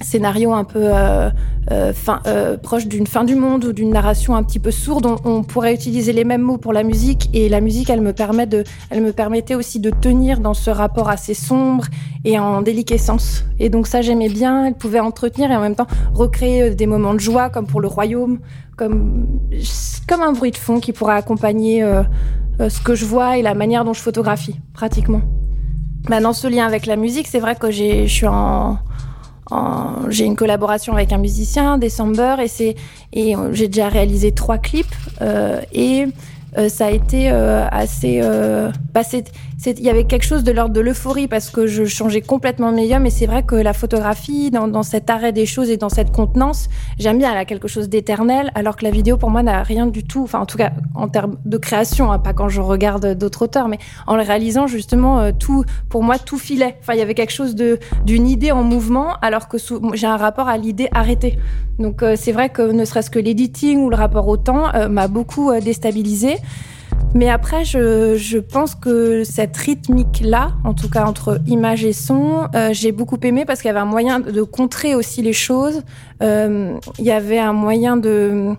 scénario 0.00 0.52
un 0.52 0.64
peu 0.64 0.80
euh, 0.82 1.30
euh, 1.70 1.92
fin, 1.92 2.20
euh, 2.26 2.56
proche 2.56 2.86
d'une 2.86 3.06
fin 3.06 3.24
du 3.24 3.34
monde 3.34 3.64
ou 3.64 3.72
d'une 3.72 3.90
narration 3.90 4.34
un 4.34 4.42
petit 4.42 4.58
peu 4.58 4.70
sourde. 4.70 5.06
On, 5.06 5.16
on, 5.24 5.42
pourrait 5.42 5.74
utiliser 5.74 6.12
les 6.12 6.24
mêmes 6.24 6.42
mots 6.42 6.58
pour 6.58 6.72
la 6.72 6.82
musique 6.82 7.28
et 7.32 7.48
la 7.48 7.60
musique, 7.60 7.90
elle 7.90 8.00
me 8.00 8.12
permet 8.12 8.46
de, 8.46 8.64
elle 8.90 9.02
me 9.02 9.12
permettait 9.12 9.54
aussi 9.54 9.80
de 9.80 9.90
tenir 9.90 10.40
dans 10.40 10.54
ce 10.54 10.70
rapport 10.70 11.08
assez 11.08 11.34
sombre 11.34 11.86
et 12.24 12.38
en 12.38 12.62
déliquescence. 12.62 13.44
Et 13.58 13.68
donc 13.68 13.86
ça, 13.86 14.02
j'aimais 14.02 14.28
bien. 14.28 14.66
Elle 14.66 14.74
pouvait 14.74 15.00
entretenir 15.00 15.50
et 15.50 15.56
en 15.56 15.60
même 15.60 15.76
temps 15.76 15.88
recréer 16.14 16.70
des 16.74 16.86
moments 16.86 17.14
de 17.14 17.20
joie, 17.20 17.50
comme 17.50 17.66
pour 17.66 17.80
le 17.80 17.88
royaume, 17.88 18.38
comme 18.76 19.26
comme 20.08 20.22
un 20.22 20.32
bruit 20.32 20.50
de 20.50 20.56
fond 20.56 20.80
qui 20.80 20.92
pourrait 20.92 21.14
accompagner 21.14 21.84
euh, 22.60 22.68
ce 22.68 22.80
que 22.80 22.94
je 22.94 23.06
vois 23.06 23.38
et 23.38 23.42
la 23.42 23.54
manière 23.54 23.84
dont 23.84 23.94
je 23.94 24.02
photographie, 24.02 24.56
pratiquement. 24.74 25.22
Maintenant, 26.08 26.32
ce 26.32 26.46
lien 26.46 26.66
avec 26.66 26.84
la 26.86 26.96
musique, 26.96 27.26
c'est 27.26 27.38
vrai 27.38 27.54
que 27.54 27.70
j'ai, 27.70 28.06
je 28.06 28.12
suis 28.12 28.26
en, 28.26 28.78
j'ai 30.08 30.24
une 30.24 30.36
collaboration 30.36 30.92
avec 30.92 31.12
un 31.12 31.18
musicien, 31.18 31.78
December, 31.78 32.36
et 32.42 32.48
c'est, 32.48 32.76
et 33.12 33.34
j'ai 33.52 33.68
déjà 33.68 33.88
réalisé 33.88 34.32
trois 34.32 34.58
clips, 34.58 34.94
euh, 36.58 36.68
ça 36.68 36.86
a 36.86 36.90
été 36.90 37.28
assez. 37.28 38.20
Bah, 38.92 39.02
il 39.66 39.82
y 39.82 39.90
avait 39.90 40.04
quelque 40.04 40.24
chose 40.24 40.42
de 40.42 40.52
l'ordre 40.52 40.72
de 40.72 40.80
l'euphorie 40.80 41.28
parce 41.28 41.50
que 41.50 41.66
je 41.66 41.84
changeais 41.84 42.22
complètement 42.22 42.70
de 42.70 42.76
médium. 42.76 43.04
Et 43.04 43.10
c'est 43.10 43.26
vrai 43.26 43.42
que 43.42 43.54
la 43.54 43.74
photographie, 43.74 44.50
dans, 44.50 44.68
dans, 44.68 44.82
cet 44.82 45.10
arrêt 45.10 45.32
des 45.32 45.44
choses 45.44 45.68
et 45.68 45.76
dans 45.76 45.90
cette 45.90 46.12
contenance, 46.12 46.68
j'aime 46.98 47.18
bien, 47.18 47.30
elle 47.30 47.38
a 47.38 47.44
quelque 47.44 47.68
chose 47.68 47.88
d'éternel, 47.88 48.50
alors 48.54 48.76
que 48.76 48.84
la 48.84 48.90
vidéo, 48.90 49.18
pour 49.18 49.30
moi, 49.30 49.42
n'a 49.42 49.62
rien 49.62 49.86
du 49.86 50.02
tout. 50.02 50.22
Enfin, 50.22 50.40
en 50.40 50.46
tout 50.46 50.56
cas, 50.56 50.72
en 50.94 51.08
termes 51.08 51.36
de 51.44 51.58
création, 51.58 52.10
hein, 52.10 52.18
pas 52.18 52.32
quand 52.32 52.48
je 52.48 52.60
regarde 52.60 53.14
d'autres 53.14 53.42
auteurs, 53.42 53.68
mais 53.68 53.78
en 54.06 54.16
le 54.16 54.22
réalisant, 54.22 54.66
justement, 54.66 55.20
euh, 55.20 55.32
tout, 55.38 55.64
pour 55.88 56.02
moi, 56.02 56.18
tout 56.18 56.38
filait. 56.38 56.76
Enfin, 56.80 56.94
il 56.94 56.98
y 56.98 57.02
avait 57.02 57.14
quelque 57.14 57.32
chose 57.32 57.54
de 57.54 57.78
d'une 58.04 58.26
idée 58.26 58.52
en 58.52 58.62
mouvement, 58.62 59.14
alors 59.20 59.48
que 59.48 59.58
j'ai 59.94 60.06
un 60.06 60.16
rapport 60.16 60.48
à 60.48 60.56
l'idée 60.56 60.88
arrêtée. 60.92 61.38
Donc, 61.78 62.02
euh, 62.02 62.14
c'est 62.16 62.32
vrai 62.32 62.48
que 62.48 62.62
ne 62.62 62.84
serait-ce 62.84 63.10
que 63.10 63.18
l'editing 63.18 63.78
ou 63.78 63.90
le 63.90 63.96
rapport 63.96 64.28
au 64.28 64.36
temps 64.36 64.74
euh, 64.74 64.88
m'a 64.88 65.08
beaucoup 65.08 65.52
déstabilisée. 65.60 66.36
Mais 67.12 67.28
après, 67.28 67.64
je, 67.64 68.38
pense 68.38 68.74
que 68.74 69.24
cette 69.24 69.56
rythmique-là, 69.56 70.52
en 70.64 70.74
tout 70.74 70.88
cas 70.88 71.04
entre 71.04 71.40
image 71.46 71.84
et 71.84 71.92
son, 71.92 72.48
euh, 72.54 72.70
j'ai 72.72 72.92
beaucoup 72.92 73.18
aimé 73.22 73.44
parce 73.44 73.60
qu'il 73.60 73.68
y 73.68 73.70
avait 73.70 73.80
un 73.80 73.84
moyen 73.84 74.20
de 74.20 74.42
contrer 74.42 74.94
aussi 74.94 75.20
les 75.20 75.32
choses. 75.32 75.82
Euh, 76.22 76.78
il 76.98 77.04
y 77.04 77.10
avait 77.10 77.38
un 77.38 77.52
moyen 77.52 77.96
de, 77.96 78.54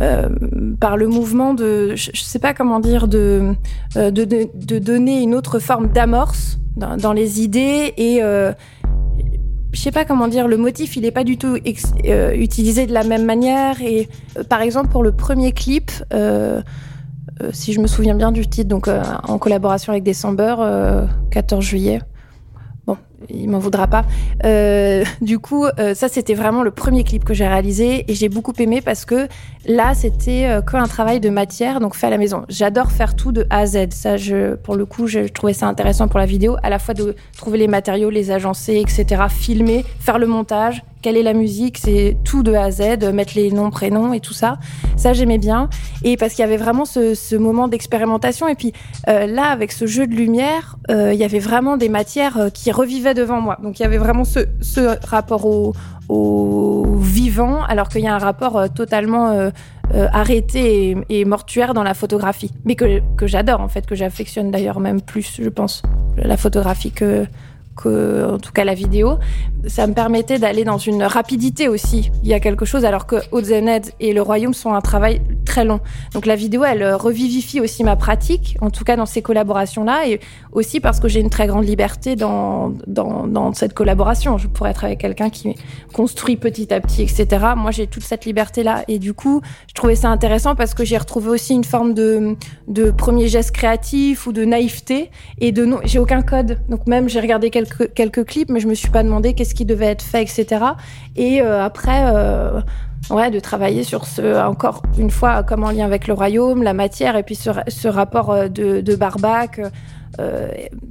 euh, 0.00 0.28
par 0.80 0.96
le 0.96 1.06
mouvement 1.06 1.54
de, 1.54 1.94
je, 1.94 2.10
sais 2.14 2.40
pas 2.40 2.54
comment 2.54 2.80
dire, 2.80 3.06
de, 3.06 3.54
de, 3.94 4.78
donner 4.78 5.22
une 5.22 5.34
autre 5.34 5.60
forme 5.60 5.88
d'amorce 5.88 6.58
dans, 6.76 7.12
les 7.12 7.40
idées 7.40 7.94
et 7.96 8.20
je 8.20 9.80
sais 9.80 9.92
pas 9.92 10.04
comment 10.04 10.26
dire, 10.26 10.48
le 10.48 10.56
motif, 10.56 10.96
il 10.96 11.04
est 11.04 11.12
pas 11.12 11.24
du 11.24 11.38
tout 11.38 11.56
utilisé 12.34 12.86
de 12.86 12.92
la 12.92 13.04
même 13.04 13.24
manière. 13.24 13.80
Et 13.80 14.08
par 14.48 14.60
exemple, 14.60 14.88
pour 14.88 15.04
le 15.04 15.12
premier 15.12 15.52
clip, 15.52 15.92
si 17.52 17.72
je 17.72 17.80
me 17.80 17.86
souviens 17.86 18.14
bien 18.14 18.32
du 18.32 18.46
titre, 18.46 18.68
donc 18.68 18.88
euh, 18.88 19.02
en 19.24 19.38
collaboration 19.38 19.92
avec 19.92 20.04
December, 20.04 20.54
14 21.30 21.58
euh, 21.58 21.68
juillet. 21.68 22.00
Bon, 22.86 22.96
il 23.28 23.48
m'en 23.48 23.58
voudra 23.58 23.86
pas. 23.86 24.04
du 25.20 25.38
coup, 25.38 25.66
ça 25.94 26.08
c'était 26.08 26.34
vraiment 26.34 26.62
le 26.62 26.70
premier 26.70 27.04
clip 27.04 27.24
que 27.24 27.34
j'ai 27.34 27.46
réalisé 27.46 28.04
et 28.08 28.14
j'ai 28.14 28.28
beaucoup 28.28 28.52
aimé 28.58 28.80
parce 28.80 29.04
que 29.04 29.28
là 29.66 29.94
c'était 29.94 30.60
que 30.66 30.76
un 30.76 30.88
travail 30.88 31.20
de 31.20 31.30
matière, 31.30 31.80
donc 31.80 31.94
fait 31.94 32.08
à 32.08 32.10
la 32.10 32.18
maison. 32.18 32.44
J'adore 32.48 32.90
faire 32.90 33.14
tout 33.14 33.32
de 33.32 33.46
A 33.50 33.60
à 33.60 33.66
Z. 33.66 33.90
Ça, 33.90 34.16
pour 34.62 34.76
le 34.76 34.86
coup, 34.86 35.06
je 35.06 35.20
trouvais 35.28 35.52
ça 35.52 35.66
intéressant 35.66 36.08
pour 36.08 36.18
la 36.18 36.26
vidéo, 36.26 36.56
à 36.62 36.70
la 36.70 36.78
fois 36.78 36.94
de 36.94 37.14
trouver 37.36 37.58
les 37.58 37.68
matériaux, 37.68 38.10
les 38.10 38.30
agencer, 38.30 38.76
etc., 38.76 39.22
filmer, 39.28 39.84
faire 40.00 40.18
le 40.18 40.26
montage 40.26 40.82
quelle 41.02 41.16
est 41.16 41.22
la 41.22 41.34
musique, 41.34 41.78
c'est 41.78 42.16
tout 42.24 42.42
de 42.42 42.54
A 42.54 42.64
à 42.64 42.70
Z, 42.70 43.12
mettre 43.12 43.32
les 43.34 43.50
noms, 43.50 43.70
prénoms 43.70 44.12
et 44.12 44.20
tout 44.20 44.32
ça. 44.32 44.58
Ça, 44.96 45.12
j'aimais 45.12 45.38
bien. 45.38 45.68
Et 46.04 46.16
parce 46.16 46.34
qu'il 46.34 46.42
y 46.42 46.44
avait 46.44 46.56
vraiment 46.56 46.84
ce, 46.84 47.36
moment 47.36 47.66
d'expérimentation. 47.66 48.46
Et 48.46 48.54
puis 48.54 48.72
euh, 49.08 49.26
là, 49.26 49.46
avec 49.46 49.72
ce 49.72 49.86
jeu 49.86 50.06
de 50.06 50.14
lumière, 50.14 50.76
euh, 50.90 51.12
il 51.12 51.18
y 51.18 51.24
avait 51.24 51.40
vraiment 51.40 51.76
des 51.76 51.88
matières 51.88 52.38
euh, 52.38 52.50
qui 52.50 52.70
revivaient 52.70 53.11
devant 53.14 53.40
moi. 53.40 53.58
Donc 53.62 53.78
il 53.78 53.82
y 53.82 53.86
avait 53.86 53.98
vraiment 53.98 54.24
ce, 54.24 55.06
rapport 55.06 55.46
au, 55.46 55.74
vivant, 57.00 57.62
alors 57.64 57.88
qu'il 57.88 58.02
y 58.02 58.06
a 58.06 58.14
un 58.14 58.18
rapport 58.18 58.72
totalement 58.74 59.50
arrêté 59.92 60.96
et, 61.08 61.24
mortuaire 61.24 61.74
dans 61.74 61.82
la 61.82 61.94
photographie. 61.94 62.50
Mais 62.64 62.74
que, 62.74 63.00
que 63.16 63.26
j'adore, 63.26 63.60
en 63.60 63.68
fait, 63.68 63.86
que 63.86 63.94
j'affectionne 63.94 64.50
d'ailleurs 64.50 64.80
même 64.80 65.00
plus, 65.00 65.40
je 65.40 65.48
pense, 65.48 65.82
la 66.16 66.36
photographie 66.36 66.92
que 66.92 67.26
en 67.86 68.38
tout 68.38 68.52
cas 68.52 68.64
la 68.64 68.74
vidéo, 68.74 69.18
ça 69.66 69.86
me 69.86 69.94
permettait 69.94 70.38
d'aller 70.38 70.64
dans 70.64 70.78
une 70.78 71.02
rapidité 71.02 71.68
aussi. 71.68 72.10
Il 72.22 72.28
y 72.28 72.34
a 72.34 72.40
quelque 72.40 72.64
chose, 72.64 72.84
alors 72.84 73.06
que 73.06 73.16
Ozened 73.32 73.86
et 74.00 74.12
Le 74.12 74.22
Royaume 74.22 74.54
sont 74.54 74.72
un 74.72 74.80
travail 74.80 75.20
très 75.44 75.64
long. 75.64 75.80
Donc 76.14 76.26
la 76.26 76.36
vidéo, 76.36 76.64
elle 76.64 76.94
revivifie 76.94 77.60
aussi 77.60 77.84
ma 77.84 77.96
pratique, 77.96 78.56
en 78.60 78.70
tout 78.70 78.84
cas 78.84 78.96
dans 78.96 79.06
ces 79.06 79.22
collaborations-là, 79.22 80.08
et 80.08 80.20
aussi 80.52 80.80
parce 80.80 81.00
que 81.00 81.08
j'ai 81.08 81.20
une 81.20 81.30
très 81.30 81.46
grande 81.46 81.66
liberté 81.66 82.16
dans, 82.16 82.72
dans, 82.86 83.26
dans 83.26 83.52
cette 83.52 83.74
collaboration. 83.74 84.38
Je 84.38 84.48
pourrais 84.48 84.70
être 84.70 84.84
avec 84.84 85.00
quelqu'un 85.00 85.30
qui 85.30 85.54
construit 85.92 86.36
petit 86.36 86.72
à 86.72 86.80
petit, 86.80 87.02
etc. 87.02 87.26
Moi, 87.56 87.70
j'ai 87.70 87.86
toute 87.86 88.04
cette 88.04 88.24
liberté-là. 88.24 88.84
Et 88.88 88.98
du 88.98 89.14
coup, 89.14 89.42
je 89.68 89.74
trouvais 89.74 89.96
ça 89.96 90.08
intéressant 90.08 90.54
parce 90.54 90.74
que 90.74 90.84
j'ai 90.84 90.98
retrouvé 90.98 91.30
aussi 91.30 91.54
une 91.54 91.64
forme 91.64 91.94
de, 91.94 92.36
de 92.68 92.90
premier 92.90 93.28
geste 93.28 93.52
créatif 93.52 94.26
ou 94.26 94.32
de 94.32 94.44
naïveté. 94.44 95.10
Et 95.40 95.52
de 95.52 95.64
non, 95.64 95.80
j'ai 95.84 95.98
aucun 95.98 96.22
code. 96.22 96.58
Donc 96.68 96.86
même, 96.86 97.08
j'ai 97.08 97.20
regardé 97.20 97.50
quelques 97.50 97.71
quelques, 97.94 98.24
clips, 98.24 98.50
mais 98.50 98.60
je 98.60 98.68
me 98.68 98.74
suis 98.74 98.90
pas 98.90 99.02
demandé 99.02 99.34
qu'est-ce 99.34 99.54
qui 99.54 99.64
devait 99.64 99.86
être 99.86 100.02
fait, 100.02 100.22
etc. 100.22 100.64
Et 101.16 101.40
euh, 101.40 101.64
après, 101.64 102.04
euh, 102.06 102.60
ouais, 103.10 103.30
de 103.30 103.40
travailler 103.40 103.84
sur 103.84 104.06
ce, 104.06 104.40
encore 104.44 104.82
une 104.98 105.10
fois, 105.10 105.42
comme 105.42 105.64
en 105.64 105.70
lien 105.70 105.84
avec 105.84 106.06
le 106.06 106.14
royaume, 106.14 106.62
la 106.62 106.74
matière, 106.74 107.16
et 107.16 107.22
puis 107.22 107.34
ce, 107.34 107.88
rapport 107.88 108.30
euh, 108.30 108.48
de, 108.48 108.80
de 108.80 108.96
Barbac, 108.96 109.60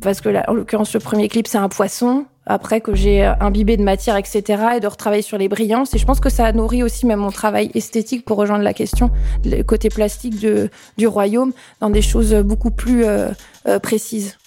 parce 0.02 0.20
que 0.20 0.30
là, 0.30 0.44
en 0.48 0.54
l'occurrence, 0.54 0.94
le 0.94 1.00
premier 1.00 1.28
clip, 1.30 1.48
c'est 1.48 1.60
un 1.60 1.70
poisson. 1.70 2.26
Après 2.48 2.82
que 2.82 2.96
j'ai 2.96 3.24
imbibé 3.24 3.78
de 3.78 3.84
matière, 3.84 4.17
etc., 4.17 4.44
et 4.78 4.80
de 4.80 4.88
retravailler 4.88 5.22
sur 5.22 5.38
les 5.38 5.48
brillances. 5.48 5.94
Et 5.94 6.00
je 6.00 6.06
pense 6.06 6.20
que 6.20 6.30
ça 6.30 6.46
a 6.48 6.52
nourri 6.52 6.82
aussi 6.82 7.06
même 7.06 7.20
mon 7.20 7.30
travail 7.30 7.70
esthétique 7.76 8.26
pour 8.26 8.38
rejoindre 8.38 8.63
la 8.63 8.74
question, 8.74 9.12
le 9.46 9.62
côté 9.62 9.89
plastique 9.89 10.39
de, 10.39 10.72
du 10.98 11.06
royaume, 11.06 11.54
dans 11.82 11.91
des 11.91 12.02
choses 12.02 12.34
beaucoup 12.34 12.72
plus 12.72 13.06
précises. 13.84 14.38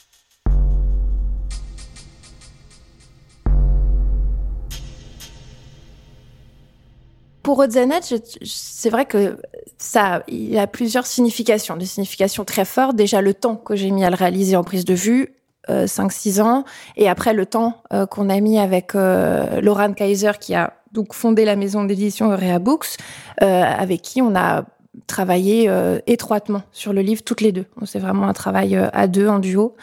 Pour 7.44 7.58
Rodzanet, 7.58 8.00
c'est 8.42 8.88
vrai 8.88 9.04
que 9.04 9.36
ça, 9.76 10.22
il 10.28 10.58
a 10.58 10.66
plusieurs 10.66 11.04
significations, 11.04 11.76
des 11.76 11.84
significations 11.84 12.46
très 12.46 12.64
fortes. 12.64 12.96
Déjà, 12.96 13.20
le 13.20 13.34
temps 13.34 13.56
que 13.56 13.76
j'ai 13.76 13.90
mis 13.90 14.02
à 14.02 14.08
le 14.08 14.16
réaliser 14.16 14.56
en 14.56 14.64
prise 14.64 14.86
de 14.86 14.94
vue, 14.94 15.34
euh, 15.68 15.86
5-6 15.86 16.40
ans, 16.40 16.64
et 16.96 17.06
après 17.06 17.34
le 17.34 17.44
temps 17.44 17.82
euh, 17.92 18.06
qu'on 18.06 18.30
a 18.30 18.40
mis 18.40 18.58
avec 18.58 18.94
euh, 18.94 19.60
Laurent 19.60 19.92
Kaiser, 19.92 20.32
qui 20.40 20.54
a 20.54 20.72
donc 20.92 21.12
fondé 21.12 21.44
la 21.44 21.54
maison 21.54 21.84
d'édition 21.84 22.32
Eurea 22.32 22.58
Books, 22.58 22.96
euh, 23.42 23.62
avec 23.62 24.00
qui 24.00 24.22
on 24.22 24.34
a 24.34 24.64
travaillé 25.06 25.68
euh, 25.68 25.98
étroitement 26.06 26.62
sur 26.72 26.92
le 26.92 27.00
livre 27.00 27.22
toutes 27.22 27.40
les 27.40 27.52
deux. 27.52 27.66
C'est 27.84 27.98
vraiment 27.98 28.26
un 28.26 28.32
travail 28.32 28.76
euh, 28.76 28.88
à 28.92 29.06
deux 29.06 29.28
en 29.28 29.38
duo. 29.38 29.76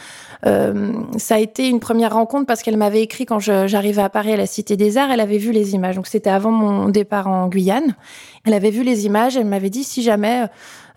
Euh, 0.46 0.94
ça 1.18 1.36
a 1.36 1.40
été 1.40 1.68
une 1.68 1.80
première 1.80 2.14
rencontre 2.14 2.46
parce 2.48 2.64
qu'elle 2.64 2.78
m'avait 2.78 3.02
écrit 3.02 3.26
quand 3.26 3.40
j'arrivais 3.40 4.02
à 4.02 4.10
Paris 4.10 4.34
à 4.34 4.38
la 4.38 4.46
Cité 4.46 4.78
des 4.78 4.98
Arts. 4.98 5.12
Elle 5.12 5.20
avait 5.20 5.38
vu 5.38 5.52
les 5.52 5.76
images. 5.76 5.96
Donc 5.96 6.08
c'était 6.08 6.30
avant 6.30 6.52
mon 6.52 6.90
départ 6.90 7.28
en 7.28 7.48
Guyane. 7.48 7.96
Elle 8.46 8.54
avait 8.54 8.72
vu 8.72 8.84
les 8.84 9.06
images. 9.06 9.38
Elle 9.38 9.46
m'avait 9.46 9.70
dit 9.70 9.84
si 9.84 10.02
jamais 10.02 10.48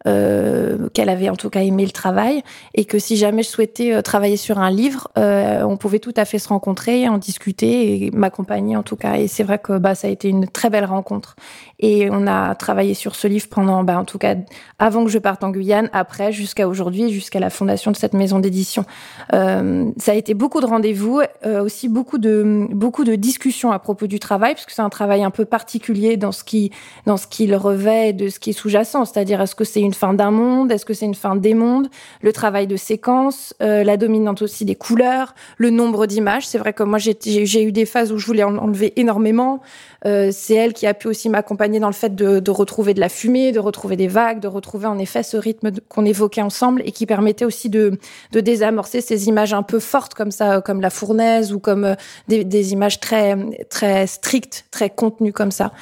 euh, 0.07 0.89
qu'elle 0.93 1.09
avait 1.09 1.31
en 1.31 1.37
tout 1.37 1.51
cas 1.51 1.63
aimé 1.63 1.85
le 1.85 1.91
travail 1.91 2.43
et 2.75 2.85
que 2.85 2.99
si 2.99 3.17
jamais 3.17 3.43
je 3.43 3.49
souhaitais 3.49 3.95
euh, 3.95 4.03
travailler 4.03 4.37
sur 4.37 4.59
un 4.59 4.71
livre, 4.71 5.09
euh, 5.19 5.63
on 5.63 5.77
pouvait 5.77 5.99
tout 5.99 6.13
à 6.17 6.25
fait 6.25 6.39
se 6.39 6.49
rencontrer, 6.49 7.09
en 7.09 7.19
discuter 7.19 8.07
et 8.07 8.11
m'accompagner 8.11 8.77
en 8.77 8.83
tout 8.83 8.97
cas. 8.97 9.17
Et 9.17 9.29
c'est 9.29 9.45
vrai 9.45 9.59
que 9.59 9.79
bah, 9.79 9.95
ça 9.95 10.09
a 10.09 10.11
été 10.11 10.29
une 10.29 10.47
très 10.47 10.71
belle 10.71 10.85
rencontre. 10.85 11.37
Et 11.81 12.09
on 12.11 12.27
a 12.27 12.55
travaillé 12.55 12.95
sur 12.95 13.15
ce 13.15 13.27
livre 13.27 13.47
pendant, 13.51 13.85
bah, 13.85 13.99
en 13.99 14.05
tout 14.05 14.19
cas, 14.19 14.37
avant 14.79 15.05
que 15.05 15.11
je 15.11 15.19
parte 15.19 15.43
en 15.43 15.51
Guyane, 15.51 15.91
après, 15.93 16.33
jusqu'à 16.33 16.69
aujourd'hui, 16.69 17.11
jusqu'à 17.11 17.41
la 17.41 17.51
fondation 17.51 17.91
de 17.91 17.97
cette 17.97 18.15
maison 18.15 18.39
d'édition. 18.39 18.85
Euh, 19.33 19.91
ça 19.99 20.13
a 20.13 20.15
été 20.15 20.35
beaucoup 20.35 20.61
de 20.61 20.67
rendez-vous, 20.67 21.21
euh, 21.45 21.63
aussi 21.63 21.89
beaucoup 21.89 22.19
de 22.19 22.67
beaucoup 22.71 23.05
de 23.05 23.17
discussions 23.17 23.73
à 23.73 23.79
propos 23.79 24.07
du 24.07 24.19
travail, 24.19 24.55
parce 24.55 24.67
que 24.67 24.73
c'est 24.73 24.83
un 24.83 24.89
travail 24.89 25.25
un 25.25 25.31
peu 25.31 25.45
particulier 25.45 26.17
dans 26.17 26.33
ce 26.33 26.45
qui 26.45 26.71
dans 27.07 27.17
ce 27.17 27.27
qu'il 27.27 27.55
revêt 27.55 28.13
de 28.13 28.29
ce 28.29 28.39
qui 28.39 28.51
est 28.51 28.55
sous-jacent. 28.55 29.05
C'est-à-dire, 29.05 29.41
est-ce 29.41 29.55
que 29.55 29.65
c'est 29.65 29.81
une 29.81 29.94
fin 29.95 30.15
d'un 30.15 30.31
monde? 30.31 30.71
Est-ce 30.71 30.85
que 30.85 30.95
c'est 30.95 31.07
une 31.07 31.15
fin 31.15 31.37
des 31.37 31.55
mondes? 31.55 31.89
Le 32.23 32.33
travail 32.33 32.67
de 32.67 32.77
séquence, 32.77 33.55
euh, 33.63 33.85
la 33.85 33.97
dominante 33.97 34.43
aussi 34.43 34.65
des 34.65 34.75
couleurs, 34.75 35.35
le 35.57 35.71
nombre 35.71 36.07
d'images. 36.07 36.47
C'est 36.47 36.59
vrai 36.59 36.73
que 36.73 36.83
moi, 36.83 36.99
j'ai 36.99 37.63
eu 37.63 37.73
des 37.73 37.87
phases 37.87 38.13
où 38.13 38.19
je 38.19 38.27
voulais 38.27 38.45
en 38.45 38.57
enlever 38.59 38.93
énormément. 38.97 39.61
Euh, 40.07 40.31
c'est 40.33 40.55
elle 40.55 40.73
qui 40.73 40.87
a 40.87 40.95
pu 40.95 41.09
aussi 41.09 41.29
m'accompagner 41.29 41.81
dans 41.81 41.89
le 41.89 41.95
fait 41.95 42.15
de, 42.15 42.41
de, 42.41 42.51
retrouver 42.51 42.95
de 42.95 43.01
la 43.01 43.09
fumée, 43.09 43.53
de 43.53 43.59
retrouver 43.59 43.97
des 43.97 44.07
vagues, 44.07 44.41
de 44.41 44.49
retrouver 44.49 44.87
en 44.87 44.99
effet 44.99 45.23
ce 45.23 45.37
rythme 45.37 45.71
qu'on 45.89 46.05
évoquait 46.05 46.43
ensemble 46.43 46.83
et 46.85 46.93
qui 46.93 47.07
permettait 47.07 47.45
aussi 47.45 47.71
de, 47.71 47.99
de, 48.33 48.41
désamorcer 48.41 49.01
ces 49.01 49.29
images 49.29 49.55
un 49.55 49.63
peu 49.63 49.81
fortes 49.81 50.15
comme 50.15 50.31
ça, 50.31 50.61
comme 50.61 50.81
la 50.81 50.91
fournaise 50.91 51.53
ou 51.53 51.59
comme 51.59 51.85
euh, 51.85 51.95
des, 52.29 52.45
des 52.45 52.73
images 52.73 53.01
très 53.01 53.37
très 53.71 54.07
strictes, 54.07 54.67
très 54.71 54.91
contenues 54.91 55.33
comme 55.33 55.51
ça. 55.51 55.73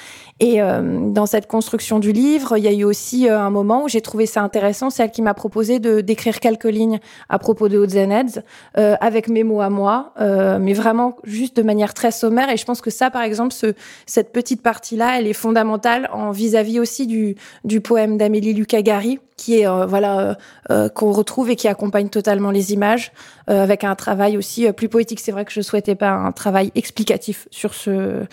Et 0.43 0.61
euh, 0.61 1.09
dans 1.11 1.27
cette 1.27 1.47
construction 1.47 2.01
du 2.01 2.11
livre, 2.11 2.57
il 2.57 2.65
y 2.65 2.67
a 2.67 2.73
eu 2.73 2.83
aussi 2.83 3.29
euh, 3.29 3.39
un 3.39 3.51
moment 3.51 3.85
où 3.85 3.89
j'ai 3.89 4.01
trouvé 4.01 4.27
ça 4.27 4.43
intéressant, 4.43 4.91
c'est 4.91 5.05
elle 5.05 5.13
qui 5.13 5.23
m'a 5.23 5.35
proposé 5.35 5.79
de 5.79 6.01
d'écrire 6.01 6.41
quelques 6.41 6.65
lignes 6.65 6.99
à 7.29 7.39
propos 7.39 7.69
de 7.69 7.79
Hotzenheads, 7.79 8.43
euh, 8.77 8.97
avec 9.01 9.29
mes 9.29 9.45
mots 9.45 9.61
à 9.61 9.71
moi, 9.71 10.13
mais 10.19 10.73
vraiment 10.73 11.17
juste 11.23 11.57
de 11.57 11.63
manière 11.63 11.95
très 11.95 12.11
sommaire. 12.11 12.51
Et 12.51 12.57
je 12.57 12.65
pense 12.65 12.81
que 12.81 12.91
ça, 12.91 13.09
par 13.09 13.23
exemple, 13.23 13.53
ce, 13.53 14.12
cette 14.13 14.31
petite 14.31 14.61
partie-là, 14.61 15.19
elle 15.19 15.27
est 15.27 15.33
fondamentale 15.33 16.11
en 16.13 16.33
vis-à-vis 16.33 16.79
aussi 16.79 17.07
du, 17.07 17.35
du 17.65 17.81
poème 17.81 18.19
d'Amélie 18.19 18.53
Lucas-Gary, 18.53 19.21
qui 19.39 19.61
est 19.61 19.67
euh, 19.67 19.87
voilà 19.87 20.37
qu'on 20.95 21.13
retrouve 21.13 21.49
et 21.49 21.57
qui 21.57 21.67
accompagne 21.67 22.11
totalement 22.11 22.51
les 22.51 22.75
images, 22.75 23.13
avec 23.47 23.85
un 23.85 23.95
travail 23.95 24.37
aussi 24.37 24.71
plus 24.73 24.89
poétique. 24.89 25.21
C'est 25.21 25.33
vrai 25.33 25.47
que 25.47 25.53
je 25.53 25.63
souhaitais 25.63 25.95
pas 25.95 26.11
un 26.11 26.31
travail 26.31 26.71
explicatif 26.75 27.49
sur 27.51 27.73
ce 27.73 28.27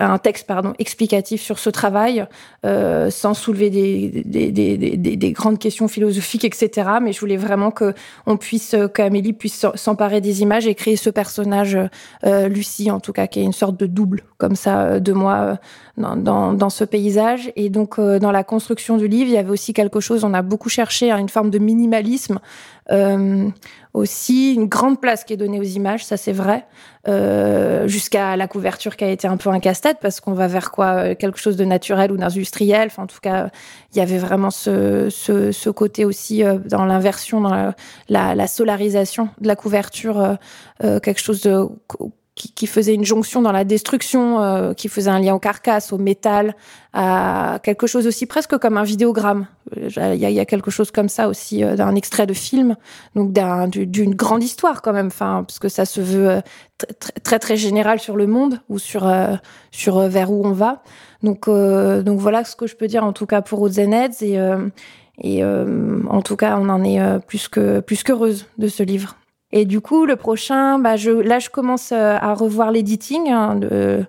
un 0.00 0.18
texte 0.18 0.46
pardon 0.46 0.72
explicatif 0.78 1.42
sur 1.42 1.58
ce 1.58 1.70
travail 1.70 2.26
euh, 2.64 3.10
sans 3.10 3.34
soulever 3.34 3.70
des, 3.70 4.22
des, 4.24 4.50
des, 4.50 4.96
des, 4.96 5.32
grandes 5.32 5.58
questions 5.58 5.88
philosophiques, 5.88 6.44
etc. 6.44 6.88
Mais 7.02 7.12
je 7.12 7.20
voulais 7.20 7.36
vraiment 7.36 7.70
que 7.70 7.94
on 8.26 8.36
puisse, 8.36 8.74
qu'Amélie 8.94 9.32
puisse 9.32 9.66
s'emparer 9.74 10.20
des 10.20 10.42
images 10.42 10.66
et 10.66 10.74
créer 10.74 10.96
ce 10.96 11.10
personnage, 11.10 11.78
Lucie 12.24 12.90
en 12.90 13.00
tout 13.00 13.12
cas, 13.12 13.26
qui 13.26 13.40
est 13.40 13.44
une 13.44 13.52
sorte 13.52 13.78
de 13.78 13.86
double 13.86 14.24
comme 14.38 14.54
ça 14.56 15.00
de 15.00 15.12
moi 15.12 15.58
dans, 15.96 16.16
dans, 16.16 16.52
dans, 16.52 16.70
ce 16.70 16.84
paysage. 16.84 17.52
Et 17.56 17.70
donc 17.70 18.00
dans 18.00 18.30
la 18.30 18.44
construction 18.44 18.96
du 18.96 19.08
livre, 19.08 19.28
il 19.28 19.34
y 19.34 19.38
avait 19.38 19.50
aussi 19.50 19.72
quelque 19.72 20.00
chose. 20.00 20.24
On 20.24 20.32
a 20.32 20.42
beaucoup 20.42 20.68
cherché 20.68 21.10
à 21.10 21.18
une 21.18 21.28
forme 21.28 21.50
de 21.50 21.58
minimalisme. 21.58 22.38
Euh, 22.90 23.50
aussi 23.92 24.54
une 24.54 24.66
grande 24.66 25.00
place 25.00 25.24
qui 25.24 25.32
est 25.32 25.36
donnée 25.36 25.60
aux 25.60 25.64
images, 25.64 26.04
ça 26.04 26.16
c'est 26.16 26.32
vrai, 26.32 26.66
euh, 27.06 27.88
jusqu'à 27.88 28.36
la 28.36 28.48
couverture 28.48 28.96
qui 28.96 29.04
a 29.04 29.10
été 29.10 29.26
un 29.26 29.36
peu 29.36 29.50
un 29.50 29.60
casse-tête 29.60 29.98
parce 30.00 30.20
qu'on 30.20 30.32
va 30.32 30.46
vers 30.46 30.70
quoi 30.70 30.86
euh, 30.86 31.14
quelque 31.14 31.38
chose 31.38 31.56
de 31.56 31.64
naturel 31.64 32.12
ou 32.12 32.16
d'industriel. 32.16 32.86
Enfin, 32.86 33.04
en 33.04 33.06
tout 33.06 33.20
cas, 33.20 33.50
il 33.92 33.98
y 33.98 34.00
avait 34.00 34.18
vraiment 34.18 34.50
ce, 34.50 35.08
ce, 35.10 35.52
ce 35.52 35.70
côté 35.70 36.04
aussi 36.04 36.44
euh, 36.44 36.58
dans 36.58 36.84
l'inversion, 36.84 37.40
dans 37.40 37.72
la, 38.08 38.34
la, 38.34 38.46
solarisation 38.46 39.28
de 39.40 39.48
la 39.48 39.56
couverture, 39.56 40.20
euh, 40.20 40.34
euh 40.84 41.00
quelque 41.00 41.20
chose 41.20 41.42
de 41.42 41.66
qui, 42.38 42.52
qui, 42.52 42.66
faisait 42.66 42.94
une 42.94 43.04
jonction 43.04 43.42
dans 43.42 43.52
la 43.52 43.64
destruction, 43.64 44.40
euh, 44.40 44.72
qui 44.72 44.88
faisait 44.88 45.10
un 45.10 45.18
lien 45.18 45.34
au 45.34 45.38
carcasse, 45.38 45.92
au 45.92 45.98
métal, 45.98 46.54
à 46.94 47.58
quelque 47.62 47.86
chose 47.86 48.06
aussi 48.06 48.26
presque 48.26 48.56
comme 48.56 48.78
un 48.78 48.84
vidéogramme. 48.84 49.46
Euh, 49.76 50.14
il 50.14 50.20
y 50.20 50.24
a, 50.24 50.30
y 50.30 50.40
a, 50.40 50.44
quelque 50.46 50.70
chose 50.70 50.90
comme 50.90 51.08
ça 51.08 51.28
aussi 51.28 51.62
euh, 51.62 51.76
d'un 51.76 51.94
extrait 51.94 52.26
de 52.26 52.32
film, 52.32 52.76
donc 53.14 53.32
d'une 53.32 54.14
grande 54.14 54.42
histoire 54.42 54.80
quand 54.80 54.92
même, 54.92 55.08
enfin 55.08 55.44
parce 55.46 55.58
que 55.58 55.68
ça 55.68 55.84
se 55.84 56.00
veut 56.00 56.30
euh, 56.30 56.40
très, 56.78 57.12
très 57.22 57.38
très 57.38 57.56
général 57.56 57.98
sur 57.98 58.16
le 58.16 58.26
monde 58.26 58.60
ou 58.68 58.78
sur 58.78 59.10
sur 59.70 60.00
vers 60.08 60.30
où 60.30 60.46
on 60.46 60.52
va. 60.52 60.82
Donc 61.22 61.48
donc 61.48 62.18
voilà 62.20 62.44
ce 62.44 62.56
que 62.56 62.66
je 62.66 62.76
peux 62.76 62.86
dire 62.86 63.04
en 63.04 63.12
tout 63.12 63.26
cas 63.26 63.42
pour 63.42 63.60
Odds 63.60 63.78
et 63.78 64.38
et 65.20 65.44
en 65.44 66.22
tout 66.22 66.36
cas 66.36 66.56
on 66.58 66.68
en 66.68 66.84
est 66.84 67.00
plus 67.26 67.48
que 67.48 67.80
plus 67.80 68.02
qu'heureuse 68.02 68.46
de 68.56 68.68
ce 68.68 68.82
livre. 68.82 69.16
Et 69.50 69.64
du 69.64 69.80
coup, 69.80 70.04
le 70.04 70.16
prochain, 70.16 70.78
bah, 70.78 70.96
là, 70.96 71.38
je 71.38 71.48
commence 71.48 71.92
euh, 71.92 72.18
à 72.20 72.34
revoir 72.34 72.70
l'editing, 72.70 73.30
hein, 73.30 73.54
de, 73.56 74.06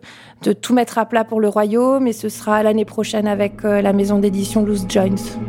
tout 0.54 0.74
mettre 0.74 0.98
à 0.98 1.06
plat 1.06 1.24
pour 1.24 1.40
le 1.40 1.48
royaume, 1.48 2.08
et 2.08 2.14
ce 2.14 2.28
sera 2.28 2.62
l'année 2.62 2.84
prochaine 2.84 3.26
avec 3.26 3.64
euh, 3.64 3.82
la 3.82 3.94
maison 3.94 4.20
d'édition 4.20 4.66
Loose 4.66 4.86
Joints. 4.90 5.40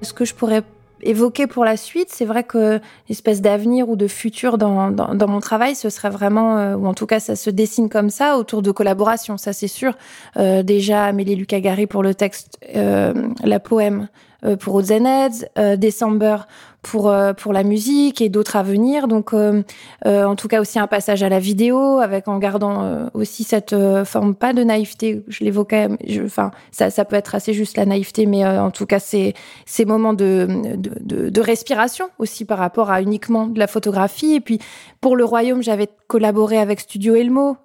Ce 0.00 0.14
que 0.14 0.24
je 0.24 0.34
pourrais 0.34 0.62
évoquer 1.02 1.46
pour 1.46 1.64
la 1.64 1.76
suite, 1.76 2.08
c'est 2.10 2.24
vrai 2.24 2.44
que 2.44 2.80
l'espèce 3.08 3.40
d'avenir 3.40 3.88
ou 3.88 3.96
de 3.96 4.06
futur 4.06 4.58
dans, 4.58 4.90
dans, 4.90 5.28
mon 5.28 5.40
travail, 5.40 5.74
ce 5.74 5.90
serait 5.90 6.10
vraiment, 6.10 6.56
euh, 6.58 6.76
ou 6.76 6.86
en 6.86 6.94
tout 6.94 7.06
cas 7.06 7.20
ça 7.20 7.36
se 7.36 7.50
dessine 7.50 7.88
comme 7.88 8.10
ça, 8.10 8.38
autour 8.38 8.62
de 8.62 8.70
collaboration, 8.70 9.36
ça 9.36 9.52
c'est 9.52 9.68
sûr. 9.68 9.94
Euh, 10.36 10.62
déjà 10.62 11.04
Amélie 11.04 11.36
Lucas-Gary 11.36 11.86
pour 11.86 12.02
le 12.02 12.14
texte, 12.14 12.58
euh, 12.76 13.12
la 13.42 13.60
poème 13.60 14.08
pour 14.58 14.74
Ozeneds, 14.74 15.46
euh, 15.58 15.76
December 15.76 16.36
pour 16.82 17.10
euh, 17.10 17.32
pour 17.32 17.52
la 17.52 17.62
musique 17.62 18.20
et 18.20 18.28
d'autres 18.28 18.56
à 18.56 18.62
venir. 18.62 19.06
Donc, 19.06 19.32
en 19.34 20.36
tout 20.36 20.48
cas 20.48 20.60
aussi 20.60 20.78
un 20.78 20.86
passage 20.86 21.22
à 21.22 21.28
la 21.28 21.38
vidéo 21.38 22.00
avec 22.00 22.26
en 22.26 22.38
gardant 22.38 23.08
aussi 23.14 23.44
cette 23.44 23.74
forme 24.04 24.34
pas 24.34 24.52
de 24.52 24.64
naïveté. 24.64 25.22
Je 25.28 25.44
l'évoquais. 25.44 25.88
Enfin, 26.24 26.50
ça 26.72 26.90
ça 26.90 27.04
peut 27.04 27.16
être 27.16 27.34
assez 27.34 27.52
juste 27.52 27.76
la 27.76 27.86
naïveté, 27.86 28.26
mais 28.26 28.44
en 28.44 28.70
tout 28.70 28.86
cas 28.86 28.98
c'est 28.98 29.34
ces 29.64 29.84
moments 29.84 30.12
de, 30.12 30.48
de, 30.76 30.90
de 31.00 31.28
de 31.28 31.40
respiration 31.40 32.08
aussi 32.18 32.44
par 32.44 32.58
rapport 32.58 32.90
à 32.90 33.00
uniquement 33.00 33.46
de 33.46 33.58
la 33.58 33.68
photographie. 33.68 34.34
Et 34.34 34.40
puis 34.40 34.58
pour 35.00 35.14
le 35.16 35.24
royaume, 35.24 35.62
j'avais 35.62 35.88
collaboré 36.08 36.58
avec 36.58 36.80
Studio 36.80 37.14
Elmo 37.14 37.56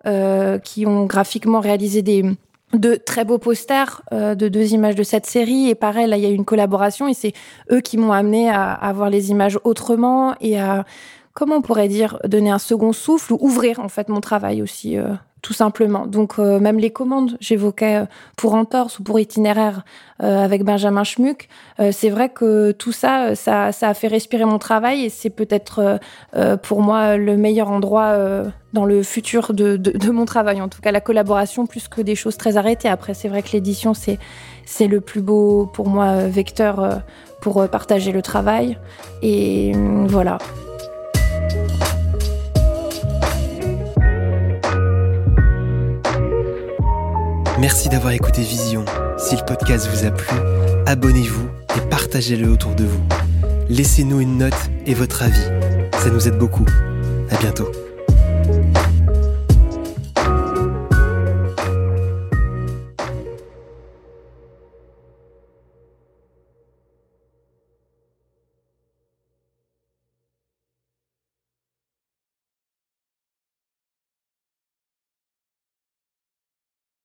qui 0.63 0.85
ont 0.85 1.05
graphiquement 1.05 1.59
réalisé 1.59 2.03
des 2.03 2.23
de 2.73 2.95
très 2.95 3.23
beaux 3.23 3.37
posters 3.37 4.01
euh, 4.11 4.35
de 4.35 4.47
deux 4.47 4.73
images 4.73 4.95
de 4.95 5.03
cette 5.03 5.25
série. 5.25 5.69
Et 5.69 5.75
pareil 5.75 6.07
là 6.07 6.17
il 6.17 6.23
y 6.23 6.25
a 6.25 6.29
une 6.29 6.45
collaboration 6.45 7.07
et 7.07 7.13
c'est 7.13 7.33
eux 7.71 7.81
qui 7.81 7.97
m'ont 7.97 8.11
amené 8.11 8.49
à, 8.49 8.73
à, 8.73 8.93
voir 8.93 9.09
les 9.09 9.31
images 9.31 9.59
autrement 9.63 10.35
et 10.41 10.59
à 10.59 10.85
comment 11.33 11.57
on 11.57 11.61
pourrait 11.61 11.87
dire 11.87 12.19
donner 12.25 12.49
un 12.49 12.59
second 12.59 12.93
souffle 12.93 13.33
ou 13.33 13.37
ouvrir 13.41 13.79
en 13.79 13.89
fait 13.89 14.09
mon 14.09 14.21
travail 14.21 14.61
aussi 14.61 14.97
euh, 14.97 15.13
tout 15.41 15.53
simplement. 15.53 16.07
Donc 16.07 16.39
euh, 16.39 16.59
même 16.59 16.79
les 16.79 16.89
commandes, 16.89 17.37
j'évoquais 17.39 17.97
euh, 17.97 18.05
pour 18.35 18.55
entorse 18.55 18.99
ou 18.99 19.03
pour 19.03 19.19
itinéraire 19.19 19.83
euh, 20.23 20.43
avec 20.43 20.63
Benjamin 20.63 21.03
Schmuck, 21.03 21.47
c'est 21.91 22.09
vrai 22.09 22.29
que 22.29 22.71
tout 22.71 22.91
ça, 22.91 23.35
ça, 23.35 23.71
ça 23.71 23.89
a 23.89 23.93
fait 23.93 24.07
respirer 24.07 24.45
mon 24.45 24.57
travail 24.57 25.05
et 25.05 25.09
c'est 25.09 25.29
peut-être 25.29 25.99
pour 26.63 26.81
moi 26.81 27.17
le 27.17 27.37
meilleur 27.37 27.69
endroit 27.69 28.17
dans 28.73 28.85
le 28.85 29.03
futur 29.03 29.53
de, 29.53 29.77
de, 29.77 29.91
de, 29.91 30.09
mon 30.09 30.25
travail. 30.25 30.59
En 30.59 30.69
tout 30.69 30.81
cas, 30.81 30.91
la 30.91 31.01
collaboration 31.01 31.67
plus 31.67 31.87
que 31.87 32.01
des 32.01 32.15
choses 32.15 32.35
très 32.35 32.57
arrêtées. 32.57 32.89
Après, 32.89 33.13
c'est 33.13 33.27
vrai 33.27 33.43
que 33.43 33.51
l'édition, 33.53 33.93
c'est 33.93 34.17
c'est 34.65 34.87
le 34.87 35.01
plus 35.01 35.21
beau 35.21 35.67
pour 35.71 35.87
moi 35.87 36.25
vecteur 36.27 37.03
pour 37.41 37.69
partager 37.69 38.11
le 38.11 38.23
travail 38.23 38.79
et 39.21 39.73
voilà. 40.07 40.39
Merci 47.59 47.89
d'avoir 47.89 48.13
écouté 48.13 48.43
Vision. 48.43 48.85
Si 49.17 49.35
le 49.35 49.43
podcast 49.43 49.89
vous 49.91 50.05
a 50.05 50.11
plu, 50.11 50.37
abonnez-vous 50.85 51.49
et 51.75 51.89
partagez-le 51.89 52.49
autour 52.49 52.75
de 52.75 52.83
vous. 52.83 53.01
Laissez-nous 53.67 54.21
une 54.21 54.37
note 54.37 54.69
et 54.85 54.93
votre 54.93 55.23
avis. 55.23 55.47
Ça 55.99 56.11
nous 56.11 56.27
aide 56.27 56.37
beaucoup. 56.37 56.65
À 57.31 57.37
bientôt. 57.37 57.71